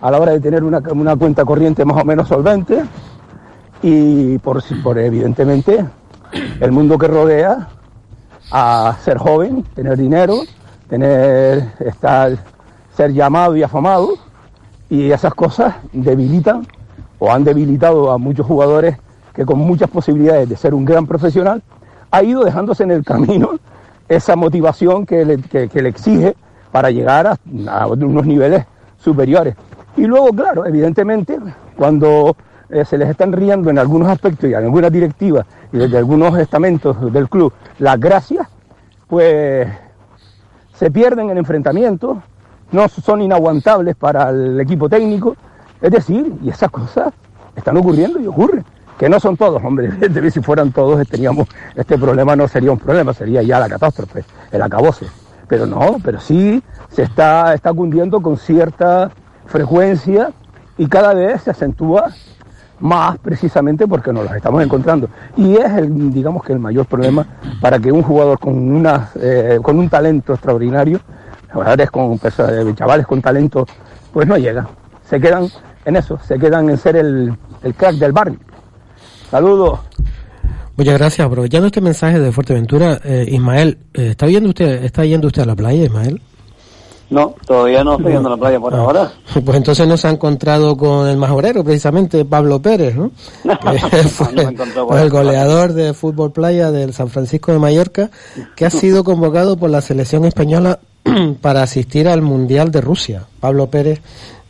a 0.00 0.10
la 0.10 0.20
hora 0.20 0.32
de 0.32 0.40
tener 0.40 0.62
una, 0.62 0.80
una 0.92 1.16
cuenta 1.16 1.44
corriente 1.44 1.84
más 1.84 2.00
o 2.00 2.04
menos 2.04 2.28
solvente 2.28 2.84
y 3.82 4.38
por, 4.38 4.62
por 4.82 4.98
evidentemente 4.98 5.84
el 6.60 6.72
mundo 6.72 6.98
que 6.98 7.08
rodea 7.08 7.68
a 8.50 8.96
ser 9.02 9.18
joven, 9.18 9.64
tener 9.74 9.96
dinero, 9.96 10.36
tener, 10.94 11.72
estar, 11.80 12.38
ser 12.96 13.12
llamado 13.12 13.56
y 13.56 13.64
afamado 13.64 14.10
y 14.88 15.10
esas 15.10 15.34
cosas 15.34 15.74
debilitan 15.92 16.64
o 17.18 17.32
han 17.32 17.42
debilitado 17.42 18.12
a 18.12 18.18
muchos 18.18 18.46
jugadores 18.46 18.96
que 19.34 19.44
con 19.44 19.58
muchas 19.58 19.90
posibilidades 19.90 20.48
de 20.48 20.56
ser 20.56 20.72
un 20.72 20.84
gran 20.84 21.04
profesional, 21.08 21.62
ha 22.12 22.22
ido 22.22 22.44
dejándose 22.44 22.84
en 22.84 22.92
el 22.92 23.04
camino 23.04 23.58
esa 24.08 24.36
motivación 24.36 25.04
que 25.04 25.24
le, 25.24 25.38
que, 25.38 25.82
le 25.82 25.88
exige 25.88 26.36
para 26.70 26.92
llegar 26.92 27.26
a, 27.26 27.86
unos 27.88 28.24
niveles 28.24 28.64
superiores. 28.96 29.56
Y 29.96 30.04
luego, 30.04 30.28
claro, 30.28 30.64
evidentemente, 30.64 31.40
cuando 31.76 32.36
eh, 32.68 32.84
se 32.84 32.98
les 32.98 33.08
están 33.08 33.32
riendo 33.32 33.68
en 33.68 33.80
algunos 33.80 34.08
aspectos 34.08 34.48
y 34.48 34.52
en 34.52 34.62
algunas 34.62 34.92
directivas 34.92 35.44
y 35.72 35.78
desde 35.78 35.98
algunos 35.98 36.38
estamentos 36.38 37.12
del 37.12 37.28
club 37.28 37.52
las 37.80 37.98
gracias, 37.98 38.46
pues 39.08 39.66
se 40.74 40.90
pierden 40.90 41.30
en 41.30 41.38
enfrentamientos, 41.38 42.18
no 42.72 42.88
son 42.88 43.22
inaguantables 43.22 43.96
para 43.96 44.30
el 44.30 44.60
equipo 44.60 44.88
técnico, 44.88 45.36
es 45.80 45.90
decir, 45.90 46.32
y 46.42 46.48
esas 46.48 46.70
cosas 46.70 47.12
están 47.54 47.76
ocurriendo 47.76 48.20
y 48.20 48.26
ocurren. 48.26 48.64
Que 48.98 49.08
no 49.08 49.18
son 49.18 49.36
todos, 49.36 49.62
hombre, 49.64 49.90
si 50.30 50.40
fueran 50.40 50.70
todos 50.70 51.06
teníamos 51.08 51.48
este 51.74 51.98
problema 51.98 52.36
no 52.36 52.46
sería 52.46 52.70
un 52.70 52.78
problema, 52.78 53.12
sería 53.12 53.42
ya 53.42 53.58
la 53.58 53.68
catástrofe, 53.68 54.24
el 54.52 54.62
acabose. 54.62 55.06
Pero 55.48 55.66
no, 55.66 55.96
pero 56.02 56.20
sí 56.20 56.62
se 56.90 57.02
está, 57.02 57.54
está 57.54 57.72
cundiendo 57.72 58.22
con 58.22 58.36
cierta 58.36 59.10
frecuencia 59.46 60.30
y 60.78 60.86
cada 60.86 61.12
vez 61.12 61.42
se 61.42 61.50
acentúa 61.50 62.12
más 62.84 63.18
precisamente 63.18 63.86
porque 63.88 64.12
nos 64.12 64.24
los 64.24 64.36
estamos 64.36 64.62
encontrando. 64.62 65.08
Y 65.36 65.56
es 65.56 65.72
el, 65.72 66.12
digamos 66.12 66.44
que 66.44 66.52
el 66.52 66.58
mayor 66.58 66.84
problema 66.84 67.26
para 67.60 67.78
que 67.78 67.90
un 67.90 68.02
jugador 68.02 68.38
con 68.38 68.54
una, 68.54 69.10
eh, 69.20 69.58
con 69.62 69.78
un 69.78 69.88
talento 69.88 70.34
extraordinario, 70.34 71.00
jugadores 71.52 71.90
con 71.90 72.20
chavales 72.74 73.06
con 73.06 73.22
talento, 73.22 73.66
pues 74.12 74.28
no 74.28 74.36
llega. 74.36 74.68
Se 75.08 75.18
quedan 75.18 75.48
en 75.84 75.96
eso, 75.96 76.18
se 76.26 76.38
quedan 76.38 76.68
en 76.68 76.76
ser 76.76 76.96
el, 76.96 77.34
el 77.62 77.74
crack 77.74 77.94
del 77.94 78.12
barrio. 78.12 78.38
Saludos. 79.30 79.80
Muchas 80.76 80.98
gracias. 80.98 81.26
Aprovechando 81.26 81.68
este 81.68 81.80
mensaje 81.80 82.18
de 82.18 82.32
Fuerteventura, 82.32 83.00
eh, 83.02 83.24
Ismael, 83.28 83.78
eh, 83.94 84.08
¿está 84.10 84.26
yendo 84.26 84.50
usted, 84.50 84.84
está 84.84 85.06
yendo 85.06 85.28
usted 85.28 85.42
a 85.42 85.46
la 85.46 85.56
playa, 85.56 85.84
Ismael? 85.84 86.20
No, 87.10 87.34
todavía 87.46 87.84
no 87.84 87.96
estoy 87.96 88.12
yendo 88.12 88.28
a 88.28 88.32
la 88.32 88.36
playa 88.38 88.58
por 88.58 88.74
Ah. 88.74 88.78
ahora. 88.78 89.12
Pues 89.44 89.56
entonces 89.56 89.86
no 89.86 89.96
se 89.96 90.08
ha 90.08 90.10
encontrado 90.10 90.76
con 90.76 91.06
el 91.08 91.16
majorero, 91.16 91.62
precisamente 91.62 92.24
Pablo 92.24 92.60
Pérez, 92.60 92.96
¿no? 92.96 93.10
Que 93.90 94.02
fue 94.04 94.32
No 94.32 94.96
el 94.98 95.10
goleador 95.10 95.72
de 95.72 95.92
fútbol 95.94 96.32
playa 96.32 96.70
del 96.70 96.92
San 96.94 97.08
Francisco 97.08 97.52
de 97.52 97.58
Mallorca, 97.58 98.10
que 98.56 98.64
ha 98.66 98.70
sido 98.70 99.04
convocado 99.04 99.56
por 99.56 99.70
la 99.70 99.80
selección 99.80 100.24
española 100.24 100.78
para 101.40 101.62
asistir 101.62 102.08
al 102.08 102.22
Mundial 102.22 102.70
de 102.70 102.80
Rusia. 102.80 103.24
Pablo 103.38 103.68
Pérez, 103.68 104.00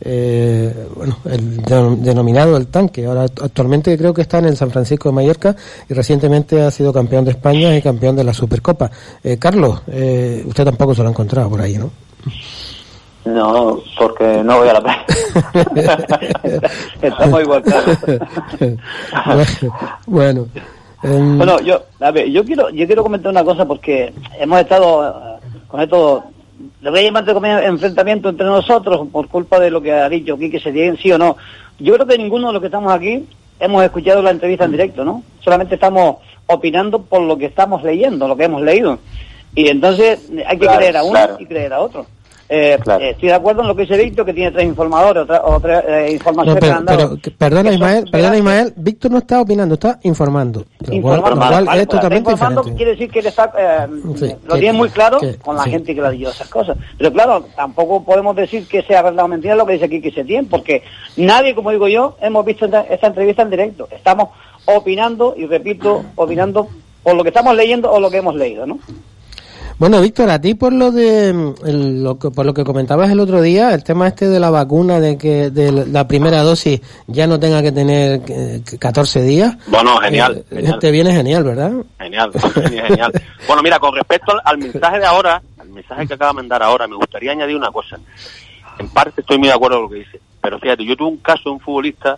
eh, 0.01 0.73
bueno, 0.95 1.17
el 1.25 1.61
denom- 1.63 1.97
denominado 1.97 2.55
el 2.57 2.67
tanque. 2.67 3.05
Ahora 3.05 3.23
actualmente 3.23 3.97
creo 3.97 4.13
que 4.13 4.21
está 4.21 4.39
en 4.39 4.45
el 4.45 4.55
San 4.57 4.71
Francisco 4.71 5.09
de 5.09 5.15
Mallorca 5.15 5.55
y 5.89 5.93
recientemente 5.93 6.61
ha 6.61 6.71
sido 6.71 6.93
campeón 6.93 7.25
de 7.25 7.31
España 7.31 7.75
y 7.75 7.81
campeón 7.81 8.15
de 8.15 8.23
la 8.23 8.33
Supercopa. 8.33 8.89
Eh, 9.23 9.37
Carlos, 9.37 9.81
eh, 9.87 10.43
usted 10.47 10.63
tampoco 10.63 10.95
se 10.95 11.01
lo 11.01 11.09
ha 11.09 11.11
encontrado 11.11 11.49
por 11.49 11.61
ahí, 11.61 11.77
¿no? 11.77 11.89
No, 13.25 13.79
porque 13.97 14.43
no 14.43 14.59
voy 14.59 14.69
a 14.69 14.73
la 14.73 14.81
playa. 14.81 15.05
Estamos 17.01 17.41
igual, 17.41 17.63
bueno, 20.05 20.47
em, 21.01 21.37
Bueno, 21.37 21.59
yo, 21.61 21.81
a 21.99 22.11
ver, 22.11 22.29
yo 22.29 22.45
quiero, 22.45 22.69
yo 22.69 22.85
quiero 22.85 23.01
comentar 23.01 23.31
una 23.31 23.43
cosa 23.43 23.65
porque 23.65 24.13
hemos 24.39 24.59
estado 24.59 25.07
eh, 25.07 25.47
con 25.67 25.81
esto, 25.81 26.23
le 26.81 26.89
voy 26.91 26.99
a 26.99 27.03
llamar 27.03 27.25
de 27.25 27.65
enfrentamiento 27.65 28.29
entre 28.29 28.45
nosotros 28.45 29.07
por 29.11 29.27
culpa 29.27 29.59
de 29.59 29.71
lo 29.71 29.81
que 29.81 29.91
ha 29.91 30.07
dicho 30.07 30.37
Quique 30.37 30.59
Setién, 30.59 30.95
sí 30.97 31.11
o 31.11 31.17
no. 31.17 31.35
Yo 31.79 31.95
creo 31.95 32.05
que 32.05 32.17
ninguno 32.19 32.47
de 32.47 32.53
los 32.53 32.59
que 32.61 32.67
estamos 32.67 32.93
aquí 32.93 33.27
hemos 33.59 33.83
escuchado 33.83 34.21
la 34.21 34.31
entrevista 34.31 34.65
en 34.65 34.71
directo, 34.71 35.03
¿no? 35.03 35.23
Solamente 35.43 35.75
estamos 35.75 36.17
opinando 36.45 37.01
por 37.01 37.21
lo 37.21 37.37
que 37.37 37.45
estamos 37.45 37.81
leyendo, 37.83 38.27
lo 38.27 38.37
que 38.37 38.43
hemos 38.43 38.61
leído. 38.61 38.99
Y 39.55 39.67
entonces 39.67 40.29
hay 40.45 40.57
que 40.59 40.65
Claro, 40.65 40.77
creer 40.77 40.97
a 40.97 41.03
uno 41.03 41.11
claro. 41.13 41.37
y 41.39 41.45
creer 41.47 41.73
a 41.73 41.79
otro. 41.79 42.05
Eh, 42.47 42.77
eh, 42.85 43.09
estoy 43.09 43.29
de 43.29 43.33
acuerdo 43.33 43.61
en 43.63 43.67
lo 43.69 43.75
que 43.75 43.81
dice 43.83 43.97
Víctor, 43.97 44.23
que 44.23 44.33
tiene 44.33 44.51
tres 44.51 44.65
informadores 44.65 45.23
o, 45.23 45.25
tres- 45.25 45.41
o 45.43 45.59
tres 45.59 45.83
eh, 45.87 46.11
informaciones 46.13 46.55
que 46.61 46.67
pero, 46.67 46.77
han 46.77 46.85
dado. 46.85 46.97
pero, 47.09 47.21
que- 47.21 47.31
perdona 47.31 47.71
Ismael, 47.71 48.05
perdona 48.11 48.37
Ismael, 48.37 48.73
Víctor 48.75 49.11
no 49.11 49.17
está 49.17 49.41
opinando, 49.41 49.73
está 49.73 49.99
informando. 50.03 50.63
Informando, 50.91 51.29
lo 51.31 51.35
cual 51.37 51.65
vale, 51.65 51.81
es 51.81 51.87
pues, 51.87 51.99
totalmente 51.99 52.17
está 52.29 52.31
informando 52.33 52.61
diferente. 52.61 52.77
quiere 52.77 52.91
decir 52.91 53.11
que 53.11 53.19
él 53.19 53.25
está, 53.25 53.51
eh, 53.57 53.87
Sí, 54.15 54.35
lo 54.45 54.53
que- 54.53 54.59
tiene 54.59 54.77
muy 54.77 54.89
claro 54.89 55.17
que- 55.19 55.37
con 55.37 55.55
la 55.55 55.63
sí. 55.63 55.71
gente 55.71 55.95
que 55.95 56.01
le 56.01 56.07
ha 56.07 56.11
dicho 56.11 56.29
esas 56.29 56.47
cosas. 56.49 56.77
Pero 56.99 57.11
claro, 57.11 57.45
tampoco 57.55 58.03
podemos 58.03 58.35
decir 58.35 58.67
que 58.67 58.83
sea 58.83 59.01
verdad 59.01 59.25
o 59.25 59.27
mentira 59.27 59.55
lo 59.55 59.65
que 59.65 59.73
dice 59.73 59.89
Kiki 59.89 60.11
Setién, 60.11 60.45
porque 60.47 60.83
nadie, 61.17 61.55
como 61.55 61.71
digo 61.71 61.87
yo, 61.87 62.15
hemos 62.21 62.45
visto 62.45 62.65
esta, 62.65 62.81
esta 62.81 63.07
entrevista 63.07 63.41
en 63.41 63.49
directo. 63.49 63.87
Estamos 63.89 64.29
opinando, 64.65 65.33
y 65.35 65.47
repito, 65.47 66.03
opinando 66.15 66.67
por 67.01 67.15
lo 67.15 67.23
que 67.23 67.29
estamos 67.29 67.55
leyendo 67.55 67.91
o 67.91 67.99
lo 67.99 68.11
que 68.11 68.17
hemos 68.17 68.35
leído, 68.35 68.67
¿no? 68.67 68.77
Bueno, 69.77 69.99
Víctor, 69.99 70.29
a 70.29 70.39
ti 70.39 70.53
por 70.55 70.71
lo 70.71 70.89
de 70.91 71.33
mm, 71.33 71.53
el- 71.65 72.03
lo 72.03 72.17
que, 72.17 72.31
por 72.31 72.45
lo 72.45 72.53
que 72.53 72.63
comentabas 72.63 73.11
el 73.11 73.19
otro 73.19 73.41
día, 73.41 73.73
el 73.73 73.83
tema 73.83 74.07
este 74.07 74.29
de 74.29 74.39
la 74.39 74.49
vacuna, 74.49 75.01
de 75.01 75.17
que 75.17 75.49
de 75.49 75.71
la 75.87 76.07
primera 76.07 76.43
dosis 76.43 76.79
ya 77.07 77.27
no 77.27 77.37
tenga 77.39 77.61
que 77.61 77.73
tener 77.73 78.21
eh, 78.27 78.61
14 78.79 79.21
días. 79.23 79.57
Bueno, 79.67 79.97
genial, 79.97 80.37
eh, 80.49 80.55
genial. 80.55 80.79
Te 80.79 80.91
viene 80.91 81.11
genial, 81.13 81.43
¿verdad? 81.43 81.73
Genial, 81.99 82.31
genial, 82.53 82.87
genial. 82.87 83.11
Bueno, 83.47 83.61
mira, 83.63 83.77
con 83.79 83.93
respecto 83.93 84.31
al, 84.31 84.41
al 84.45 84.57
mensaje 84.59 84.99
de 84.99 85.05
ahora, 85.05 85.41
al 85.59 85.69
mensaje 85.69 86.07
que 86.07 86.13
acaba 86.13 86.31
de 86.31 86.35
mandar 86.37 86.63
ahora, 86.63 86.87
me 86.87 86.95
gustaría 86.95 87.33
añadir 87.33 87.57
una 87.57 87.69
cosa. 87.71 87.97
En 88.79 88.87
parte 88.89 89.19
estoy 89.21 89.37
muy 89.37 89.49
de 89.49 89.53
acuerdo 89.55 89.77
con 89.77 89.83
lo 89.83 89.89
que 89.89 89.95
dice, 89.99 90.21
pero 90.41 90.57
fíjate, 90.57 90.85
yo 90.85 90.95
tuve 90.95 91.09
un 91.09 91.17
caso 91.17 91.41
de 91.45 91.51
un 91.51 91.59
futbolista 91.59 92.17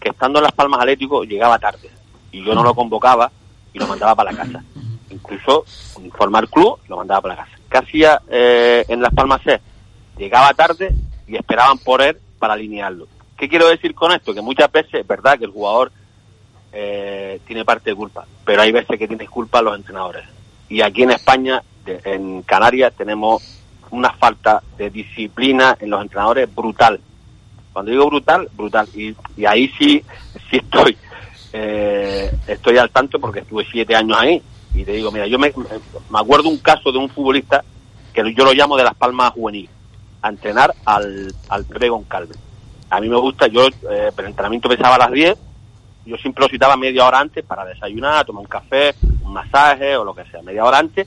que 0.00 0.08
estando 0.08 0.40
en 0.40 0.44
Las 0.44 0.52
Palmas 0.52 0.80
Atlético 0.80 1.22
llegaba 1.22 1.60
tarde 1.60 1.90
y 2.32 2.44
yo 2.44 2.54
no 2.56 2.64
lo 2.64 2.74
convocaba 2.74 3.30
y 3.72 3.78
lo 3.78 3.86
mandaba 3.86 4.16
para 4.16 4.32
la 4.32 4.38
casa. 4.38 4.64
Incluso 5.22 5.64
informar 6.02 6.48
club 6.48 6.78
lo 6.88 6.96
mandaba 6.96 7.20
para 7.20 7.36
la 7.36 7.44
casa. 7.44 7.56
¿Qué 7.70 7.78
hacía 7.78 8.22
eh, 8.28 8.84
en 8.88 9.00
Las 9.00 9.14
Palmas? 9.14 9.40
Llegaba 10.18 10.52
tarde 10.54 10.94
y 11.26 11.36
esperaban 11.36 11.78
por 11.78 12.02
él 12.02 12.18
para 12.38 12.54
alinearlo. 12.54 13.06
¿Qué 13.36 13.48
quiero 13.48 13.68
decir 13.68 13.94
con 13.94 14.12
esto? 14.12 14.34
Que 14.34 14.42
muchas 14.42 14.70
veces 14.70 14.94
es 14.94 15.06
verdad 15.06 15.38
que 15.38 15.44
el 15.44 15.50
jugador 15.50 15.90
eh, 16.72 17.40
tiene 17.46 17.64
parte 17.64 17.90
de 17.90 17.96
culpa, 17.96 18.26
pero 18.44 18.62
hay 18.62 18.72
veces 18.72 18.98
que 18.98 19.08
tienen 19.08 19.26
culpa 19.26 19.62
los 19.62 19.76
entrenadores. 19.76 20.24
Y 20.68 20.80
aquí 20.80 21.02
en 21.02 21.12
España, 21.12 21.62
en 21.86 22.42
Canarias, 22.42 22.92
tenemos 22.96 23.42
una 23.90 24.10
falta 24.12 24.62
de 24.76 24.90
disciplina 24.90 25.76
en 25.78 25.90
los 25.90 26.02
entrenadores 26.02 26.52
brutal. 26.54 27.00
Cuando 27.72 27.90
digo 27.90 28.06
brutal, 28.06 28.48
brutal. 28.54 28.88
Y, 28.94 29.14
y 29.36 29.44
ahí 29.44 29.68
sí, 29.78 30.02
sí 30.50 30.56
estoy, 30.56 30.96
eh, 31.52 32.30
estoy 32.46 32.78
al 32.78 32.90
tanto 32.90 33.20
porque 33.20 33.40
estuve 33.40 33.66
siete 33.70 33.94
años 33.94 34.16
ahí. 34.18 34.42
Y 34.74 34.84
te 34.84 34.92
digo, 34.92 35.10
mira, 35.10 35.26
yo 35.26 35.38
me, 35.38 35.52
me 36.10 36.18
acuerdo 36.18 36.48
un 36.48 36.58
caso 36.58 36.90
de 36.90 36.98
un 36.98 37.08
futbolista 37.08 37.62
que 38.12 38.34
yo 38.34 38.44
lo 38.44 38.52
llamo 38.52 38.76
de 38.76 38.84
Las 38.84 38.94
Palmas 38.94 39.32
Juvenil, 39.32 39.68
a 40.20 40.28
entrenar 40.28 40.74
al, 40.84 41.34
al 41.48 41.64
Pepe 41.64 41.88
Goncalves. 41.88 42.38
A 42.90 43.00
mí 43.00 43.08
me 43.08 43.16
gusta, 43.16 43.46
yo, 43.46 43.66
eh, 43.66 44.10
el 44.16 44.24
entrenamiento 44.24 44.70
empezaba 44.70 44.96
a 44.96 44.98
las 44.98 45.12
10, 45.12 45.36
yo 46.04 46.16
siempre 46.16 46.44
lo 46.44 46.48
citaba 46.48 46.76
media 46.76 47.06
hora 47.06 47.20
antes 47.20 47.44
para 47.44 47.64
desayunar, 47.64 48.24
tomar 48.24 48.42
un 48.42 48.48
café, 48.48 48.94
un 49.22 49.32
masaje 49.32 49.96
o 49.96 50.04
lo 50.04 50.14
que 50.14 50.24
sea, 50.24 50.42
media 50.42 50.64
hora 50.64 50.78
antes 50.78 51.06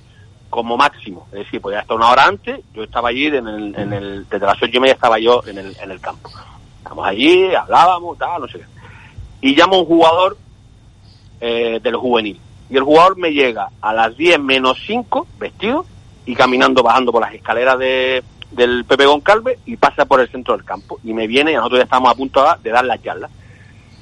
como 0.50 0.78
máximo. 0.78 1.28
Es 1.32 1.40
decir, 1.40 1.62
podía 1.62 1.82
estar 1.82 1.98
una 1.98 2.10
hora 2.10 2.26
antes, 2.26 2.62
yo 2.74 2.84
estaba 2.84 3.10
allí, 3.10 3.28
en 3.28 3.48
el, 3.48 3.76
en 3.76 3.94
el, 3.94 4.30
desde 4.30 4.46
las 4.46 4.62
ocho 4.62 4.78
y 4.78 4.80
media 4.80 4.94
estaba 4.94 5.20
yo 5.20 5.44
en 5.46 5.58
el, 5.58 5.76
en 5.82 5.92
el 5.92 6.00
campo. 6.00 6.30
Estábamos 6.78 7.08
allí, 7.08 7.54
hablábamos, 7.54 8.18
tal, 8.18 8.42
no 8.42 8.48
sé 8.48 8.60
qué. 8.60 8.66
Y 9.42 9.56
llamo 9.56 9.76
a 9.76 9.80
un 9.80 9.86
jugador 9.86 10.38
eh, 11.42 11.80
del 11.84 11.96
juvenil. 11.96 12.40
Y 12.70 12.78
el 12.78 12.84
jugador 12.84 13.18
me 13.18 13.32
llega 13.32 13.70
a 13.82 13.94
las 13.94 14.18
10 14.18 14.40
menos 14.40 14.80
5, 14.86 15.28
vestido, 15.40 15.86
y 16.26 16.36
caminando, 16.36 16.82
bajando 16.82 17.12
por 17.12 17.22
las 17.22 17.34
escaleras 17.34 17.78
de, 17.78 18.24
del 18.52 18.86
Pepe 18.86 19.06
Goncalves 19.06 19.60
y 19.66 19.78
pasa 19.78 20.06
por 20.06 20.20
el 20.20 20.30
centro 20.30 20.56
del 20.56 20.66
campo. 20.66 21.00
Y 21.04 21.14
me 21.14 21.28
viene, 21.28 21.52
y 21.52 21.56
nosotros 21.56 21.80
ya 21.80 21.84
estamos 21.84 22.12
a 22.12 22.16
punto 22.16 22.44
de 22.62 22.70
dar 22.72 22.86
la 22.86 23.02
charla. 23.02 23.30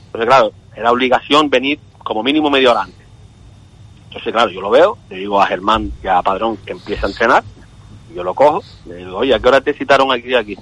Entonces, 0.06 0.28
claro, 0.28 0.52
era 0.76 0.92
obligación 0.92 1.50
venir 1.50 1.80
como 2.04 2.24
mínimo 2.24 2.50
media 2.50 2.72
hora 2.72 2.84
antes. 2.84 3.04
Entonces, 4.06 4.32
claro, 4.32 4.52
yo 4.52 4.62
lo 4.62 4.70
veo, 4.70 4.98
le 5.10 5.18
digo 5.18 5.42
a 5.42 5.48
Germán 5.48 5.92
y 6.04 6.08
a 6.08 6.22
Padrón 6.22 6.58
que 6.58 6.74
empieza 6.74 7.08
a 7.08 7.10
entrenar, 7.10 7.44
yo 8.14 8.24
lo 8.24 8.36
cojo, 8.36 8.64
le 8.86 8.98
digo, 8.98 9.18
oye, 9.18 9.34
¿a 9.34 9.40
qué 9.40 9.48
hora 9.48 9.62
te 9.62 9.74
citaron 9.74 10.12
aquí 10.12 10.30
y 10.30 10.36
aquí? 10.36 10.58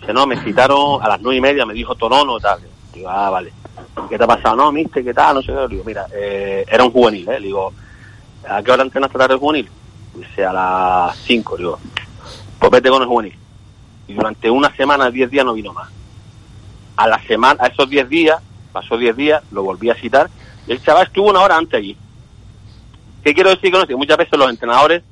Dice, 0.00 0.12
no, 0.12 0.26
me 0.26 0.42
citaron 0.42 1.02
a 1.02 1.08
las 1.08 1.20
nueve 1.20 1.36
y 1.36 1.40
media, 1.42 1.66
me 1.66 1.74
dijo 1.74 1.94
Tonono, 1.94 2.40
tal. 2.40 2.60
Digo, 2.92 3.08
ah, 3.08 3.30
vale. 3.30 3.52
¿Qué 4.08 4.18
te 4.18 4.24
ha 4.24 4.26
pasado? 4.26 4.56
No, 4.56 4.72
mister, 4.72 5.02
¿qué 5.02 5.14
tal? 5.14 5.36
No 5.36 5.42
sé 5.42 5.48
qué. 5.48 5.60
Le 5.60 5.68
digo, 5.68 5.84
mira, 5.84 6.06
eh, 6.14 6.64
era 6.68 6.84
un 6.84 6.92
juvenil, 6.92 7.28
¿eh? 7.28 7.40
Le 7.40 7.46
digo, 7.46 7.72
¿a 8.48 8.62
qué 8.62 8.70
hora 8.70 8.82
entrenaste 8.82 9.18
tarde 9.18 9.34
el 9.34 9.40
juvenil? 9.40 9.68
Dice, 10.14 10.44
a 10.44 10.52
las 10.52 11.16
cinco. 11.18 11.56
Le 11.56 11.62
digo, 11.62 11.78
pues 12.58 12.70
vete 12.70 12.90
con 12.90 13.02
el 13.02 13.08
juvenil. 13.08 13.36
Y 14.08 14.14
durante 14.14 14.50
una 14.50 14.74
semana, 14.76 15.10
diez 15.10 15.30
días 15.30 15.44
no 15.44 15.54
vino 15.54 15.72
más. 15.72 15.90
A 16.96 17.06
la 17.08 17.20
semana, 17.22 17.62
a 17.62 17.68
esos 17.68 17.88
diez 17.88 18.08
días, 18.08 18.42
pasó 18.72 18.96
diez 18.96 19.16
días, 19.16 19.42
lo 19.50 19.62
volví 19.62 19.90
a 19.90 19.94
citar, 19.94 20.28
y 20.66 20.72
el 20.72 20.82
chaval 20.82 21.06
estuvo 21.06 21.30
una 21.30 21.40
hora 21.40 21.56
antes 21.56 21.78
allí. 21.78 21.96
¿Qué 23.24 23.34
quiero 23.34 23.50
decir 23.50 23.72
con 23.72 23.80
esto? 23.80 23.96
Muchas 23.96 24.18
veces 24.18 24.38
los 24.38 24.50
entrenadores 24.50 25.02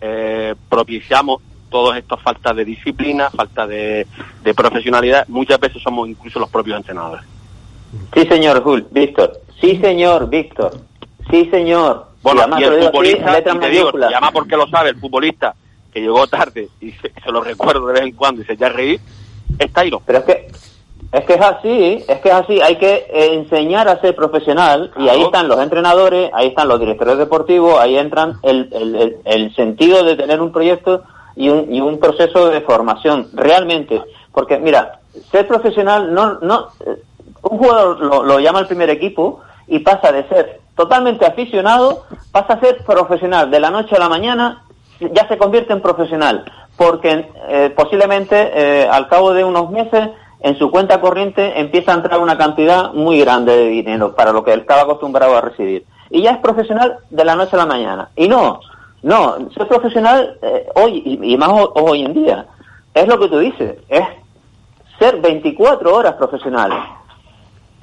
eh, 0.00 0.54
propiciamos 0.68 1.42
todas 1.74 1.98
estas 1.98 2.22
faltas 2.22 2.54
de 2.54 2.64
disciplina, 2.64 3.30
falta 3.30 3.66
de, 3.66 4.06
de 4.44 4.54
profesionalidad. 4.54 5.26
Muchas 5.26 5.58
veces 5.58 5.82
somos 5.82 6.08
incluso 6.08 6.38
los 6.38 6.48
propios 6.48 6.76
entrenadores. 6.76 7.24
Sí, 8.14 8.24
señor 8.26 8.62
Jul, 8.62 8.86
Víctor. 8.92 9.40
Sí, 9.60 9.76
señor 9.80 10.28
Víctor. 10.28 10.70
Sí, 11.28 11.48
señor. 11.50 12.06
Bueno, 12.22 12.42
y 12.56 12.60
lo 12.60 12.74
el 12.74 12.74
digo 12.76 12.76
así, 12.76 12.86
futbolista, 12.86 13.32
letras 13.32 13.56
y 13.56 13.58
te 13.58 13.68
digo, 13.70 13.90
y 13.98 14.02
además 14.04 14.30
porque 14.32 14.56
lo 14.56 14.68
sabe, 14.68 14.90
el 14.90 15.00
futbolista 15.00 15.52
que 15.92 16.00
llegó 16.00 16.28
tarde 16.28 16.68
y 16.80 16.92
se, 16.92 17.12
se 17.12 17.32
lo 17.32 17.42
recuerdo 17.42 17.88
de 17.88 17.92
vez 17.94 18.02
en 18.02 18.12
cuando 18.12 18.42
y 18.42 18.44
se 18.44 18.52
echa 18.52 18.66
a 18.66 18.68
reír, 18.68 19.00
es 19.58 19.72
Tairo. 19.72 20.00
Pero 20.06 20.20
es 20.20 20.24
que 20.24 20.48
es 21.10 21.24
que 21.24 21.34
es 21.34 21.40
así, 21.40 22.04
es 22.08 22.20
que 22.20 22.28
es 22.28 22.34
así, 22.34 22.60
hay 22.60 22.76
que 22.76 23.06
enseñar 23.12 23.88
a 23.88 24.00
ser 24.00 24.14
profesional 24.14 24.92
y 24.96 25.08
ahí 25.08 25.22
están 25.22 25.48
los 25.48 25.58
entrenadores, 25.60 26.30
ahí 26.34 26.48
están 26.48 26.68
los 26.68 26.78
directores 26.78 27.18
deportivos, 27.18 27.80
ahí 27.80 27.96
entran 27.96 28.38
el, 28.42 28.68
el, 28.72 28.94
el, 28.94 29.16
el 29.24 29.54
sentido 29.56 30.04
de 30.04 30.16
tener 30.16 30.40
un 30.40 30.52
proyecto 30.52 31.02
y 31.36 31.48
un, 31.48 31.72
y 31.72 31.80
un 31.80 31.98
proceso 31.98 32.48
de 32.48 32.60
formación, 32.60 33.28
realmente. 33.34 34.02
Porque 34.32 34.58
mira, 34.58 35.00
ser 35.30 35.46
profesional 35.46 36.12
no, 36.12 36.38
no, 36.40 36.68
eh, 36.86 36.96
un 37.42 37.58
jugador 37.58 38.00
lo, 38.00 38.40
llama 38.40 38.60
el 38.60 38.66
primer 38.66 38.90
equipo 38.90 39.40
y 39.66 39.80
pasa 39.80 40.12
de 40.12 40.26
ser 40.28 40.60
totalmente 40.76 41.26
aficionado, 41.26 42.04
pasa 42.32 42.54
a 42.54 42.60
ser 42.60 42.84
profesional 42.84 43.50
de 43.50 43.60
la 43.60 43.70
noche 43.70 43.96
a 43.96 44.00
la 44.00 44.08
mañana, 44.08 44.62
ya 45.00 45.28
se 45.28 45.38
convierte 45.38 45.72
en 45.72 45.80
profesional, 45.80 46.44
porque 46.76 47.30
eh, 47.48 47.72
posiblemente 47.76 48.50
eh, 48.54 48.88
al 48.90 49.08
cabo 49.08 49.32
de 49.32 49.44
unos 49.44 49.70
meses 49.70 50.10
en 50.40 50.58
su 50.58 50.70
cuenta 50.70 51.00
corriente 51.00 51.58
empieza 51.60 51.92
a 51.92 51.96
entrar 51.96 52.20
una 52.20 52.36
cantidad 52.36 52.92
muy 52.92 53.18
grande 53.20 53.56
de 53.56 53.66
dinero 53.66 54.14
para 54.14 54.32
lo 54.32 54.44
que 54.44 54.52
él 54.52 54.60
estaba 54.60 54.82
acostumbrado 54.82 55.36
a 55.36 55.40
recibir. 55.40 55.86
Y 56.10 56.22
ya 56.22 56.32
es 56.32 56.38
profesional 56.38 56.98
de 57.08 57.24
la 57.24 57.34
noche 57.34 57.56
a 57.56 57.58
la 57.58 57.66
mañana. 57.66 58.10
Y 58.14 58.28
no, 58.28 58.60
no, 59.04 59.50
ser 59.52 59.68
profesional 59.68 60.38
eh, 60.42 60.66
hoy, 60.74 61.02
y, 61.04 61.32
y 61.34 61.36
más 61.36 61.48
ho- 61.50 61.72
hoy 61.76 62.04
en 62.04 62.14
día, 62.14 62.46
es 62.92 63.06
lo 63.06 63.18
que 63.18 63.28
tú 63.28 63.38
dices, 63.38 63.76
es 63.88 64.02
ser 64.98 65.20
24 65.20 65.94
horas 65.94 66.14
profesionales. 66.14 66.78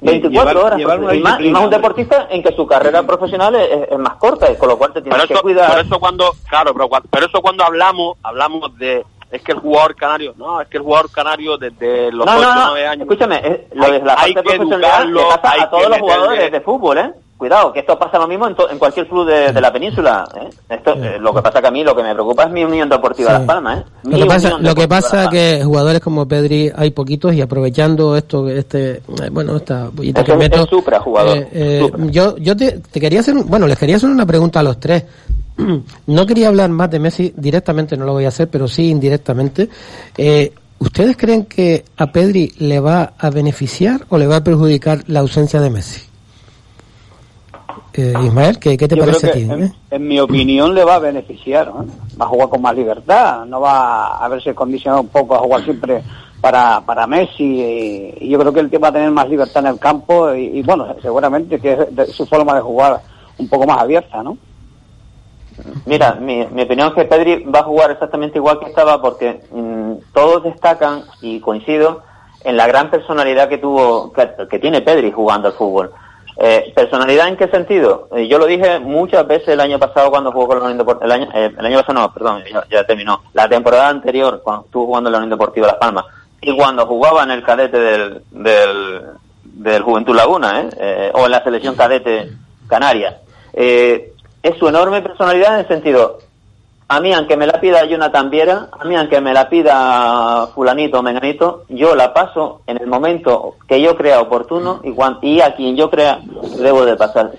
24 0.00 0.50
llevar- 0.50 0.56
horas 0.66 0.78
llevar 0.78 0.98
una 1.00 1.14
y, 1.14 1.20
más, 1.20 1.40
y 1.40 1.50
más 1.50 1.62
un 1.64 1.70
deportista 1.70 2.26
en 2.30 2.42
que 2.42 2.52
su 2.56 2.66
carrera 2.66 3.02
profesional 3.04 3.54
es, 3.54 3.70
es- 3.70 3.92
es 3.92 3.98
más 3.98 4.14
corta, 4.16 4.52
con 4.58 4.68
lo 4.68 4.76
cual 4.76 4.92
te 4.92 5.00
tienes 5.02 5.24
que 5.26 5.34
cuidar. 5.36 5.70
por 5.70 5.80
eso 5.80 6.00
cuando, 6.00 6.32
claro, 6.48 6.72
pero, 6.74 6.88
pero 7.10 7.26
eso 7.26 7.40
cuando 7.40 7.64
hablamos, 7.64 8.16
hablamos 8.24 8.76
de, 8.78 9.04
es 9.30 9.42
que 9.42 9.52
el 9.52 9.58
jugador 9.60 9.94
canario, 9.94 10.34
no, 10.36 10.60
es 10.60 10.66
que 10.68 10.78
el 10.78 10.82
jugador 10.82 11.08
canario 11.12 11.56
desde 11.56 12.10
los 12.10 12.26
no, 12.26 12.32
8 12.32 12.42
no, 12.42 12.50
o 12.50 12.54
no, 12.56 12.70
9 12.72 12.86
años. 12.88 13.02
escúchame, 13.08 13.68
lo 13.74 13.84
Hay- 13.84 13.92
de 13.92 13.98
la 14.00 14.14
hay 14.18 14.34
parte 14.34 14.50
que 14.50 14.56
profesional 14.56 14.80
le 14.80 14.86
educarlo, 15.20 15.28
pasa 15.28 15.52
hay 15.54 15.60
a 15.60 15.70
todos 15.70 15.88
los 15.88 15.98
jugadores 16.00 16.52
de 16.52 16.60
fútbol, 16.62 16.98
¿eh? 16.98 17.12
Cuidado, 17.42 17.72
que 17.72 17.80
esto 17.80 17.98
pasa 17.98 18.18
lo 18.20 18.28
mismo 18.28 18.46
en, 18.46 18.54
to- 18.54 18.70
en 18.70 18.78
cualquier 18.78 19.08
club 19.08 19.26
de, 19.26 19.50
de 19.52 19.60
la 19.60 19.72
península. 19.72 20.24
¿eh? 20.40 20.48
Esto, 20.68 20.92
eh, 20.94 21.18
lo 21.18 21.34
que 21.34 21.42
pasa 21.42 21.60
que 21.60 21.66
a 21.66 21.70
mí 21.72 21.82
lo 21.82 21.96
que 21.96 22.04
me 22.04 22.12
preocupa 22.14 22.44
es 22.44 22.52
mi 22.52 22.62
Unión 22.62 22.88
Deportiva 22.88 23.30
Sí. 23.30 23.34
Las 23.38 23.42
Palmas, 23.42 23.80
¿eh? 23.80 23.84
Lo 24.04 24.16
que 24.16 24.26
pasa, 24.26 24.58
lo 24.60 24.74
que 24.76 24.86
pasa 24.86 25.28
jugadores 25.64 26.00
como 26.00 26.28
Pedri 26.28 26.70
hay 26.72 26.92
poquitos 26.92 27.34
y 27.34 27.40
aprovechando 27.40 28.16
esto, 28.16 28.48
este, 28.48 28.92
eh, 28.92 29.02
bueno, 29.32 29.56
esta 29.56 29.88
bullita 29.92 30.20
Es 30.20 30.26
que 30.26 30.36
meto. 30.36 30.64
supra. 30.68 31.02
yo, 32.12 32.36
yo 32.36 32.56
te, 32.56 32.78
te 32.78 33.00
quería 33.00 33.18
hacer, 33.18 33.34
bueno, 33.34 33.66
les 33.66 33.76
quería 33.76 33.96
hacer 33.96 34.08
una 34.08 34.24
pregunta 34.24 34.60
a 34.60 34.62
los 34.62 34.78
tres. 34.78 35.02
No 36.06 36.24
quería 36.26 36.46
hablar 36.46 36.70
más 36.70 36.92
de 36.92 37.00
Messi 37.00 37.34
directamente, 37.36 37.96
no 37.96 38.04
lo 38.04 38.12
voy 38.12 38.24
a 38.24 38.28
hacer, 38.28 38.48
pero 38.48 38.68
sí 38.68 38.88
indirectamente. 38.88 39.68
¿Ustedes 40.78 41.16
creen 41.16 41.46
que 41.46 41.84
a 41.96 42.06
Pedri 42.12 42.52
le 42.58 42.78
va 42.80 43.14
a 43.18 43.30
beneficiar 43.30 44.02
o 44.10 44.16
le 44.18 44.26
va 44.28 44.36
a 44.36 44.44
perjudicar 44.44 45.02
la 45.08 45.20
ausencia 45.20 45.60
de 45.60 45.70
Messi? 45.70 46.02
Eh, 47.94 48.14
Ismael, 48.24 48.58
¿qué, 48.58 48.76
qué 48.76 48.88
te 48.88 48.96
Yo 48.96 49.02
creo 49.02 49.14
parece 49.18 49.30
a 49.30 49.32
ti? 49.32 49.42
en, 49.42 49.62
eh? 49.64 49.72
en 49.90 50.08
mi 50.08 50.18
opinión, 50.20 50.74
le 50.74 50.84
va 50.84 50.94
a 50.96 50.98
beneficiar. 50.98 51.68
¿no? 51.68 51.84
Va 52.20 52.24
a 52.26 52.28
jugar 52.28 52.48
con 52.48 52.62
más 52.62 52.74
libertad, 52.74 53.44
no 53.46 53.60
va 53.60 54.16
a 54.18 54.28
verse 54.28 54.54
condicionado 54.54 55.02
un 55.02 55.08
poco 55.08 55.34
a 55.34 55.38
jugar 55.40 55.62
siempre 55.64 56.02
para, 56.40 56.80
para 56.80 57.06
Messi. 57.06 57.44
Y, 57.44 58.14
y 58.20 58.28
yo 58.30 58.38
creo 58.38 58.52
que 58.52 58.60
el 58.60 58.70
que 58.70 58.78
va 58.78 58.88
a 58.88 58.92
tener 58.92 59.10
más 59.10 59.28
libertad 59.28 59.64
en 59.66 59.72
el 59.72 59.78
campo 59.78 60.32
y, 60.34 60.58
y, 60.58 60.62
bueno, 60.62 60.86
seguramente 61.02 61.58
que 61.60 61.72
es 61.72 61.94
de- 61.96 62.06
su 62.06 62.26
forma 62.26 62.54
de 62.54 62.60
jugar 62.60 63.00
un 63.38 63.48
poco 63.48 63.66
más 63.66 63.78
abierta, 63.78 64.22
¿no? 64.22 64.36
Mira, 65.86 66.14
mi, 66.14 66.46
mi 66.46 66.62
opinión 66.62 66.88
es 66.88 66.94
que 66.94 67.04
Pedri 67.04 67.44
va 67.44 67.60
a 67.60 67.64
jugar 67.64 67.90
exactamente 67.90 68.38
igual 68.38 68.58
que 68.58 68.66
estaba 68.66 69.00
porque 69.00 69.42
mm, 69.52 69.92
todos 70.12 70.42
destacan, 70.44 71.02
y 71.20 71.40
coincido, 71.40 72.02
en 72.42 72.56
la 72.56 72.66
gran 72.66 72.90
personalidad 72.90 73.48
que 73.48 73.58
tuvo, 73.58 74.12
que, 74.12 74.28
que 74.50 74.58
tiene 74.58 74.80
Pedri 74.80 75.12
jugando 75.12 75.48
al 75.48 75.54
fútbol. 75.54 75.92
Eh, 76.36 76.72
¿Personalidad 76.74 77.28
en 77.28 77.36
qué 77.36 77.48
sentido? 77.48 78.08
Eh, 78.16 78.26
yo 78.26 78.38
lo 78.38 78.46
dije 78.46 78.78
muchas 78.80 79.26
veces 79.26 79.48
el 79.48 79.60
año 79.60 79.78
pasado 79.78 80.10
cuando 80.10 80.32
jugó 80.32 80.48
con 80.48 80.58
la 80.58 80.64
Unión 80.64 80.78
Deportiva, 80.78 81.04
el 81.06 81.12
año, 81.12 81.30
eh, 81.34 81.52
el 81.58 81.66
año 81.66 81.78
pasado 81.78 81.94
no, 82.00 82.12
perdón, 82.12 82.42
ya, 82.70 82.84
terminó. 82.84 83.22
La 83.34 83.48
temporada 83.48 83.88
anterior, 83.88 84.40
cuando 84.42 84.64
estuvo 84.64 84.86
jugando 84.86 85.08
en 85.08 85.12
la 85.12 85.18
Unión 85.18 85.30
Deportiva 85.30 85.66
Las 85.66 85.76
Palmas, 85.76 86.06
y 86.40 86.56
cuando 86.56 86.86
jugaba 86.86 87.22
en 87.22 87.30
el 87.30 87.42
cadete 87.42 87.78
del, 87.78 88.22
del, 88.30 89.02
del 89.44 89.82
Juventud 89.82 90.16
Laguna, 90.16 90.60
¿eh? 90.62 90.68
Eh, 90.78 91.12
o 91.14 91.26
en 91.26 91.30
la 91.30 91.44
selección 91.44 91.76
cadete 91.76 92.30
canaria. 92.66 93.18
Es 93.52 94.58
su 94.58 94.66
enorme 94.66 95.02
personalidad 95.02 95.54
en 95.54 95.60
el 95.60 95.68
sentido, 95.68 96.18
a 96.88 97.00
mí 97.00 97.12
aunque 97.12 97.36
me 97.36 97.46
la 97.46 97.60
pida 97.60 97.84
Jonathan 97.86 98.28
Viera, 98.30 98.68
a 98.78 98.84
mí 98.84 98.94
aunque 98.96 99.20
me 99.20 99.32
la 99.32 99.48
pida 99.48 100.48
fulanito 100.54 100.98
o 100.98 101.02
menganito, 101.02 101.64
yo 101.68 101.94
la 101.94 102.12
paso 102.12 102.60
en 102.66 102.78
el 102.78 102.86
momento 102.86 103.54
que 103.66 103.80
yo 103.80 103.96
crea 103.96 104.20
oportuno 104.20 104.80
y, 104.84 104.92
cuan- 104.92 105.18
y 105.22 105.40
a 105.40 105.54
quien 105.54 105.76
yo 105.76 105.88
crea 105.90 106.20
debo 106.58 106.84
de 106.84 106.96
pasar. 106.96 107.32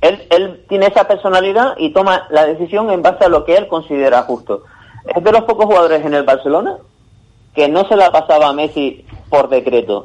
Él, 0.00 0.22
él 0.30 0.64
tiene 0.68 0.86
esa 0.86 1.04
personalidad 1.06 1.74
y 1.78 1.90
toma 1.90 2.26
la 2.30 2.44
decisión 2.46 2.90
en 2.90 3.02
base 3.02 3.24
a 3.24 3.28
lo 3.28 3.44
que 3.44 3.56
él 3.56 3.68
considera 3.68 4.22
justo. 4.22 4.62
Es 5.14 5.22
de 5.22 5.32
los 5.32 5.42
pocos 5.44 5.66
jugadores 5.66 6.04
en 6.04 6.14
el 6.14 6.22
Barcelona 6.22 6.76
que 7.54 7.68
no 7.68 7.86
se 7.86 7.96
la 7.96 8.10
pasaba 8.10 8.48
a 8.48 8.52
Messi 8.52 9.04
por 9.28 9.48
decreto. 9.48 10.02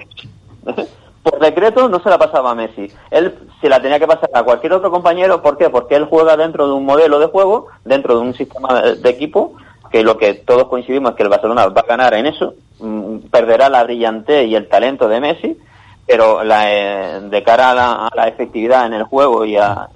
por 1.23 1.39
decreto 1.39 1.89
no 1.89 1.99
se 2.01 2.09
la 2.09 2.17
pasaba 2.17 2.51
a 2.51 2.55
Messi. 2.55 2.91
Él 3.11 3.35
se 3.61 3.69
la 3.69 3.81
tenía 3.81 3.99
que 3.99 4.07
pasar 4.07 4.29
a 4.33 4.43
cualquier 4.43 4.73
otro 4.73 4.91
compañero. 4.91 5.41
¿Por 5.41 5.57
qué? 5.57 5.69
Porque 5.69 5.95
él 5.95 6.05
juega 6.05 6.37
dentro 6.37 6.67
de 6.67 6.73
un 6.73 6.85
modelo 6.85 7.19
de 7.19 7.27
juego, 7.27 7.67
dentro 7.85 8.15
de 8.15 8.21
un 8.21 8.33
sistema 8.33 8.81
de, 8.81 9.09
equipo, 9.09 9.55
que 9.91 10.03
lo 10.03 10.17
que 10.17 10.33
todos 10.33 10.67
coincidimos 10.67 11.11
es 11.11 11.17
que 11.17 11.23
el 11.23 11.29
Barcelona 11.29 11.67
va 11.67 11.81
a 11.81 11.87
ganar 11.87 12.13
en 12.13 12.27
eso. 12.27 12.53
Mm, 12.79 13.17
Perderá 13.31 13.69
la 13.69 13.83
brillantez 13.83 14.47
y 14.47 14.55
el 14.55 14.67
talento 14.67 15.07
de 15.07 15.19
Messi, 15.19 15.57
pero 16.07 16.43
la, 16.43 16.71
eh, 16.71 17.21
de 17.21 17.43
cara 17.43 17.71
a 17.71 18.09
la, 18.15 18.27
efectividad 18.27 18.85
en 18.85 18.93
el 18.93 19.03
juego 19.03 19.45
y 19.45 19.57
a 19.57 19.89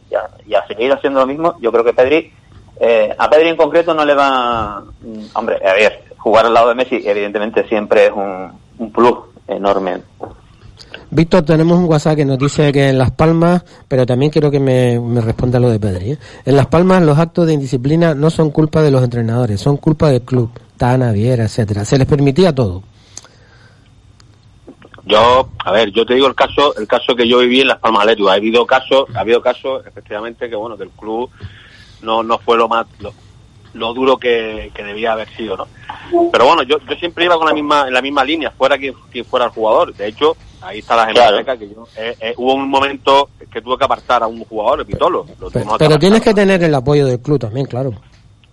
seguir 0.68 0.92
haciendo 0.92 1.22
lo 1.22 1.28
mismo, 1.28 1.56
yo 1.60 1.72
creo 1.72 1.84
que 1.84 1.94
Pedri, 1.94 2.32
eh, 2.80 3.16
a 3.18 3.30
Pedri 3.30 3.50
en 3.50 3.56
concreto 3.56 3.94
no 3.94 4.04
le 4.04 4.16
va, 4.16 4.84
mm, 5.02 5.26
hombre, 5.36 5.60
a 5.66 5.74
ver, 5.74 6.04
jugar 6.18 6.46
al 6.46 6.54
lado 6.54 6.70
de 6.70 6.76
Messi 6.76 7.02
evidentemente 7.06 7.68
siempre 7.68 8.08
es 8.08 8.12
un, 8.12 8.52
un 8.78 8.92
plus 8.92 9.16
enorme. 9.48 10.02
Víctor, 11.14 11.44
tenemos 11.44 11.78
un 11.78 11.86
WhatsApp 11.86 12.16
que 12.16 12.26
nos 12.26 12.40
dice 12.40 12.72
que 12.72 12.90
en 12.90 12.98
Las 12.98 13.12
Palmas, 13.12 13.64
pero 13.88 14.04
también 14.04 14.32
quiero 14.32 14.50
que 14.50 14.60
me, 14.60 15.00
me 15.00 15.22
responda 15.22 15.60
lo 15.60 15.70
de 15.70 15.80
Pedri. 15.80 16.14
¿eh? 16.14 16.18
En 16.44 16.56
Las 16.56 16.66
Palmas 16.66 17.04
los 17.04 17.20
actos 17.20 17.46
de 17.46 17.54
indisciplina 17.54 18.16
no 18.16 18.32
son 18.32 18.50
culpa 18.50 18.82
de 18.82 18.90
los 18.90 19.04
entrenadores, 19.04 19.62
son 19.62 19.78
culpa 19.78 20.10
del 20.10 20.24
club, 20.24 20.50
Tana, 20.76 21.12
Viera, 21.12 21.44
etcétera. 21.44 21.86
Se 21.86 22.00
les 22.00 22.08
permitía 22.08 22.56
todo. 22.56 22.82
Yo, 25.06 25.50
a 25.64 25.72
ver, 25.72 25.92
yo 25.92 26.04
te 26.04 26.16
digo 26.16 26.26
el 26.26 26.34
caso, 26.34 26.76
el 26.78 26.88
caso 26.88 27.16
que 27.16 27.28
yo 27.28 27.40
viví 27.40 27.62
en 27.62 27.68
Las 27.68 27.78
Palmas 27.78 28.02
Atlético. 28.02 28.30
Ha 28.30 28.34
habido 28.34 28.66
casos, 28.66 29.06
ha 29.14 29.20
habido 29.20 29.40
casos, 29.40 29.86
efectivamente, 29.86 30.50
que 30.50 30.56
bueno, 30.56 30.78
que 30.78 30.84
el 30.84 30.92
club 30.92 31.30
no, 32.02 32.24
no 32.24 32.40
fue 32.40 32.58
lo 32.58 32.68
más, 32.68 32.88
lo, 33.74 33.94
duro 33.94 34.18
que, 34.18 34.72
que 34.74 34.84
debía 34.84 35.14
haber 35.14 35.30
sido, 35.36 35.58
¿no? 35.58 35.68
Pero 36.32 36.48
bueno, 36.48 36.64
yo, 36.64 36.80
yo 36.90 36.96
siempre 36.96 37.26
iba 37.26 37.38
con 37.38 37.46
la 37.46 37.54
misma, 37.54 37.88
en 37.88 37.94
la 37.94 38.02
misma 38.02 38.24
línea, 38.24 38.50
fuera 38.50 38.80
quien, 38.80 38.96
quien 39.12 39.26
fuera 39.26 39.46
el 39.46 39.52
jugador. 39.52 39.94
De 39.94 40.08
hecho, 40.08 40.36
ahí 40.64 40.80
está 40.80 40.96
la 40.96 41.10
hemeroteca 41.10 41.58
que 41.58 41.70
yo, 41.70 41.88
eh, 41.98 42.16
eh, 42.20 42.34
hubo 42.38 42.54
un 42.54 42.70
momento 42.70 43.30
que 43.52 43.62
tuve 43.62 43.78
que 43.78 43.86
apartar 43.86 44.24
a 44.24 44.28
un 44.28 44.44
jugador, 44.46 44.80
el 44.80 44.86
Vitolo. 44.86 45.26
Lo 45.40 45.50
Pero, 45.50 45.76
pero 45.78 46.00
tienes 46.00 46.22
que 46.22 46.34
tener 46.34 46.64
el 46.64 46.74
apoyo 46.74 47.06
del 47.06 47.20
club 47.20 47.40
también, 47.40 47.66
claro. 47.66 47.92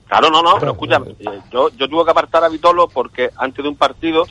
Claro, 0.06 0.28
no, 0.30 0.42
no, 0.42 0.56
pero 0.58 0.72
escucha, 0.72 1.00
eh, 1.18 1.40
yo, 1.52 1.68
yo 1.70 1.88
tuve 1.88 2.04
que 2.04 2.10
apartar 2.10 2.44
a 2.44 2.48
Vitolo 2.48 2.88
porque 2.88 3.30
antes 3.36 3.62
de 3.62 3.68
un 3.68 3.76
partido, 3.76 4.26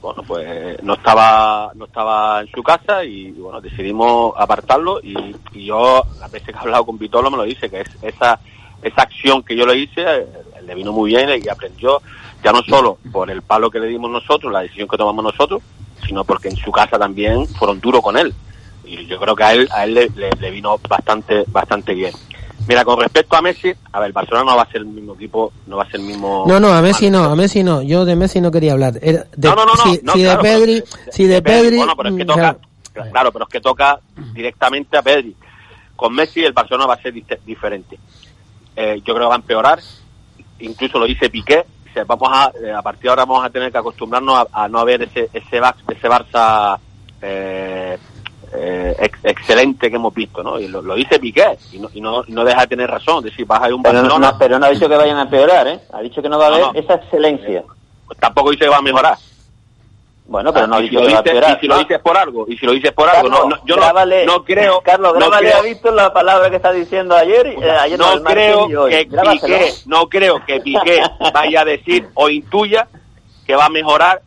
bueno, 0.00 0.22
pues 0.26 0.82
no 0.82 0.94
estaba 0.94 1.70
no 1.74 1.84
estaba 1.84 2.40
en 2.40 2.48
su 2.48 2.62
casa 2.62 3.04
y, 3.04 3.30
bueno, 3.30 3.60
decidimos 3.60 4.34
apartarlo 4.36 5.00
y, 5.00 5.36
y 5.52 5.66
yo, 5.66 6.02
las 6.18 6.30
veces 6.30 6.48
que 6.48 6.56
he 6.56 6.58
hablado 6.58 6.84
con 6.84 6.98
Vitolo 6.98 7.30
me 7.30 7.36
lo 7.36 7.44
dice, 7.44 7.70
que 7.70 7.82
es 7.82 7.88
esa 8.02 8.40
esa 8.82 9.02
acción 9.02 9.42
que 9.42 9.56
yo 9.56 9.64
le 9.64 9.78
hice, 9.78 10.02
eh, 10.02 10.26
le 10.66 10.74
vino 10.74 10.92
muy 10.92 11.10
bien 11.10 11.30
y 11.42 11.48
aprendió, 11.48 12.02
ya 12.42 12.52
no 12.52 12.62
solo 12.62 12.98
por 13.12 13.30
el 13.30 13.42
palo 13.42 13.70
que 13.70 13.80
le 13.80 13.86
dimos 13.86 14.10
nosotros, 14.10 14.52
la 14.52 14.60
decisión 14.60 14.88
que 14.88 14.96
tomamos 14.96 15.24
nosotros, 15.24 15.62
sino 16.06 16.24
porque 16.24 16.48
en 16.48 16.56
su 16.56 16.70
casa 16.72 16.98
también 16.98 17.46
fueron 17.48 17.80
duros 17.80 18.02
con 18.02 18.16
él. 18.16 18.32
Y 18.84 19.06
yo 19.06 19.18
creo 19.18 19.34
que 19.36 19.44
a 19.44 19.52
él, 19.52 19.68
a 19.72 19.84
él 19.84 19.94
le, 19.94 20.08
le- 20.14 20.30
le 20.38 20.50
vino 20.50 20.78
bastante, 20.88 21.44
bastante 21.48 21.94
bien. 21.94 22.12
Mira, 22.68 22.84
con 22.84 23.00
respecto 23.00 23.34
a 23.36 23.42
Messi, 23.42 23.72
a 23.92 23.98
ver, 24.00 24.12
Barcelona 24.12 24.50
no 24.52 24.56
va 24.56 24.62
a 24.62 24.66
ser 24.70 24.82
el 24.82 24.86
mismo 24.86 25.14
equipo, 25.14 25.52
no 25.66 25.76
va 25.78 25.82
a 25.82 25.86
ser 25.90 25.98
el 26.00 26.06
mismo... 26.06 26.44
No, 26.46 26.60
no, 26.60 26.72
a 26.72 26.80
Messi 26.80 27.10
no, 27.10 27.24
a 27.24 27.34
Messi 27.34 27.62
no. 27.64 27.82
Yo 27.82 28.04
de 28.04 28.14
Messi 28.14 28.40
no 28.40 28.50
quería 28.52 28.72
hablar. 28.72 28.92
De- 28.92 29.24
No, 29.36 29.54
no, 29.56 29.64
no, 29.64 29.74
no, 29.74 29.76
si, 29.76 30.00
no, 30.02 30.12
si 30.12 30.20
claro, 30.22 30.42
de 30.42 30.48
Pedri, 30.48 30.82
pero- 30.82 31.12
si 31.12 31.24
de 31.26 31.42
Pedri, 31.42 31.76
Bueno, 31.78 31.96
pero 31.96 32.08
es 32.10 32.16
que 32.16 32.24
mm, 32.24 32.26
toca, 32.28 32.56
claro. 32.92 33.10
claro, 33.10 33.32
pero 33.32 33.44
es 33.46 33.50
que 33.50 33.60
toca 33.60 33.98
directamente 34.32 34.96
a 34.96 35.02
Pedri. 35.02 35.34
Con 35.96 36.14
Messi 36.14 36.44
el 36.44 36.52
Barcelona 36.52 36.86
va 36.86 36.94
a 36.94 37.02
ser 37.02 37.14
dif- 37.14 37.38
diferente. 37.44 37.98
Eh, 38.76 38.96
yo 39.04 39.14
creo 39.14 39.26
que 39.26 39.28
va 39.28 39.34
a 39.34 39.38
empeorar. 39.38 39.80
Incluso 40.60 40.98
lo 40.98 41.06
dice 41.06 41.30
Piqué. 41.30 41.64
Vamos 42.06 42.28
a, 42.32 42.52
eh, 42.64 42.72
a 42.72 42.82
partir 42.82 43.02
de 43.04 43.08
ahora 43.10 43.24
vamos 43.24 43.44
a 43.44 43.50
tener 43.50 43.70
que 43.70 43.78
acostumbrarnos 43.78 44.46
a, 44.52 44.64
a 44.64 44.68
no 44.68 44.84
ver 44.84 45.02
ese 45.02 45.28
ese, 45.32 45.58
ese 45.58 46.08
Barça 46.08 46.78
eh, 47.20 47.98
eh, 48.54 48.96
ex- 48.98 49.24
excelente 49.24 49.88
que 49.88 49.96
hemos 49.96 50.12
visto, 50.12 50.42
¿no? 50.42 50.58
Y 50.58 50.68
lo, 50.68 50.82
lo 50.82 50.94
dice 50.94 51.18
Piqué 51.18 51.58
y 51.72 51.78
no, 51.78 51.88
y 51.94 52.00
no, 52.00 52.22
y 52.26 52.32
no 52.32 52.44
deja 52.44 52.62
de 52.62 52.66
tener 52.66 52.90
razón. 52.90 53.24
Decir, 53.24 53.46
vas 53.46 53.62
a 53.62 53.68
ir 53.68 53.74
un 53.74 53.82
Pero 53.82 53.94
no, 53.94 54.00
Barcelona, 54.02 54.32
no- 54.32 54.38
pero 54.38 54.58
no 54.58 54.66
ha 54.66 54.70
dicho 54.70 54.88
que 54.88 54.96
vayan 54.96 55.16
a 55.18 55.22
empeorar, 55.22 55.68
¿eh? 55.68 55.80
Ha 55.92 56.00
dicho 56.00 56.20
que 56.22 56.28
no 56.28 56.38
va 56.38 56.44
a 56.46 56.48
haber 56.48 56.60
no. 56.60 56.72
esa 56.74 56.94
excelencia. 56.94 57.62
pues 58.06 58.18
tampoco 58.18 58.50
dice 58.50 58.64
que 58.64 58.70
va 58.70 58.78
a 58.78 58.82
mejorar. 58.82 59.16
Bueno, 60.24 60.52
pero 60.52 60.66
no 60.66 60.76
ha 60.76 60.82
y 60.82 60.88
si 60.88 60.94
lo 60.94 61.00
dices, 61.06 61.24
y 61.56 61.60
si 61.60 61.66
lo 61.66 61.74
¿no? 61.74 61.80
dices 61.82 61.98
por 62.00 62.16
algo, 62.16 62.46
y 62.48 62.56
si 62.56 62.64
lo 62.64 62.72
dices 62.72 62.92
por 62.92 63.08
algo, 63.08 63.28
no, 63.28 63.48
no, 63.48 63.64
yo 63.66 63.76
no, 63.76 63.82
grábale- 63.82 64.24
no 64.24 64.44
creo, 64.44 64.80
Carlos, 64.80 65.12
no 65.14 65.18
grábale 65.18 65.48
creo- 65.48 65.58
a 65.58 65.62
Víctor 65.62 65.94
la 65.94 66.12
palabra 66.12 66.48
que 66.48 66.56
está 66.56 66.72
diciendo 66.72 67.14
ayer, 67.16 67.46
eh, 67.48 67.70
ayer 67.80 67.98
no 67.98 68.22
creo 68.22 68.68
y 68.70 68.74
hoy. 68.76 68.90
que. 68.92 69.06
Piqué, 69.06 69.72
no 69.86 70.08
creo 70.08 70.42
que 70.46 70.60
Piqué 70.60 71.02
vaya 71.34 71.62
a 71.62 71.64
decir 71.64 72.08
o 72.14 72.28
intuya 72.30 72.88
que 73.46 73.56
va 73.56 73.66
a 73.66 73.68
mejorar 73.68 74.22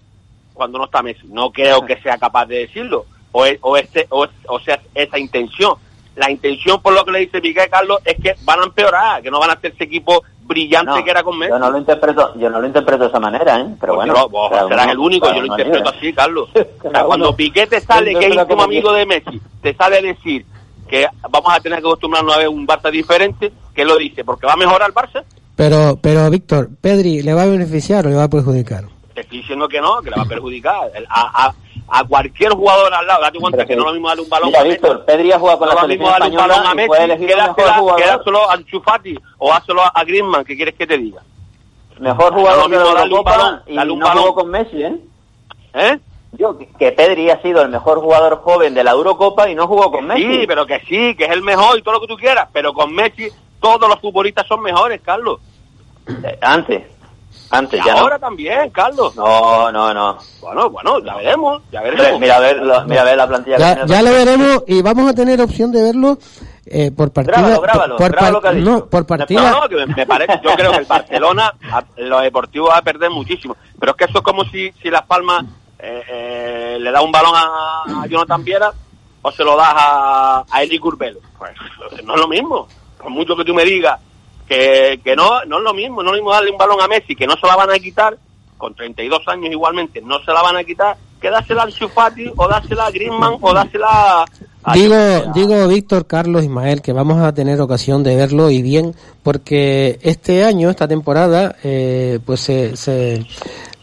cuando 0.54 0.78
no 0.78 0.86
está 0.86 1.02
Messi. 1.02 1.28
No 1.28 1.52
creo 1.52 1.86
que 1.86 1.98
sea 2.02 2.18
capaz 2.18 2.46
de 2.48 2.60
decirlo 2.60 3.06
o 3.32 3.46
es- 3.46 3.58
o 3.62 3.76
este 3.78 4.06
o, 4.10 4.28
o 4.48 4.60
sea 4.60 4.80
esa 4.94 5.18
intención. 5.18 5.76
La 6.16 6.30
intención 6.30 6.82
por 6.82 6.94
lo 6.94 7.04
que 7.04 7.12
le 7.14 7.20
dice 7.20 7.42
Piqué 7.42 7.68
Carlos 7.70 8.00
es 8.06 8.16
que 8.22 8.36
van 8.44 8.60
a 8.60 8.64
empeorar, 8.66 9.22
que 9.24 9.32
no 9.32 9.40
van 9.40 9.50
a 9.52 9.60
ese 9.62 9.84
equipo 9.84 10.24
brillante 10.48 10.92
No, 10.92 11.04
que 11.04 11.10
era 11.12 11.24
con 11.24 11.38
Messi. 11.38 11.52
Yo 11.52 11.60
no 11.60 11.70
lo 11.72 11.78
interpreto, 11.78 12.34
yo 12.38 12.50
no 12.50 12.60
lo 12.62 12.68
interpreto 12.68 13.04
de 13.04 13.10
esa 13.10 13.20
manera, 13.20 13.60
¿eh? 13.60 13.66
Pero 13.80 13.94
Porque 13.96 14.12
bueno. 14.12 14.14
no, 14.14 14.30
vos 14.30 14.50
cada 14.52 14.68
serás 14.68 14.84
uno- 14.86 14.92
el 14.94 15.00
único, 15.00 15.34
yo 15.34 15.42
lo 15.42 15.48
interpreto 15.48 15.90
así, 15.90 16.14
Carlos. 16.14 16.50
O 16.56 16.82
sea, 16.82 16.92
Cada 16.92 17.06
cuando 17.06 17.28
uno- 17.30 17.36
Piqué 17.38 17.68
te 17.68 17.82
sale, 17.82 18.12
que 18.14 18.20
es 18.20 18.26
íntimo 18.28 18.48
como 18.48 18.64
amigo 18.64 18.92
que- 18.92 18.98
de 19.00 19.06
Messi, 19.06 19.42
te 19.62 19.74
sale 19.76 19.98
a 19.98 20.02
decir 20.02 20.46
que 20.88 21.08
vamos 21.30 21.52
a 21.54 21.60
tener 21.60 21.80
que 21.82 21.88
acostumbrarnos 21.88 22.36
a 22.36 22.38
ver 22.38 22.48
un 22.50 22.68
Barça 22.68 22.92
diferente, 22.92 23.52
¿qué 23.74 23.84
lo 23.84 23.98
dice? 23.98 24.24
¿Porque 24.24 24.46
va 24.46 24.54
a 24.54 24.58
mejorar 24.58 24.90
el 24.90 24.94
Barça? 24.94 25.24
Pero, 25.56 25.98
pero 26.02 26.30
Víctor, 26.30 26.70
Pedri, 26.80 27.24
¿le 27.24 27.34
va 27.34 27.44
a 27.44 27.48
beneficiar 27.48 28.06
o 28.06 28.10
le 28.10 28.16
va 28.16 28.24
a 28.26 28.30
perjudicar? 28.30 28.84
Te 29.16 29.22
estoy 29.22 29.40
diciendo 29.40 29.68
que 29.68 29.80
no, 29.82 30.02
que 30.02 30.10
le 30.12 30.18
va 30.18 30.24
a 30.24 30.28
perjudicar. 30.28 30.92
El- 30.94 31.06
A, 31.10 31.48
a, 31.48 31.54
a 31.88 32.04
cualquier 32.04 32.52
jugador 32.54 32.94
al 32.94 33.06
lado, 33.08 33.22
date 33.22 33.40
cuenta 33.40 33.60
que 33.60 33.68
que- 33.68 33.76
no 33.76 33.82
es 33.84 33.88
lo 33.88 33.94
mismo 33.94 34.08
darle 34.08 34.24
un 34.24 34.30
balón 34.30 34.48
Mira, 34.50 34.60
a 34.60 34.64
Messi. 34.64 34.74
Víctor, 34.76 35.06
Pedri 35.06 35.32
ha 35.32 35.40
jugado 35.40 35.60
con 35.60 35.70
no 35.70 35.76
la 35.76 35.82
selección 35.82 36.10
a 36.10 36.14
española 36.18 36.56
y 36.72 36.76
Messi 36.76 36.88
fue 36.88 37.04
elegido 37.04 37.28
que 37.28 37.34
el 37.34 37.40
mejor 37.40 37.56
dásela- 37.56 37.74
que 37.76 37.80
jugador. 37.80 38.18
dáselo 38.18 38.50
a 38.50 38.54
Ansu 38.54 38.82
Fati 38.82 39.20
o 39.38 39.50
dáselo 39.50 39.82
a 39.94 40.04
Griezmann, 40.04 40.46
¿qué 40.46 40.56
quieres 40.56 40.76
que 40.76 40.88
te 40.88 40.98
diga? 40.98 41.22
Mejor 42.00 42.34
No 42.34 42.40
jugador 42.40 42.64
lo 42.64 42.78
de 42.78 42.78
la 42.78 42.84
balón, 43.22 43.62
y 43.68 43.78
un 43.78 44.00
no 44.00 44.06
balón. 44.08 44.24
jugó 44.24 44.36
con 44.36 44.50
Messi, 44.50 44.84
¿eh? 44.84 44.96
¿Eh? 45.76 46.00
Yo, 46.34 46.58
que- 46.58 46.68
que 46.78 46.92
Pedri 46.92 47.30
ha 47.30 47.42
sido 47.42 47.62
el 47.62 47.70
mejor 47.70 48.02
jugador 48.02 48.42
joven 48.42 48.74
de 48.74 48.84
la 48.84 48.92
Eurocopa 48.92 49.50
y 49.50 49.56
no 49.56 49.68
jugó 49.68 49.90
con 49.92 50.06
Messi. 50.08 50.24
Sí, 50.42 50.48
pero 50.48 50.66
que 50.66 50.80
sí, 50.82 51.16
que 51.16 51.26
es 51.26 51.32
el 51.32 51.42
mejor 51.44 51.78
y 51.78 51.82
todo 51.82 51.94
lo 51.94 52.02
que 52.02 52.08
tú 52.08 52.18
quieras, 52.18 52.50
pero 52.52 52.74
con 52.74 52.94
Messi 52.94 53.30
todos 53.62 53.88
los 53.88 54.00
futbolistas 54.02 54.46
son 54.48 54.62
mejores, 54.62 55.00
Carlos. 55.02 55.40
Eh, 56.08 56.38
Antes, 56.42 56.84
antes, 57.58 57.80
Y 57.82 57.86
ya 57.86 57.94
ahora 57.94 58.16
no. 58.16 58.20
también, 58.22 58.70
Carlos. 58.72 59.16
No, 59.16 59.72
no, 59.72 59.94
no. 59.94 60.18
Bueno, 60.42 60.70
bueno, 60.70 61.00
ya 61.00 61.16
veremos, 61.16 61.62
ya 61.72 61.80
Hombre, 61.82 61.96
veremos. 61.98 62.20
Mira 62.22 62.36
a 62.38 62.40
ver, 62.40 62.58
lo- 62.58 62.86
mira 62.86 63.02
a 63.02 63.06
ver 63.06 63.18
la 63.18 63.28
plantilla 63.28 63.56
que 63.58 63.62
Ya, 63.64 63.74
tiene. 63.76 63.90
ya 63.90 64.02
lo 64.02 64.12
veremos 64.12 64.64
y 64.68 64.82
vamos 64.82 65.10
a 65.10 65.14
tener 65.14 65.42
opción 65.42 65.72
de 65.72 65.82
verlo 65.84 66.18
eh, 66.66 66.92
por 66.92 67.12
partida. 67.12 67.38
Grábalo, 67.38 67.62
grábalo, 67.62 67.96
por, 67.98 68.12
grábalo 68.12 68.42
que 68.42 68.52
dicho. 68.54 68.70
no, 68.72 68.86
por 68.88 69.06
partida. 69.06 69.52
No, 69.52 69.62
no, 69.62 69.70
que 69.70 69.76
me, 69.76 69.86
me 69.88 70.06
parece, 70.06 70.40
yo 70.44 70.56
creo 70.56 70.72
que 70.72 70.78
el 70.80 70.86
Barcelona, 70.86 71.54
a- 71.72 71.84
lo 71.98 72.20
deportivo 72.22 72.68
va 72.68 72.78
a 72.78 72.82
perder 72.82 73.10
muchísimo. 73.12 73.56
Pero 73.80 73.92
es 73.92 73.98
que 73.98 74.06
eso 74.06 74.18
es 74.20 74.24
como 74.24 74.44
si, 74.46 74.72
si 74.82 74.90
Las 74.90 75.04
Palmas 75.04 75.46
eh, 75.80 76.04
eh, 76.10 76.78
le 76.80 76.92
da 76.92 77.02
un 77.02 77.12
balón 77.12 77.34
a, 77.36 78.02
a 78.04 78.08
Jonathan 78.08 78.44
Viera 78.44 78.72
o 79.22 79.32
se 79.32 79.44
lo 79.44 79.56
das 79.56 79.74
a, 79.76 80.44
a 80.50 80.64
Eli 80.64 80.80
Curbelo. 80.80 81.20
Pues 81.38 81.52
no 82.04 82.16
es 82.16 82.20
lo 82.22 82.28
mismo. 82.28 82.68
Por 82.98 83.10
mucho 83.12 83.36
que 83.36 83.44
tú 83.46 83.54
me 83.54 83.64
digas 83.64 84.00
que, 84.48 85.00
que 85.04 85.16
no, 85.16 85.44
no 85.46 85.58
es 85.58 85.64
lo 85.64 85.74
mismo. 85.74 86.04
No 86.04 86.10
es 86.10 86.18
lo 86.18 86.24
mismo 86.24 86.32
darle 86.32 86.52
un 86.52 86.58
balón 86.58 86.82
a 86.82 86.88
Messi, 86.88 87.16
que 87.16 87.28
no 87.28 87.36
se 87.36 87.48
la 87.48 87.56
van 87.56 87.72
a 87.72 87.80
quitar, 87.80 88.18
con 88.58 88.74
32 88.74 89.28
años 89.28 89.52
igualmente, 89.52 90.02
no 90.02 90.20
se 90.24 90.32
la 90.32 90.42
van 90.42 90.58
a 90.58 90.64
quitar, 90.64 90.98
que 91.20 91.30
dársela 91.30 91.64
a 91.64 91.66
Ansu 91.66 91.90
Fati 91.90 92.32
o 92.36 92.48
dársela 92.48 92.86
a 92.86 92.92
Griezmann 92.92 93.38
o 93.42 93.54
dársela 93.54 93.88
a, 93.88 94.26
Digo, 94.74 94.96
digo 95.36 95.68
Víctor, 95.68 96.08
Carlos, 96.08 96.44
Ismael, 96.44 96.82
que 96.82 96.92
vamos 96.92 97.22
a 97.22 97.34
tener 97.34 97.62
ocasión 97.62 98.02
de 98.02 98.16
verlo 98.16 98.50
y 98.50 98.64
bien, 98.64 98.96
porque 99.22 100.00
este 100.02 100.44
año, 100.44 100.72
esta 100.72 100.88
temporada, 100.88 101.56
eh, 101.64 102.20
pues 102.26 102.40
se, 102.40 102.76
se, 102.76 103.28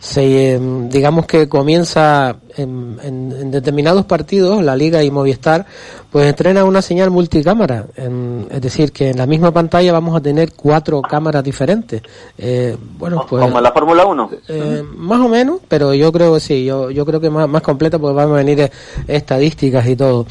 se, 0.00 0.54
em, 0.54 0.88
digamos 0.88 1.26
que 1.26 1.48
comienza 1.48 2.36
en, 2.56 2.98
en, 3.00 3.32
en, 3.32 3.50
determinados 3.52 4.06
partidos, 4.06 4.60
la 4.64 4.74
Liga 4.74 5.04
y 5.04 5.12
Movistar, 5.12 5.66
pues 6.12 6.28
entrena 6.28 6.64
una 6.64 6.82
señal 6.82 7.10
multicámara. 7.10 7.86
En, 7.96 8.46
es 8.50 8.60
decir, 8.60 8.92
que 8.92 9.10
en 9.10 9.16
la 9.16 9.24
misma 9.24 9.50
pantalla 9.50 9.92
vamos 9.92 10.14
a 10.14 10.20
tener 10.20 10.52
cuatro 10.52 11.00
cámaras 11.00 11.42
diferentes. 11.42 12.02
Eh, 12.36 12.76
bueno, 12.98 13.24
pues, 13.26 13.42
Como 13.42 13.56
en 13.56 13.64
la 13.64 13.72
Fórmula 13.72 14.04
1. 14.04 14.30
Eh, 14.48 14.82
más 14.94 15.20
o 15.20 15.28
menos, 15.30 15.60
pero 15.66 15.94
yo 15.94 16.12
creo 16.12 16.34
que 16.34 16.40
sí, 16.40 16.66
yo, 16.66 16.90
yo 16.90 17.06
creo 17.06 17.18
que 17.18 17.30
más, 17.30 17.48
más 17.48 17.62
completa 17.62 17.98
porque 17.98 18.14
van 18.14 18.28
a 18.28 18.34
venir 18.34 18.60
eh, 18.60 18.70
estadísticas 19.08 19.86
y 19.88 19.96
todo. 19.96 20.26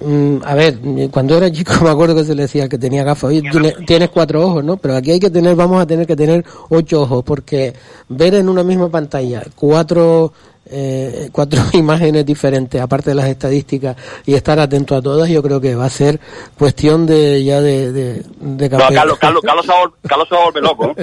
Mm, 0.00 0.36
a 0.44 0.54
ver, 0.54 0.78
cuando 1.10 1.36
era 1.36 1.50
chico 1.50 1.72
me 1.82 1.90
acuerdo 1.90 2.14
que 2.14 2.24
se 2.24 2.36
le 2.36 2.42
decía 2.42 2.68
que 2.68 2.78
tenía 2.78 3.02
gafas, 3.02 3.30
oye, 3.30 3.42
tienes 3.86 4.10
cuatro 4.10 4.46
ojos, 4.46 4.62
¿no? 4.62 4.76
Pero 4.76 4.94
aquí 4.94 5.10
hay 5.10 5.20
que 5.20 5.30
tener, 5.30 5.56
vamos 5.56 5.82
a 5.82 5.86
tener 5.86 6.06
que 6.06 6.14
tener 6.14 6.44
ocho 6.68 7.02
ojos 7.02 7.24
porque 7.24 7.74
ver 8.08 8.34
en 8.34 8.48
una 8.48 8.62
misma 8.62 8.88
pantalla 8.88 9.42
cuatro 9.56 10.32
eh, 10.66 11.28
cuatro 11.32 11.60
imágenes 11.72 12.24
diferentes, 12.24 12.80
aparte 12.80 13.10
de 13.10 13.16
las 13.16 13.26
estadísticas, 13.26 13.96
y 14.24 14.34
estar 14.34 14.58
atento 14.58 14.96
a 14.96 15.02
todas, 15.02 15.28
yo 15.28 15.42
creo 15.42 15.60
que 15.60 15.74
va 15.74 15.86
a 15.86 15.90
ser 15.90 16.18
cuestión 16.58 17.06
de 17.06 17.44
ya 17.44 17.60
de, 17.60 17.92
de, 17.92 18.22
de 18.40 18.68
no, 18.68 18.78
Carlos, 18.78 19.18
Carlos, 19.18 19.42
Carlos, 19.44 19.66
Carlos 20.06 20.28
se 20.28 20.34
va 20.34 20.40
a 20.40 20.44
volver 20.44 20.62
loco. 20.62 20.94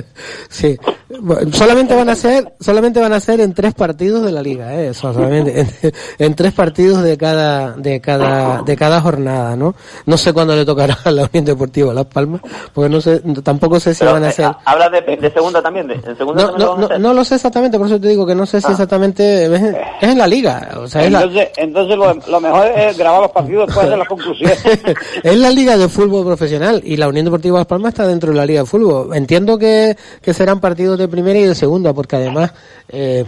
sí, 0.50 0.78
bueno, 1.20 1.52
solamente 1.54 1.96
van 1.96 2.10
a 2.10 2.16
ser, 2.16 2.54
solamente 2.60 3.00
van 3.00 3.14
a 3.14 3.20
ser 3.20 3.40
en 3.42 3.54
tres 3.54 3.74
partidos 3.74 4.24
de 4.24 4.32
la 4.32 4.42
liga, 4.42 4.74
¿eh? 4.76 4.90
Eso, 4.90 5.14
solamente 5.14 5.62
en, 5.62 5.68
en, 6.18 6.36
tres 6.36 6.54
partidos 6.54 7.04
de 7.04 7.18
cada, 7.18 7.74
de 7.74 8.02
cada, 8.02 8.64
de 8.64 8.76
cada 8.76 9.02
jornada, 9.02 9.56
¿no? 9.56 9.76
No 10.06 10.18
sé 10.18 10.34
cuándo 10.34 10.56
le 10.56 10.66
tocará 10.66 10.98
a 11.04 11.12
la 11.12 11.24
Unión 11.32 11.46
Deportiva 11.46 11.94
Las 11.94 12.08
Palmas, 12.08 12.42
porque 12.74 12.90
no 12.90 13.00
sé, 13.00 13.22
tampoco 13.44 13.80
sé 13.80 13.94
si 13.94 14.00
Pero, 14.00 14.14
van 14.14 14.24
a 14.24 14.28
eh, 14.28 14.30
hacer. 14.30 14.52
Habla 14.66 14.90
de, 14.90 15.18
de, 15.18 15.32
segunda 15.32 15.62
también, 15.62 15.88
de, 15.88 15.96
en 15.96 16.18
segunda 16.18 16.44
no, 16.44 16.50
también 16.50 16.68
no, 16.68 16.76
lo 16.78 16.90
no, 16.90 17.00
no, 17.00 17.14
lo 17.14 17.24
sé 17.24 17.36
exactamente, 17.36 17.78
por 17.78 17.88
eso 17.88 18.00
te 18.00 18.08
digo 18.08 18.26
que 18.26 18.34
no 18.34 18.46
sé 18.46 18.60
si 18.60 18.72
Ah. 18.72 18.74
exactamente 18.74 19.48
es, 19.54 19.62
es 20.02 20.10
en 20.10 20.18
la 20.18 20.28
liga, 20.28 20.70
o 20.78 20.88
sea, 20.88 21.04
es 21.04 21.12
la, 21.12 21.24
Entonces, 21.58 21.98
lo, 21.98 22.14
lo 22.14 22.42
mejor 22.42 22.68
es 22.78 22.98
grabar 22.98 23.22
los 23.22 23.32
partidos 23.32 23.68
después 23.68 23.90
de 23.90 23.98
las 23.98 24.08
conclusiones. 24.08 24.60
es 25.24 25.38
la 25.38 25.50
liga 25.50 25.78
de 25.78 25.88
fútbol 25.90 26.26
profesional 26.26 26.82
y 26.84 26.98
la 26.98 27.08
Unión 27.08 27.26
Deportiva 27.26 27.60
Las 27.60 27.68
Palmas 27.68 27.94
está 27.94 28.08
dentro 28.08 28.32
de 28.32 28.38
la 28.38 28.46
liga 28.46 28.62
de 28.62 28.66
fútbol. 28.66 29.16
Entiendo 29.16 29.58
que, 29.58 29.96
que 30.22 30.34
serán 30.34 30.60
partidos 30.60 30.98
de 30.98 31.08
primera 31.08 31.40
y 31.40 31.44
de 31.44 31.56
segunda, 31.56 31.94
porque 31.94 32.16
además 32.16 32.52
eh, 32.90 33.26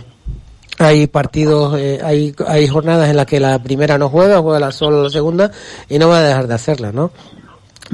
hay 0.79 1.07
partidos, 1.07 1.77
eh, 1.79 1.99
hay, 2.03 2.33
hay 2.47 2.67
jornadas 2.67 3.09
en 3.09 3.17
las 3.17 3.25
que 3.25 3.39
la 3.39 3.61
primera 3.61 3.97
no 3.97 4.09
juega, 4.09 4.39
juega 4.39 4.59
la 4.59 4.71
solo 4.71 5.03
la 5.03 5.09
segunda 5.09 5.51
y 5.89 5.99
no 5.99 6.09
va 6.09 6.19
a 6.19 6.23
dejar 6.23 6.47
de 6.47 6.53
hacerla, 6.55 6.91
¿no? 6.91 7.11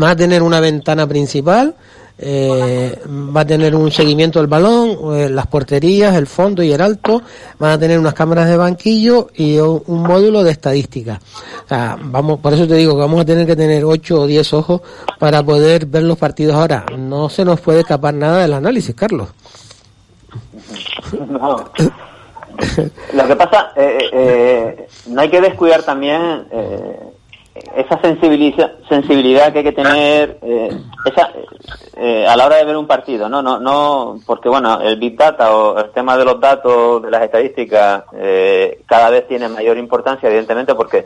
Va 0.02 0.12
a 0.12 0.16
tener 0.16 0.44
una 0.44 0.60
ventana 0.60 1.08
principal, 1.08 1.76
eh, 2.22 3.00
va 3.08 3.42
a 3.42 3.46
tener 3.46 3.74
un 3.76 3.92
seguimiento 3.92 4.40
del 4.40 4.48
balón, 4.48 5.16
eh, 5.16 5.30
las 5.30 5.48
porterías, 5.48 6.16
el 6.16 6.28
fondo 6.28 6.62
y 6.62 6.72
el 6.72 6.82
alto, 6.82 7.22
van 7.58 7.72
a 7.72 7.80
tener 7.80 7.98
unas 7.98 8.14
cámaras 8.14 8.50
de 8.50 8.58
banquillo 8.58 9.30
y 9.34 9.58
un, 9.58 9.82
un 9.88 10.04
módulo 10.04 10.44
de 10.44 10.52
estadística. 10.52 11.20
O 11.66 11.68
sea, 11.68 11.98
vamos, 12.00 12.40
por 12.40 12.54
eso 12.54 12.68
te 12.68 12.76
digo 12.76 12.94
que 12.94 13.00
vamos 13.00 13.22
a 13.22 13.26
tener 13.26 13.48
que 13.48 13.56
tener 13.56 13.86
8 13.86 14.22
o 14.22 14.28
10 14.28 14.54
ojos 14.54 14.82
para 15.18 15.42
poder 15.44 15.86
ver 15.86 16.04
los 16.04 16.18
partidos 16.18 16.56
ahora. 16.56 16.86
No 16.98 17.30
se 17.30 17.46
nos 17.46 17.62
puede 17.62 17.82
escapar 17.82 18.14
nada 18.14 18.42
del 18.42 18.54
análisis, 18.54 18.94
Carlos. 18.96 19.30
No. 21.30 21.66
Lo 23.14 23.28
que 23.28 23.36
pasa, 23.36 23.72
eh, 23.76 24.10
eh, 24.12 24.88
no 25.08 25.22
hay 25.22 25.30
que 25.30 25.42
descuidar 25.42 25.84
también 25.84 26.48
eh, 26.52 27.00
esa 27.76 27.99
sensibiliza, 28.01 28.72
sensibilidad 28.88 29.51
que 29.51 29.60
hay 29.60 29.64
que 29.64 29.72
tener 29.72 30.38
eh, 30.41 30.78
eh, 31.97 32.28
a 32.28 32.36
la 32.36 32.45
hora 32.45 32.57
de 32.57 32.66
ver 32.66 32.78
un 32.78 32.88
partido, 32.88 33.30
¿no? 33.30 33.41
No, 33.41 33.60
no, 33.60 34.20
porque 34.26 34.49
bueno, 34.49 34.80
el 34.82 34.97
Big 34.97 35.18
Data 35.18 35.55
o 35.55 35.78
el 35.80 35.91
tema 35.91 36.18
de 36.18 36.26
los 36.26 36.39
datos, 36.39 37.01
de 37.01 37.12
las 37.12 37.24
estadísticas, 37.24 38.03
eh, 38.14 38.82
cada 38.86 39.10
vez 39.10 39.28
tiene 39.28 39.49
mayor 39.49 39.78
importancia, 39.78 40.28
evidentemente, 40.28 40.76
porque 40.76 41.05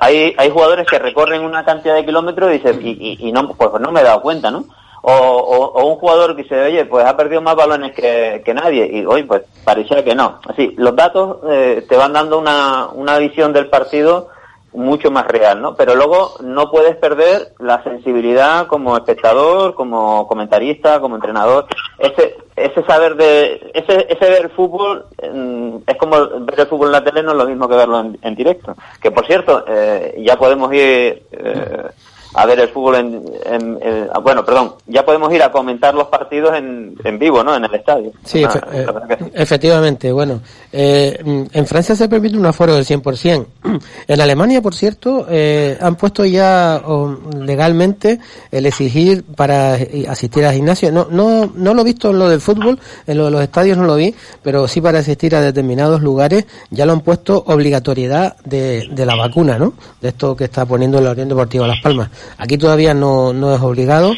hay, 0.00 0.34
hay 0.36 0.50
jugadores 0.50 0.86
que 0.86 0.98
recorren 0.98 1.42
una 1.42 1.64
cantidad 1.64 1.94
de 1.94 2.04
kilómetros 2.04 2.50
y, 2.50 2.54
dicen, 2.54 2.80
y, 2.82 3.28
y, 3.28 3.32
no, 3.32 3.48
pues 3.54 3.80
no 3.80 3.92
me 3.92 4.00
he 4.00 4.04
dado 4.04 4.22
cuenta, 4.22 4.50
¿no? 4.50 4.64
O, 5.02 5.12
o, 5.12 5.66
o, 5.66 5.86
un 5.86 5.96
jugador 5.96 6.34
que 6.34 6.42
dice, 6.42 6.60
oye, 6.60 6.84
pues 6.84 7.06
ha 7.06 7.16
perdido 7.16 7.40
más 7.40 7.54
balones 7.54 7.94
que, 7.94 8.42
que 8.44 8.52
nadie, 8.52 8.90
y 8.92 9.06
hoy 9.06 9.22
pues 9.22 9.42
parecía 9.64 10.04
que 10.04 10.14
no. 10.14 10.40
Así, 10.48 10.74
los 10.76 10.96
datos 10.96 11.38
eh, 11.48 11.86
te 11.88 11.96
van 11.96 12.12
dando 12.12 12.38
una, 12.38 12.88
una 12.92 13.16
visión 13.18 13.52
del 13.52 13.68
partido 13.68 14.28
mucho 14.76 15.10
más 15.10 15.26
real, 15.26 15.60
¿no? 15.60 15.74
Pero 15.74 15.94
luego 15.94 16.34
no 16.40 16.70
puedes 16.70 16.96
perder 16.96 17.54
la 17.58 17.82
sensibilidad 17.82 18.66
como 18.66 18.96
espectador, 18.96 19.74
como 19.74 20.28
comentarista, 20.28 21.00
como 21.00 21.16
entrenador. 21.16 21.66
Ese, 21.98 22.36
ese 22.54 22.84
saber 22.84 23.16
de, 23.16 23.70
ese, 23.74 24.06
ese 24.08 24.30
ver 24.30 24.50
fútbol 24.50 25.06
eh, 25.18 25.78
es 25.86 25.96
como 25.96 26.16
ver 26.40 26.60
el 26.60 26.66
fútbol 26.66 26.88
en 26.88 26.92
la 26.92 27.04
tele, 27.04 27.22
no 27.22 27.32
es 27.32 27.38
lo 27.38 27.46
mismo 27.46 27.68
que 27.68 27.76
verlo 27.76 28.00
en, 28.00 28.18
en 28.20 28.34
directo. 28.34 28.76
Que 29.00 29.10
por 29.10 29.26
cierto, 29.26 29.64
eh, 29.66 30.22
ya 30.24 30.36
podemos 30.36 30.72
ir 30.72 31.22
eh, 31.32 31.88
a 32.36 32.44
ver 32.44 32.60
el 32.60 32.68
fútbol 32.68 32.96
en, 32.96 33.22
en, 33.46 33.78
en, 33.80 34.08
bueno, 34.22 34.44
perdón, 34.44 34.74
ya 34.86 35.04
podemos 35.06 35.32
ir 35.32 35.42
a 35.42 35.50
comentar 35.50 35.94
los 35.94 36.08
partidos 36.08 36.54
en, 36.54 36.94
en 37.02 37.18
vivo, 37.18 37.42
¿no? 37.42 37.56
En 37.56 37.64
el 37.64 37.74
estadio. 37.74 38.12
Sí, 38.24 38.44
ah, 38.44 38.62
efe 38.72 39.14
eh, 39.14 39.30
efectivamente. 39.32 40.12
Bueno, 40.12 40.42
eh, 40.70 41.18
en 41.50 41.66
Francia 41.66 41.96
se 41.96 42.08
permite 42.10 42.36
un 42.36 42.44
aforo 42.44 42.74
del 42.74 42.84
100%. 42.84 43.46
En 44.08 44.20
Alemania, 44.20 44.62
por 44.62 44.74
cierto, 44.74 45.26
eh, 45.28 45.76
han 45.80 45.96
puesto 45.96 46.24
ya 46.24 46.80
oh, 46.84 47.16
legalmente 47.40 48.20
el 48.52 48.66
exigir 48.66 49.24
para 49.24 49.78
asistir 50.08 50.44
al 50.44 50.54
gimnasio. 50.54 50.92
No, 50.92 51.08
no, 51.10 51.50
no 51.54 51.74
lo 51.74 51.80
he 51.80 51.84
visto 51.84 52.10
en 52.10 52.18
lo 52.18 52.28
del 52.28 52.40
fútbol, 52.40 52.78
en 53.06 53.18
lo 53.18 53.24
de 53.24 53.30
los 53.30 53.42
estadios 53.42 53.78
no 53.78 53.84
lo 53.84 53.96
vi, 53.96 54.14
pero 54.42 54.68
sí 54.68 54.80
para 54.80 54.98
asistir 55.00 55.34
a 55.34 55.40
determinados 55.40 56.02
lugares 56.02 56.46
ya 56.70 56.86
lo 56.86 56.92
han 56.92 57.00
puesto 57.00 57.42
obligatoriedad 57.46 58.36
de, 58.44 58.88
de 58.90 59.06
la 59.06 59.16
vacuna, 59.16 59.58
¿no? 59.58 59.72
De 60.00 60.10
esto 60.10 60.36
que 60.36 60.44
está 60.44 60.66
poniendo 60.66 61.00
la 61.00 61.12
Unión 61.12 61.28
Deportiva 61.28 61.66
Las 61.66 61.80
Palmas. 61.80 62.10
Aquí 62.38 62.58
todavía 62.58 62.94
no, 62.94 63.32
no 63.32 63.54
es 63.54 63.60
obligado, 63.60 64.12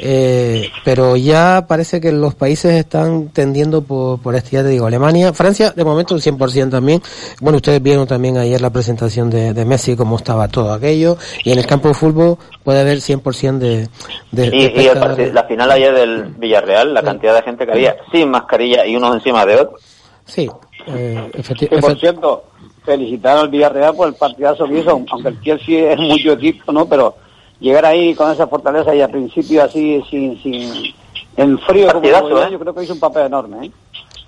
eh, 0.00 0.70
pero 0.84 1.16
ya 1.16 1.66
parece 1.68 2.00
que 2.00 2.12
los 2.12 2.34
países 2.34 2.72
están 2.72 3.28
tendiendo 3.28 3.82
por, 3.82 4.20
por 4.20 4.34
este, 4.34 4.56
ya 4.56 4.62
te 4.62 4.68
digo, 4.68 4.86
Alemania, 4.86 5.32
Francia, 5.32 5.70
de 5.70 5.84
momento 5.84 6.14
un 6.14 6.20
100% 6.20 6.70
también. 6.70 7.02
Bueno, 7.40 7.56
ustedes 7.56 7.82
vieron 7.82 8.06
también 8.06 8.38
ayer 8.38 8.60
la 8.60 8.70
presentación 8.70 9.30
de, 9.30 9.52
de 9.52 9.64
Messi, 9.64 9.96
cómo 9.96 10.16
estaba 10.16 10.48
todo 10.48 10.72
aquello, 10.72 11.16
y 11.44 11.52
en 11.52 11.58
el 11.58 11.66
campo 11.66 11.88
de 11.88 11.94
fútbol 11.94 12.38
puede 12.64 12.80
haber 12.80 12.98
100% 12.98 13.58
de, 13.58 13.88
de, 14.32 14.46
y, 14.46 14.68
de 14.68 14.82
y 14.82 14.86
el 14.86 14.98
partido, 14.98 15.32
la 15.32 15.44
final 15.44 15.70
ayer 15.70 15.94
del 15.94 16.24
Villarreal, 16.38 16.94
la 16.94 17.00
sí. 17.00 17.06
cantidad 17.06 17.34
de 17.34 17.42
gente 17.42 17.66
que 17.66 17.72
había 17.72 17.96
sin 18.12 18.30
mascarilla 18.30 18.86
y 18.86 18.96
unos 18.96 19.14
encima 19.14 19.46
de 19.46 19.56
otros. 19.56 19.80
Sí, 20.24 20.48
eh, 20.86 21.30
efectivamente. 21.34 21.80
por 21.80 21.98
cierto, 21.98 22.44
felicitar 22.84 23.38
al 23.38 23.48
Villarreal 23.48 23.94
por 23.94 24.08
el 24.08 24.14
partidazo 24.14 24.66
que 24.66 24.78
hizo, 24.78 24.90
aunque 24.90 25.28
el 25.28 25.40
Chelsea 25.40 25.92
es 25.92 25.98
mucho 25.98 26.32
equipo, 26.32 26.72
¿no? 26.72 26.86
Pero 26.86 27.16
llegar 27.60 27.84
ahí 27.84 28.14
con 28.14 28.30
esa 28.32 28.46
fortaleza 28.46 28.94
y 28.94 29.02
al 29.02 29.10
principio 29.10 29.62
así 29.62 30.02
sin 30.10 30.42
sin 30.42 30.94
en 31.36 31.58
frío 31.60 31.86
partidazo, 31.86 32.28
como 32.28 32.42
¿eh? 32.42 32.48
yo 32.50 32.58
creo 32.58 32.74
que 32.74 32.84
hizo 32.84 32.94
un 32.94 33.00
papel 33.00 33.26
enorme 33.26 33.66
¿eh? 33.66 33.70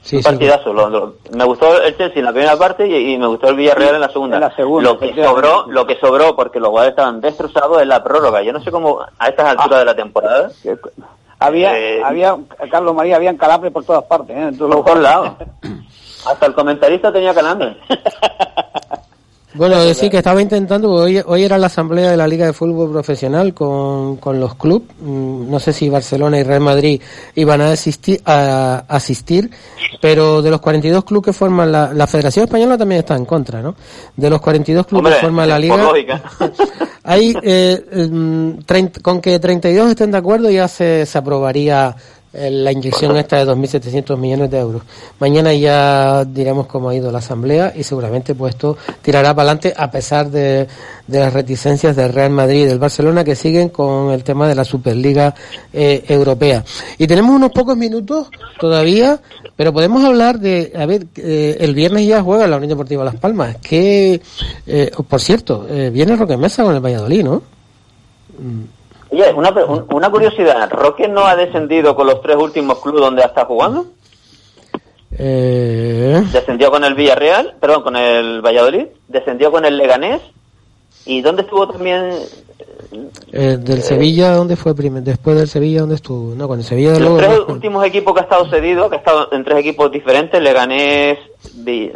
Sí, 0.03 0.17
un 0.17 0.23
partidazo 0.23 0.71
sí. 0.71 0.77
Lo, 0.77 0.91
lo, 0.91 1.15
me 1.33 1.45
gustó 1.45 1.81
el 1.81 1.97
Chelsea 1.97 2.19
en 2.19 2.25
la 2.25 2.33
primera 2.33 2.57
parte 2.57 2.87
y, 2.87 3.15
y 3.15 3.19
me 3.19 3.27
gustó 3.27 3.49
el 3.49 3.57
Villarreal 3.57 3.95
en 3.95 4.01
la 4.01 4.09
segunda, 4.09 4.37
en 4.37 4.41
la 4.43 4.55
segunda 4.55 4.91
lo 4.91 4.99
que 4.99 5.15
sobró 5.15 5.67
lo 5.69 5.87
que 5.87 5.99
sobró 5.99 6.37
porque 6.37 6.61
los 6.61 6.69
jugadores 6.69 6.93
estaban 6.93 7.21
destrozados 7.21 7.81
en 7.83 7.89
la 7.89 8.03
prórroga 8.03 8.43
yo 8.43 8.53
no 8.53 8.63
sé 8.63 8.71
cómo 8.71 9.01
a 9.19 9.29
estas 9.29 9.47
alturas 9.47 9.73
ah. 9.73 9.79
de 9.79 9.85
la 9.85 9.97
temporada 9.97 10.51
había 11.39 11.79
eh, 11.79 12.03
había 12.05 12.37
Carlos 12.71 12.95
María 12.95 13.17
habían 13.17 13.37
calambres 13.37 13.73
por 13.73 13.85
todas 13.85 14.05
partes 14.05 14.37
¿eh? 14.37 14.49
en 14.49 14.59
todos 14.59 14.71
los 14.71 14.99
lados 14.99 15.33
hasta 16.27 16.47
el 16.47 16.55
comentarista 16.55 17.13
tenía 17.13 17.35
calambre 17.35 17.77
Bueno, 19.55 19.83
decir 19.85 20.11
que 20.11 20.19
estaba 20.19 20.41
intentando, 20.41 20.91
hoy, 20.91 21.21
hoy 21.25 21.45
era 21.45 21.59
la 21.59 21.67
asamblea 21.67 22.11
de 22.11 22.17
la 22.17 22.27
Liga 22.27 22.47
de 22.47 22.53
Fútbol 22.53 22.91
Profesional 22.91 23.53
con, 23.53 24.17
con 24.17 24.41
los 24.41 24.55
clubes, 24.55 24.89
no 25.01 25.61
sé 25.61 25.73
si 25.73 25.89
Barcelona 25.91 26.39
y 26.39 26.43
Real 26.43 26.61
Madrid 26.61 27.01
iban 27.35 27.61
a 27.61 27.73
asistir, 27.73 28.21
a, 28.25 28.85
asistir 28.89 29.51
pero 30.01 30.41
de 30.41 30.51
los 30.51 30.61
42 30.61 31.05
clubes 31.05 31.27
que 31.27 31.33
forman 31.33 31.71
la, 31.71 31.93
la 31.93 32.07
Federación 32.07 32.45
Española 32.45 32.79
también 32.79 33.01
está 33.01 33.15
en 33.15 33.27
contra, 33.27 33.61
¿no? 33.61 33.75
De 34.17 34.31
los 34.31 34.41
42 34.41 34.87
clubes 34.87 35.01
Hombre, 35.01 35.15
que 35.15 35.21
forman 35.21 35.49
la 35.49 35.59
Liga, 35.59 35.93
hay, 37.05 37.35
eh, 37.43 38.59
30, 38.65 39.01
con 39.01 39.21
que 39.21 39.39
32 39.39 39.91
estén 39.91 40.11
de 40.11 40.19
acuerdo 40.19 40.51
ya 40.51 40.67
se, 40.67 41.05
se 41.05 41.19
aprobaría 41.19 41.95
eh, 41.95 42.22
la 42.33 42.73
inyección 42.73 43.17
esta 43.17 43.37
de 43.37 43.53
2.700 43.53 44.17
millones 44.17 44.51
de 44.51 44.59
euros. 44.59 44.83
Mañana 45.19 45.53
ya 45.53 46.25
diremos 46.25 46.67
cómo 46.67 46.89
ha 46.89 46.95
ido 46.95 47.13
la 47.13 47.19
asamblea 47.19 47.73
y 47.77 47.83
seguramente 47.83 48.35
pues 48.35 48.55
esto 48.55 48.77
tirará 49.03 49.35
para 49.35 49.51
adelante 49.51 49.75
a 49.77 49.91
pesar 49.91 50.31
de, 50.31 50.67
de 51.07 51.19
las 51.19 51.33
reticencias 51.33 51.95
del 51.95 52.13
Real 52.13 52.31
Madrid 52.31 52.63
y 52.63 52.67
del 52.67 52.79
Barcelona 52.79 53.23
que 53.25 53.37
siguen 53.37 53.69
con 53.69 54.11
el 54.11 54.25
tema 54.25 54.49
de 54.49 54.55
la 54.55 54.65
Superliga 54.65 55.35
eh, 55.73 56.05
Europea. 56.09 56.65
Y 56.99 57.07
tenemos 57.07 57.35
unos 57.35 57.51
pocos 57.51 57.77
minutos 57.77 58.29
todavía, 58.59 59.21
pero 59.57 59.73
podemos 59.73 60.05
hablar 60.05 60.39
de, 60.39 60.73
a 60.75 60.87
ver, 60.87 61.07
eh, 61.17 61.57
el 61.61 61.75
viernes 61.75 62.07
ya 62.07 62.23
juega 62.23 62.47
la 62.47 62.57
Unión 62.57 62.71
Deportiva 62.71 63.05
Las 63.05 63.17
Palmas, 63.17 63.57
que, 63.59 64.21
eh, 64.67 64.91
por 65.09 65.21
cierto, 65.21 65.67
eh, 65.69 65.91
viene 65.91 66.17
Roque 66.17 66.37
Mesa 66.37 66.63
con 66.63 66.75
el 66.75 66.81
Valladolid, 66.81 67.25
¿no? 67.25 67.43
Oye, 69.13 69.33
una, 69.35 69.51
un- 69.51 69.87
una 69.93 70.11
curiosidad, 70.11 70.71
¿Roque 70.71 71.07
no 71.07 71.27
ha 71.27 71.37
descendido 71.37 71.95
con 71.95 72.07
los 72.07 72.21
tres 72.23 72.37
últimos 72.37 72.79
clubes 72.81 73.03
donde 73.03 73.23
ha 73.23 73.27
estado 73.27 73.47
jugando? 73.49 73.87
Eh, 75.19 76.23
Descendió 76.33 76.71
con 76.71 76.85
el 76.85 76.95
Villarreal, 76.95 77.55
perdón, 77.61 77.83
con 77.83 77.97
el 77.97 78.41
Valladolid, 78.41 78.87
descendió 79.09 79.51
con 79.53 79.65
el 79.67 79.77
Leganés, 79.77 80.23
¿y 81.05 81.21
dónde 81.21 81.43
estuvo 81.43 81.69
también? 81.69 82.11
eh, 83.33 83.57
del 83.59 83.83
Sevilla, 83.83 84.33
¿dónde 84.35 84.57
fue 84.57 84.75
primero? 84.75 85.05
Después 85.05 85.37
del 85.37 85.49
Sevilla, 85.49 85.81
¿dónde 85.81 85.95
estuvo? 85.97 86.35
No, 86.35 86.49
con 86.49 86.59
el 86.59 86.65
Sevilla 86.65 86.91
Los 86.93 87.01
luego. 87.01 87.17
tres 87.19 87.31
¿no? 87.47 87.55
últimos 87.55 87.85
equipos 87.85 88.15
que 88.15 88.21
ha 88.21 88.23
estado 88.25 88.49
cedido, 88.51 88.89
que 88.89 88.97
ha 88.97 88.99
estado 88.99 89.29
en 89.33 89.45
tres 89.45 89.59
equipos 89.59 89.91
diferentes, 89.93 90.41
Leganés, 90.41 91.19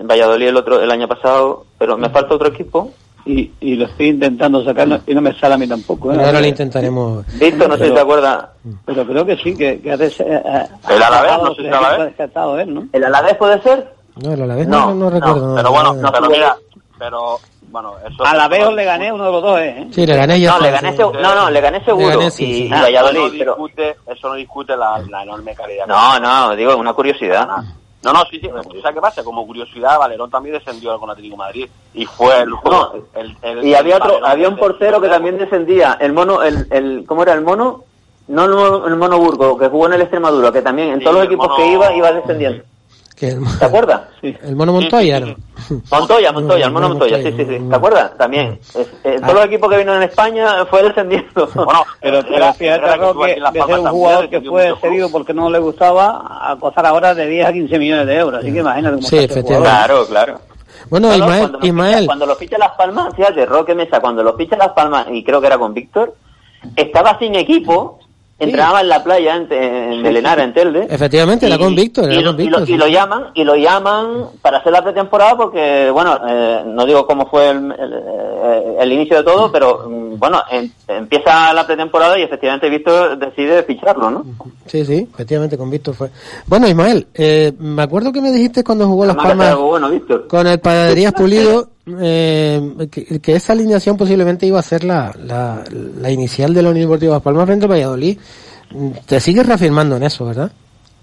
Valladolid 0.03 0.49
el 0.49 0.57
otro 0.57 0.81
el 0.81 0.91
año 0.91 1.09
pasado, 1.09 1.65
pero 1.79 1.97
me 1.97 2.11
falta 2.11 2.35
otro 2.35 2.49
equipo. 2.49 2.91
Y, 3.27 3.51
y 3.61 3.75
lo 3.75 3.87
estoy 3.87 4.07
intentando 4.11 4.65
sacar 4.65 4.87
no- 4.87 5.01
y 5.05 5.13
no 5.13 5.21
me 5.21 5.37
sale 5.39 5.55
a 5.55 5.59
mí 5.59 5.67
tampoco. 5.67 6.13
¿eh? 6.13 6.25
Ahora 6.25 6.41
lo 6.41 6.47
intentaremos. 6.47 7.27
Víctor, 7.39 7.69
no 7.69 7.75
sé 7.77 7.83
si 7.85 7.91
Pero- 7.91 7.95
te 7.95 8.01
acuerdas. 8.01 8.45
Pero 8.85 9.05
creo 9.07 9.27
que 9.27 9.37
sí, 9.39 9.57
que, 9.57 9.81
que 9.81 9.91
ha 9.93 9.97
des- 9.97 10.21
eh, 10.21 10.43
eh, 10.45 10.67
El 10.89 11.03
Alavés, 11.03 11.33
no 11.43 11.55
sé 11.55 11.63
si 11.63 11.67
el 11.67 11.75
Alavés. 11.75 12.15
él, 12.61 12.75
¿no? 12.75 12.89
¿El 12.93 13.05
Alavés 13.05 13.35
puede 13.35 13.61
ser? 13.63 13.93
No, 14.23 14.33
el 14.33 14.43
Alavés 14.43 14.69
No, 14.69 14.87
no, 14.87 14.95
no, 14.95 15.11
recuerdo. 15.11 15.55
Pero 15.57 15.71
bueno, 15.73 15.93
no, 15.95 16.13
pero 16.13 16.31
mira, 16.31 16.57
pero 16.99 17.39
bueno, 17.69 17.95
eso 18.09 18.25
A 18.25 18.35
la 18.37 18.47
vez 18.47 18.65
o 18.65 18.71
le 18.71 18.85
gané 18.85 19.13
uno 19.13 19.25
de 19.27 19.33
los 19.33 19.43
dos, 19.43 19.59
¿eh? 19.61 19.89
Sí, 19.91 20.07
le 20.07 20.15
gané 20.17 20.39
ya. 20.41 20.51
No, 20.51 20.57
está, 20.59 20.67
Leganés, 20.67 20.95
sí. 20.97 21.03
no, 21.21 21.35
no, 21.35 21.51
Leganés 21.51 21.85
seguro. 21.85 22.07
Leganés, 22.11 22.35
sí, 22.35 22.45
y, 22.45 22.55
sí. 22.55 22.69
y 22.69 22.73
Ah, 22.73 22.83
Valladolid, 22.83 23.19
eso 23.19 23.27
no 23.27 23.39
pero... 23.39 23.51
discute, 23.57 23.97
eso 24.07 24.29
no 24.29 24.35
discute 24.35 24.77
la, 24.77 24.99
la 25.11 25.23
enorme 25.25 25.55
calidad. 25.55 25.87
No, 25.89 26.21
no, 26.21 26.55
digo, 26.55 26.77
una 26.77 26.93
curiosidad. 26.93 27.49
No, 28.07 28.13
no, 28.13 28.25
sí, 28.31 28.39
sí. 28.41 28.49
¿Sabes 28.81 28.95
qué 28.95 29.01
pasa? 29.01 29.25
Como 29.25 29.45
curiosidad, 29.47 29.99
Valerón 29.99 30.31
también 30.31 30.55
descendió 30.55 30.97
con 31.01 31.11
Atlético 31.11 31.35
de 31.35 31.39
Madrid 31.39 31.69
y 31.93 32.07
fue 32.07 32.41
el, 32.43 32.51
No, 32.51 32.93
el- 33.15 33.37
el- 33.43 33.65
Y 33.67 33.75
había 33.75 33.97
otro, 33.97 34.09
Valerón 34.13 34.31
había 34.31 34.49
un 34.49 34.57
portero 34.57 35.01
que 35.01 35.09
también 35.09 35.39
descendía, 35.39 35.99
el 36.01 36.13
mono, 36.13 36.43
el, 36.43 36.67
el, 36.71 37.05
¿cómo 37.07 37.23
era 37.25 37.33
el 37.33 37.41
mono? 37.43 37.83
No 38.29 38.45
el 38.45 38.51
mono, 38.53 38.87
el 38.87 38.97
mono 38.97 39.19
Burgo, 39.19 39.59
que 39.59 39.69
jugó 39.69 39.87
en 39.87 39.95
el 39.95 40.03
Extremadura, 40.03 40.53
que 40.53 40.63
también 40.63 40.89
en 40.91 40.99
Sí, 40.99 41.05
todos 41.05 41.17
los 41.17 41.23
el 41.25 41.29
equipos 41.33 41.49
mono- 41.49 41.57
que 41.57 41.67
iba, 41.73 41.93
iba 41.95 42.13
descendiendo. 42.13 42.65
Que 43.17 43.29
el, 43.29 43.41
¿Te 43.59 43.65
acuerdas? 43.65 44.03
el 44.23 44.55
mono 44.57 44.73
Montoya, 44.75 45.21
¿no? 45.21 45.37
Montoya, 45.91 46.33
Montoya, 46.33 46.67
el 46.67 46.73
mono 46.73 46.89
No, 46.89 46.95
Montoya, 46.97 47.17
sí, 47.23 47.33
sí, 47.37 47.45
sí. 47.47 47.59
¿Te 47.69 47.75
acuerdas? 47.75 48.17
También. 48.19 48.59
Es- 48.75 48.89
eh, 49.05 49.17
todos 49.21 49.35
los 49.35 49.45
equipos 49.47 49.71
que 49.71 49.79
vino 49.79 49.95
en 49.97 50.03
España 50.03 50.67
fue 50.67 50.83
descendiendo. 50.83 51.49
Bueno, 51.55 51.85
Pero, 52.01 52.23
fíjate, 52.23 52.97
Roque, 52.97 53.29
de 53.29 53.35
ser 53.35 53.43
Palmas 53.43 53.79
un 53.81 53.89
jugador 53.89 54.29
que 54.29 54.41
fue 54.43 54.75
cedido 54.83 55.11
porque 55.11 55.33
no 55.33 55.49
le 55.51 55.59
gustaba, 55.59 56.51
a 56.51 56.57
costar 56.57 56.85
ahora 56.87 57.15
de 57.15 57.27
10 57.27 57.47
a 57.47 57.53
15 57.53 57.79
millones 57.79 58.07
de 58.07 58.17
euros. 58.17 58.41
Así 58.43 58.53
que 58.53 58.59
imagínate 58.61 58.97
cómo 58.97 59.09
Sí, 59.09 59.17
está 59.17 59.23
este 59.23 59.41
efectivamente. 59.41 59.71
Claro, 59.87 60.07
claro. 60.07 60.41
Bueno, 60.91 61.09
No, 61.09 61.17
no, 61.17 61.25
Ismael, 61.25 61.41
cuando, 61.41 61.59
lo 61.59 61.67
Ismael. 61.67 61.95
Ficha, 61.95 62.07
cuando 62.07 62.27
lo 62.27 62.37
ficha 62.37 62.59
Las 62.59 62.73
Palmas, 62.73 63.15
fíjate, 63.17 63.47
Roque 63.47 63.75
Mesa, 63.75 64.01
cuando 64.01 64.23
lo 64.23 64.37
ficha 64.37 64.57
Las 64.57 64.69
Palmas, 64.73 65.07
y 65.11 65.25
creo 65.25 65.41
que 65.41 65.47
era 65.47 65.59
con 65.59 65.73
Víctor, 65.75 66.15
estaba 66.77 67.19
sin 67.19 67.35
equipo, 67.35 67.99
entrenaba 68.39 68.81
en 68.83 68.89
la 68.89 69.03
playa 69.03 69.37
en, 69.37 69.51
en 69.51 70.17
en 70.27 70.53
Telde. 70.55 70.87
Efectivamente, 70.91 71.47
era 71.47 71.57
con 71.59 71.75
Víctor, 71.75 72.13
y 72.13 72.17
lo, 72.23 72.33
con 72.33 72.41
y 72.41 72.45
Víctor. 72.45 72.69
y 72.69 72.77
lo 72.77 72.87
llaman 72.87 73.27
y 73.35 73.45
lo 73.45 73.57
llaman 73.57 74.27
para 74.43 74.59
hacer 74.59 74.73
la 74.73 74.83
pretemporada 74.83 75.37
porque 75.37 75.91
bueno 75.91 76.19
eh, 76.29 76.63
no 76.67 76.85
digo 76.85 77.07
cómo 77.07 77.27
fue 77.31 77.49
el, 77.51 77.57
el- 77.73 77.95
eh, 78.49 78.77
el 78.81 78.93
inicio 78.93 79.17
de 79.17 79.23
todo 79.25 79.51
pero 79.51 79.89
mm, 79.89 80.19
bueno 80.19 80.43
em- 80.51 80.71
empieza 80.87 81.53
la 81.55 81.67
pretemporada 81.67 82.19
y 82.19 82.23
efectivamente 82.23 82.69
Víctor 82.69 83.17
decide 83.19 83.63
ficharlo 83.63 84.11
no 84.11 84.25
Sí, 84.67 84.85
sí, 84.85 85.09
efectivamente 85.15 85.57
con 85.57 85.71
Víctor 85.71 85.95
fue. 85.95 86.11
Bueno, 86.47 86.67
Ismael, 86.69 87.07
eh, 87.15 87.53
me 87.59 87.83
acuerdo 87.83 88.13
que 88.13 88.21
me 88.21 88.33
dijiste 88.33 88.63
cuando 88.65 88.87
jugó 88.87 89.07
Las 89.07 89.17
Palmas 89.17 89.57
bueno 89.57 89.89
Víctor 89.89 90.27
con 90.29 90.47
el 90.47 90.61
Panaderías 90.61 91.13
Pulido 91.15 91.69
eh, 92.01 92.89
que, 92.91 93.21
que 93.21 93.33
esa 93.37 93.53
alineación 93.53 93.97
posiblemente 93.97 94.47
iba 94.47 94.59
a 94.59 94.63
ser 94.63 94.85
la, 94.85 95.15
la, 95.25 95.63
la 96.01 96.11
inicial 96.11 96.53
de 96.55 96.63
la 96.63 96.71
Unión 96.71 96.87
Deportiva 96.87 97.15
Las 97.15 97.23
Palmas 97.23 97.47
frente 97.47 97.67
a 97.67 97.69
Valladolid. 97.69 98.19
Te 99.07 99.21
sigues 99.21 99.47
reafirmando 99.47 99.97
en 99.97 100.03
eso, 100.03 100.25
¿verdad? 100.27 100.51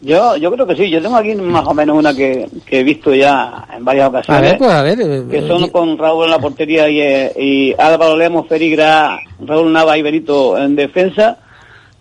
Yo, 0.01 0.35
yo 0.35 0.51
creo 0.51 0.67
que 0.67 0.75
sí. 0.75 0.89
Yo 0.89 1.01
tengo 1.01 1.15
aquí 1.15 1.33
más 1.35 1.65
o 1.65 1.73
menos 1.73 1.97
una 1.97 2.13
que, 2.13 2.49
que 2.65 2.81
he 2.81 2.83
visto 2.83 3.15
ya 3.15 3.65
en 3.75 3.85
varias 3.85 4.05
A 4.05 4.09
ocasiones. 4.09 4.41
ver, 4.51 4.57
pues 4.57 4.71
a 4.71 4.81
ver. 4.81 4.99
eh, 5.01 5.23
que 5.31 5.47
son 5.47 5.69
con 5.69 5.97
Raúl 5.97 6.25
en 6.25 6.31
la 6.31 6.39
portería 6.39 6.89
y, 6.89 6.99
eh, 6.99 7.31
y 7.39 7.73
Álvaro 7.81 8.17
Lemos, 8.17 8.47
Ferigra, 8.49 9.17
Raúl 9.45 9.71
Nava 9.71 9.97
y 9.97 10.01
Benito 10.01 10.57
en 10.57 10.75
defensa. 10.75 11.37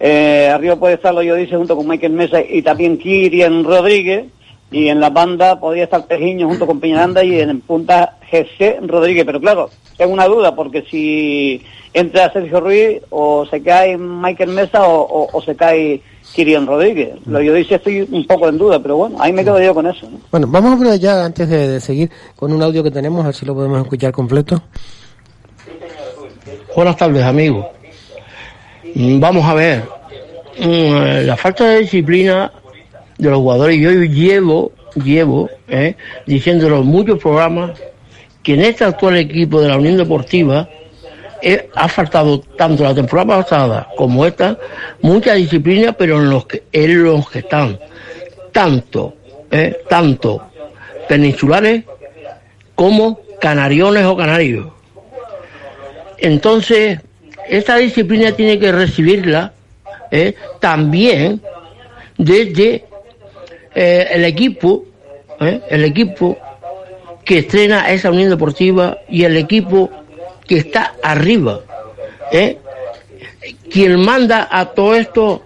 Eh, 0.01 0.51
arriba 0.53 0.75
puede 0.75 0.95
estar 0.95 1.15
lo 1.15 1.23
yo 1.23 1.37
dice 1.37 1.55
junto 1.57 1.77
con 1.77 1.87
Michael 1.87 2.13
Mesa 2.15 2.41
y 2.43 2.61
también 2.63 2.99
Kirian 2.99 3.63
Rodríguez. 3.63 4.25
Y 4.73 4.89
en 4.89 5.01
la 5.01 5.11
banda 5.11 5.61
podría 5.61 5.85
estar 5.85 6.07
Pejiño 6.07 6.49
junto 6.49 6.67
con 6.67 6.81
Peñaranda 6.81 7.23
y 7.23 7.39
en 7.41 7.61
punta 7.61 8.17
GC 8.31 8.81
Rodríguez. 8.87 9.25
Pero 9.27 9.41
claro, 9.41 9.69
tengo 9.99 10.13
una 10.15 10.27
duda 10.27 10.55
porque 10.57 10.83
si 10.91 11.63
entra 11.95 12.33
Sergio 12.33 12.59
Ruiz 12.61 13.03
o 13.11 13.45
se 13.47 13.63
cae 13.63 13.99
Michael 13.99 14.51
Mesa 14.51 14.87
o, 14.89 15.03
o- 15.03 15.29
o 15.31 15.43
se 15.43 15.55
cae 15.55 16.01
Kirian 16.35 16.67
Rodríguez. 16.67 17.17
Lo 17.27 17.43
yo 17.43 17.53
dice 17.53 17.75
estoy 17.75 18.01
un 18.11 18.27
poco 18.27 18.49
en 18.49 18.57
duda, 18.57 18.81
pero 18.81 18.97
bueno, 18.97 19.17
ahí 19.21 19.33
me 19.33 19.45
quedo 19.45 19.61
yo 19.61 19.75
con 19.75 19.87
eso. 19.87 20.09
¿no? 20.11 20.19
Bueno, 20.31 20.47
vamos 20.49 20.81
a 20.81 20.91
ver 20.91 20.99
ya 20.99 21.23
antes 21.25 21.47
de, 21.51 21.69
de 21.69 21.81
seguir 21.81 22.11
con 22.35 22.51
un 22.53 22.63
audio 22.63 22.83
que 22.83 22.91
tenemos, 22.91 23.23
a 23.23 23.27
ver 23.27 23.35
si 23.35 23.45
lo 23.45 23.55
podemos 23.55 23.79
escuchar 23.83 24.13
completo. 24.13 24.63
Buenas 26.75 26.97
tardes, 26.97 27.23
amigos. 27.25 27.67
Mm, 28.95 29.21
Vamos 29.21 29.45
a 29.45 29.55
ver. 29.55 29.83
Mm, 30.59 31.27
La 31.27 31.37
falta 31.37 31.65
de 31.69 31.81
disciplina 31.81 32.51
de 33.23 33.31
los 33.31 33.39
jugadores, 33.39 33.79
yo 33.79 33.91
llevo, 33.91 34.73
llevo, 35.03 35.49
eh, 35.69 35.95
en 36.27 36.85
muchos 36.85 37.19
programas, 37.19 37.79
que 38.43 38.55
en 38.55 38.63
este 38.63 38.85
actual 38.85 39.17
equipo 39.17 39.61
de 39.61 39.69
la 39.69 39.77
Unión 39.77 39.97
Deportiva 39.97 40.69
eh, 41.41 41.69
ha 41.75 41.89
faltado 41.89 42.41
tanto 42.41 42.83
la 42.83 42.95
temporada 42.95 43.43
pasada 43.43 43.89
como 43.97 44.27
esta, 44.27 44.59
mucha 45.01 45.35
disciplina, 45.35 45.93
pero 45.93 46.21
en 46.21 46.31
los 46.31 46.47
que, 46.47 46.65
en 46.73 47.05
los 47.05 47.31
que 47.31 47.39
están. 47.41 47.79
Tanto, 48.51 49.15
eh, 49.51 49.83
tanto 49.89 50.43
peninsulares 51.09 51.85
como 52.75 53.21
canariones 53.41 54.05
o 54.05 54.17
canarios. 54.17 54.67
Entonces, 56.19 56.99
esta 57.49 57.77
disciplina 57.77 58.33
tiene 58.33 58.59
que 58.59 58.73
recibirla 58.73 59.53
eh, 60.11 60.35
también 60.61 61.41
desde 62.19 62.85
eh, 63.75 64.09
el 64.13 64.25
equipo, 64.25 64.85
eh, 65.41 65.61
el 65.71 65.85
equipo 65.85 66.37
que 67.25 67.39
estrena 67.39 67.91
esa 67.91 68.11
unión 68.11 68.31
deportiva 68.31 68.99
y 69.09 69.25
el 69.25 69.37
equipo 69.37 69.91
que 70.47 70.59
está 70.59 70.95
arriba. 71.03 71.61
eh. 72.33 72.59
Quien 73.71 73.99
manda 74.01 74.49
a 74.51 74.67
todo 74.67 74.95
esto, 74.95 75.43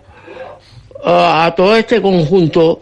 a 1.05 1.53
todo 1.57 1.77
este 1.77 2.03
conjunto, 2.03 2.81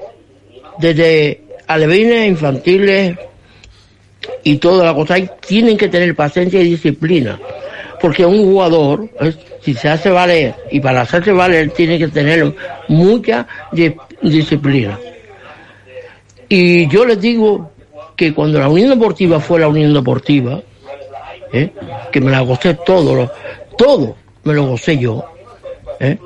desde 0.78 1.42
alevines, 1.66 2.26
infantiles 2.28 3.16
y 4.42 4.56
toda 4.56 4.86
la 4.86 4.94
cosa, 4.94 5.16
tienen 5.46 5.76
que 5.76 5.88
tener 5.88 6.14
paciencia 6.16 6.60
y 6.60 6.70
disciplina 6.70 7.38
porque 8.00 8.26
un 8.26 8.44
jugador, 8.44 9.08
eh, 9.20 9.32
si 9.62 9.72
se 9.72 9.88
hace 9.88 10.10
valer, 10.10 10.54
y 10.70 10.78
para 10.80 11.02
hacerse 11.02 11.32
valer 11.32 11.70
tiene 11.70 11.98
que 11.98 12.08
tener 12.08 12.54
mucha 12.88 13.46
di- 13.72 13.94
disciplina. 14.20 14.98
Y 16.48 16.88
yo 16.88 17.04
les 17.04 17.20
digo 17.20 17.70
que 18.16 18.32
cuando 18.34 18.58
la 18.58 18.68
Unión 18.68 18.90
Deportiva 18.90 19.40
fue 19.40 19.60
la 19.60 19.68
Unión 19.68 19.92
Deportiva, 19.92 20.60
eh, 21.52 21.70
que 22.12 22.20
me 22.20 22.30
la 22.30 22.40
gocé 22.40 22.74
todo, 22.86 23.30
todo 23.76 24.16
me 24.44 24.54
lo 24.54 24.66
gocé 24.66 24.98
yo, 24.98 25.24
eh, 26.00 26.18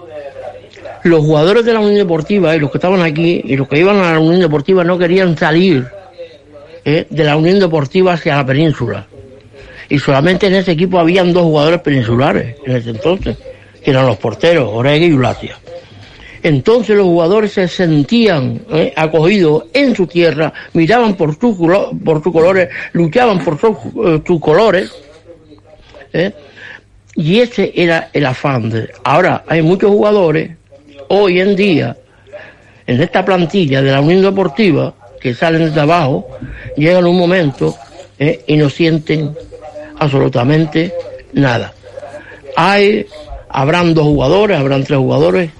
los 1.05 1.21
jugadores 1.21 1.65
de 1.65 1.73
la 1.73 1.81
Unión 1.81 1.97
Deportiva 1.97 2.55
y 2.57 2.61
los 2.61 2.71
que 2.71 2.79
estaban 2.79 3.03
aquí 3.03 3.41
y 3.45 3.57
los 3.57 3.69
que 3.69 3.79
iban 3.79 3.99
a 3.99 4.13
la 4.13 4.19
Unión 4.19 4.41
Deportiva 4.41 4.85
no 4.85 4.99
querían 4.99 5.37
salir 5.37 5.87
eh, 6.85 7.07
de 7.09 7.25
la 7.25 7.37
Unión 7.37 7.59
Deportiva 7.59 8.15
hacia 8.15 8.37
la 8.37 8.47
península. 8.47 9.07
Y 9.89 9.99
solamente 9.99 10.49
en 10.49 10.57
ese 10.57 10.73
equipo 10.73 10.99
habían 10.99 11.33
dos 11.33 11.45
jugadores 11.45 11.81
peninsulares 11.81 12.57
en 12.67 12.77
ese 12.77 12.91
entonces, 12.91 13.37
que 13.83 13.91
eran 13.91 14.07
los 14.07 14.17
porteros, 14.19 14.69
Orega 14.71 15.07
y 15.07 15.13
Ulacia. 15.13 15.59
Entonces 16.43 16.97
los 16.97 17.07
jugadores 17.07 17.53
se 17.53 17.69
sentían 17.69 18.63
eh, 18.71 18.93
acogidos 18.97 19.65
en 19.73 19.95
su 19.95 20.07
tierra, 20.07 20.53
miraban 20.73 21.15
por 21.15 21.39
sus 21.39 21.57
colores, 22.33 22.69
luchaban 22.93 23.45
por 23.45 23.59
sus, 23.59 23.77
eh, 24.05 24.23
sus 24.27 24.41
colores, 24.41 24.93
¿eh? 26.13 26.33
y 27.15 27.41
ese 27.41 27.73
era 27.75 28.11
el 28.13 28.27
afán. 28.27 28.71
De... 28.71 28.91
Ahora 29.05 29.45
hay 29.47 29.63
muchos 29.63 29.91
jugadores 29.91 30.51
hoy 31.09 31.41
en 31.41 31.57
día 31.57 31.97
en 32.87 33.03
esta 33.03 33.25
plantilla 33.25 33.83
de 33.83 33.93
la 33.93 34.01
Unión 34.01 34.23
Deportiva, 34.23 34.95
que 35.21 35.35
salen 35.35 35.75
de 35.75 35.81
abajo, 35.81 36.27
llegan 36.77 37.07
un 37.07 37.19
momento 37.19 37.77
eh, 38.19 38.43
y 38.47 38.57
no 38.57 38.71
sienten 38.71 39.37
absolutamente 39.99 40.95
nada. 41.35 41.73
Hay, 42.57 43.07
habrán 43.49 43.93
dos 43.93 44.05
jugadores, 44.05 44.59
habrán 44.59 44.85
tres 44.85 44.99
jugadores 44.99 45.51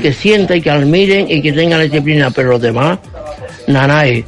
que 0.00 0.12
sientan 0.12 0.58
y 0.58 0.60
que 0.60 0.70
admiren 0.70 1.30
y 1.30 1.40
que 1.42 1.52
tengan 1.52 1.78
la 1.78 1.84
disciplina, 1.84 2.30
pero 2.30 2.50
los 2.50 2.60
demás, 2.60 2.98
nanae 3.66 4.24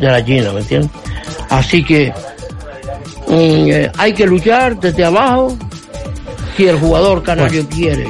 de 0.00 0.06
la 0.06 0.24
China, 0.24 0.52
¿me 0.52 0.60
entiendes? 0.60 0.90
Así 1.50 1.82
que 1.84 2.12
mm, 3.26 3.70
eh, 3.70 3.92
hay 3.96 4.12
que 4.12 4.26
luchar 4.26 4.78
desde 4.78 5.04
abajo 5.04 5.56
si 6.56 6.66
el 6.66 6.78
jugador 6.78 7.22
canario 7.22 7.66
quiere. 7.68 8.06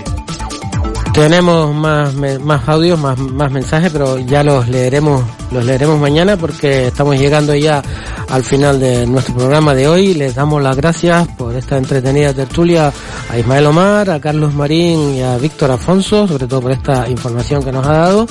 Tenemos 1.18 1.74
más, 1.74 2.14
más 2.14 2.68
audios, 2.68 2.96
más, 2.96 3.18
más 3.18 3.50
mensajes, 3.50 3.90
pero 3.90 4.20
ya 4.20 4.44
los 4.44 4.68
leeremos, 4.68 5.24
los 5.50 5.64
leeremos 5.64 5.98
mañana 5.98 6.36
porque 6.36 6.86
estamos 6.86 7.18
llegando 7.18 7.56
ya 7.56 7.82
al 8.28 8.44
final 8.44 8.78
de 8.78 9.04
nuestro 9.04 9.34
programa 9.34 9.74
de 9.74 9.88
hoy. 9.88 10.14
Les 10.14 10.36
damos 10.36 10.62
las 10.62 10.76
gracias 10.76 11.26
por 11.36 11.56
esta 11.56 11.76
entretenida 11.76 12.32
tertulia 12.32 12.92
a 13.28 13.36
Ismael 13.36 13.66
Omar, 13.66 14.10
a 14.10 14.20
Carlos 14.20 14.54
Marín 14.54 15.16
y 15.16 15.22
a 15.22 15.36
Víctor 15.38 15.72
Afonso, 15.72 16.28
sobre 16.28 16.46
todo 16.46 16.60
por 16.60 16.70
esta 16.70 17.08
información 17.10 17.64
que 17.64 17.72
nos 17.72 17.84
ha 17.84 17.94
dado. 17.94 18.28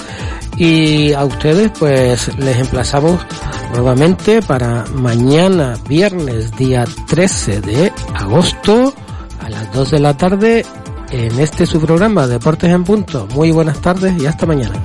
Y 0.55 1.11
a 1.11 1.25
ustedes, 1.25 1.71
pues, 1.77 2.37
les 2.37 2.57
emplazamos 2.57 3.19
nuevamente 3.73 4.41
para 4.41 4.85
mañana, 4.93 5.77
viernes, 5.89 6.55
día 6.55 6.85
13 7.05 7.59
de 7.59 7.91
agosto, 8.15 8.93
a 9.41 9.49
las 9.49 9.73
2 9.73 9.91
de 9.91 9.99
la 9.99 10.15
tarde, 10.15 10.65
en 11.11 11.39
este 11.39 11.65
su 11.65 11.79
programa 11.79 12.27
Deportes 12.27 12.71
en 12.71 12.83
Punto. 12.83 13.27
Muy 13.33 13.51
buenas 13.51 13.79
tardes 13.81 14.21
y 14.21 14.25
hasta 14.25 14.45
mañana. 14.45 14.81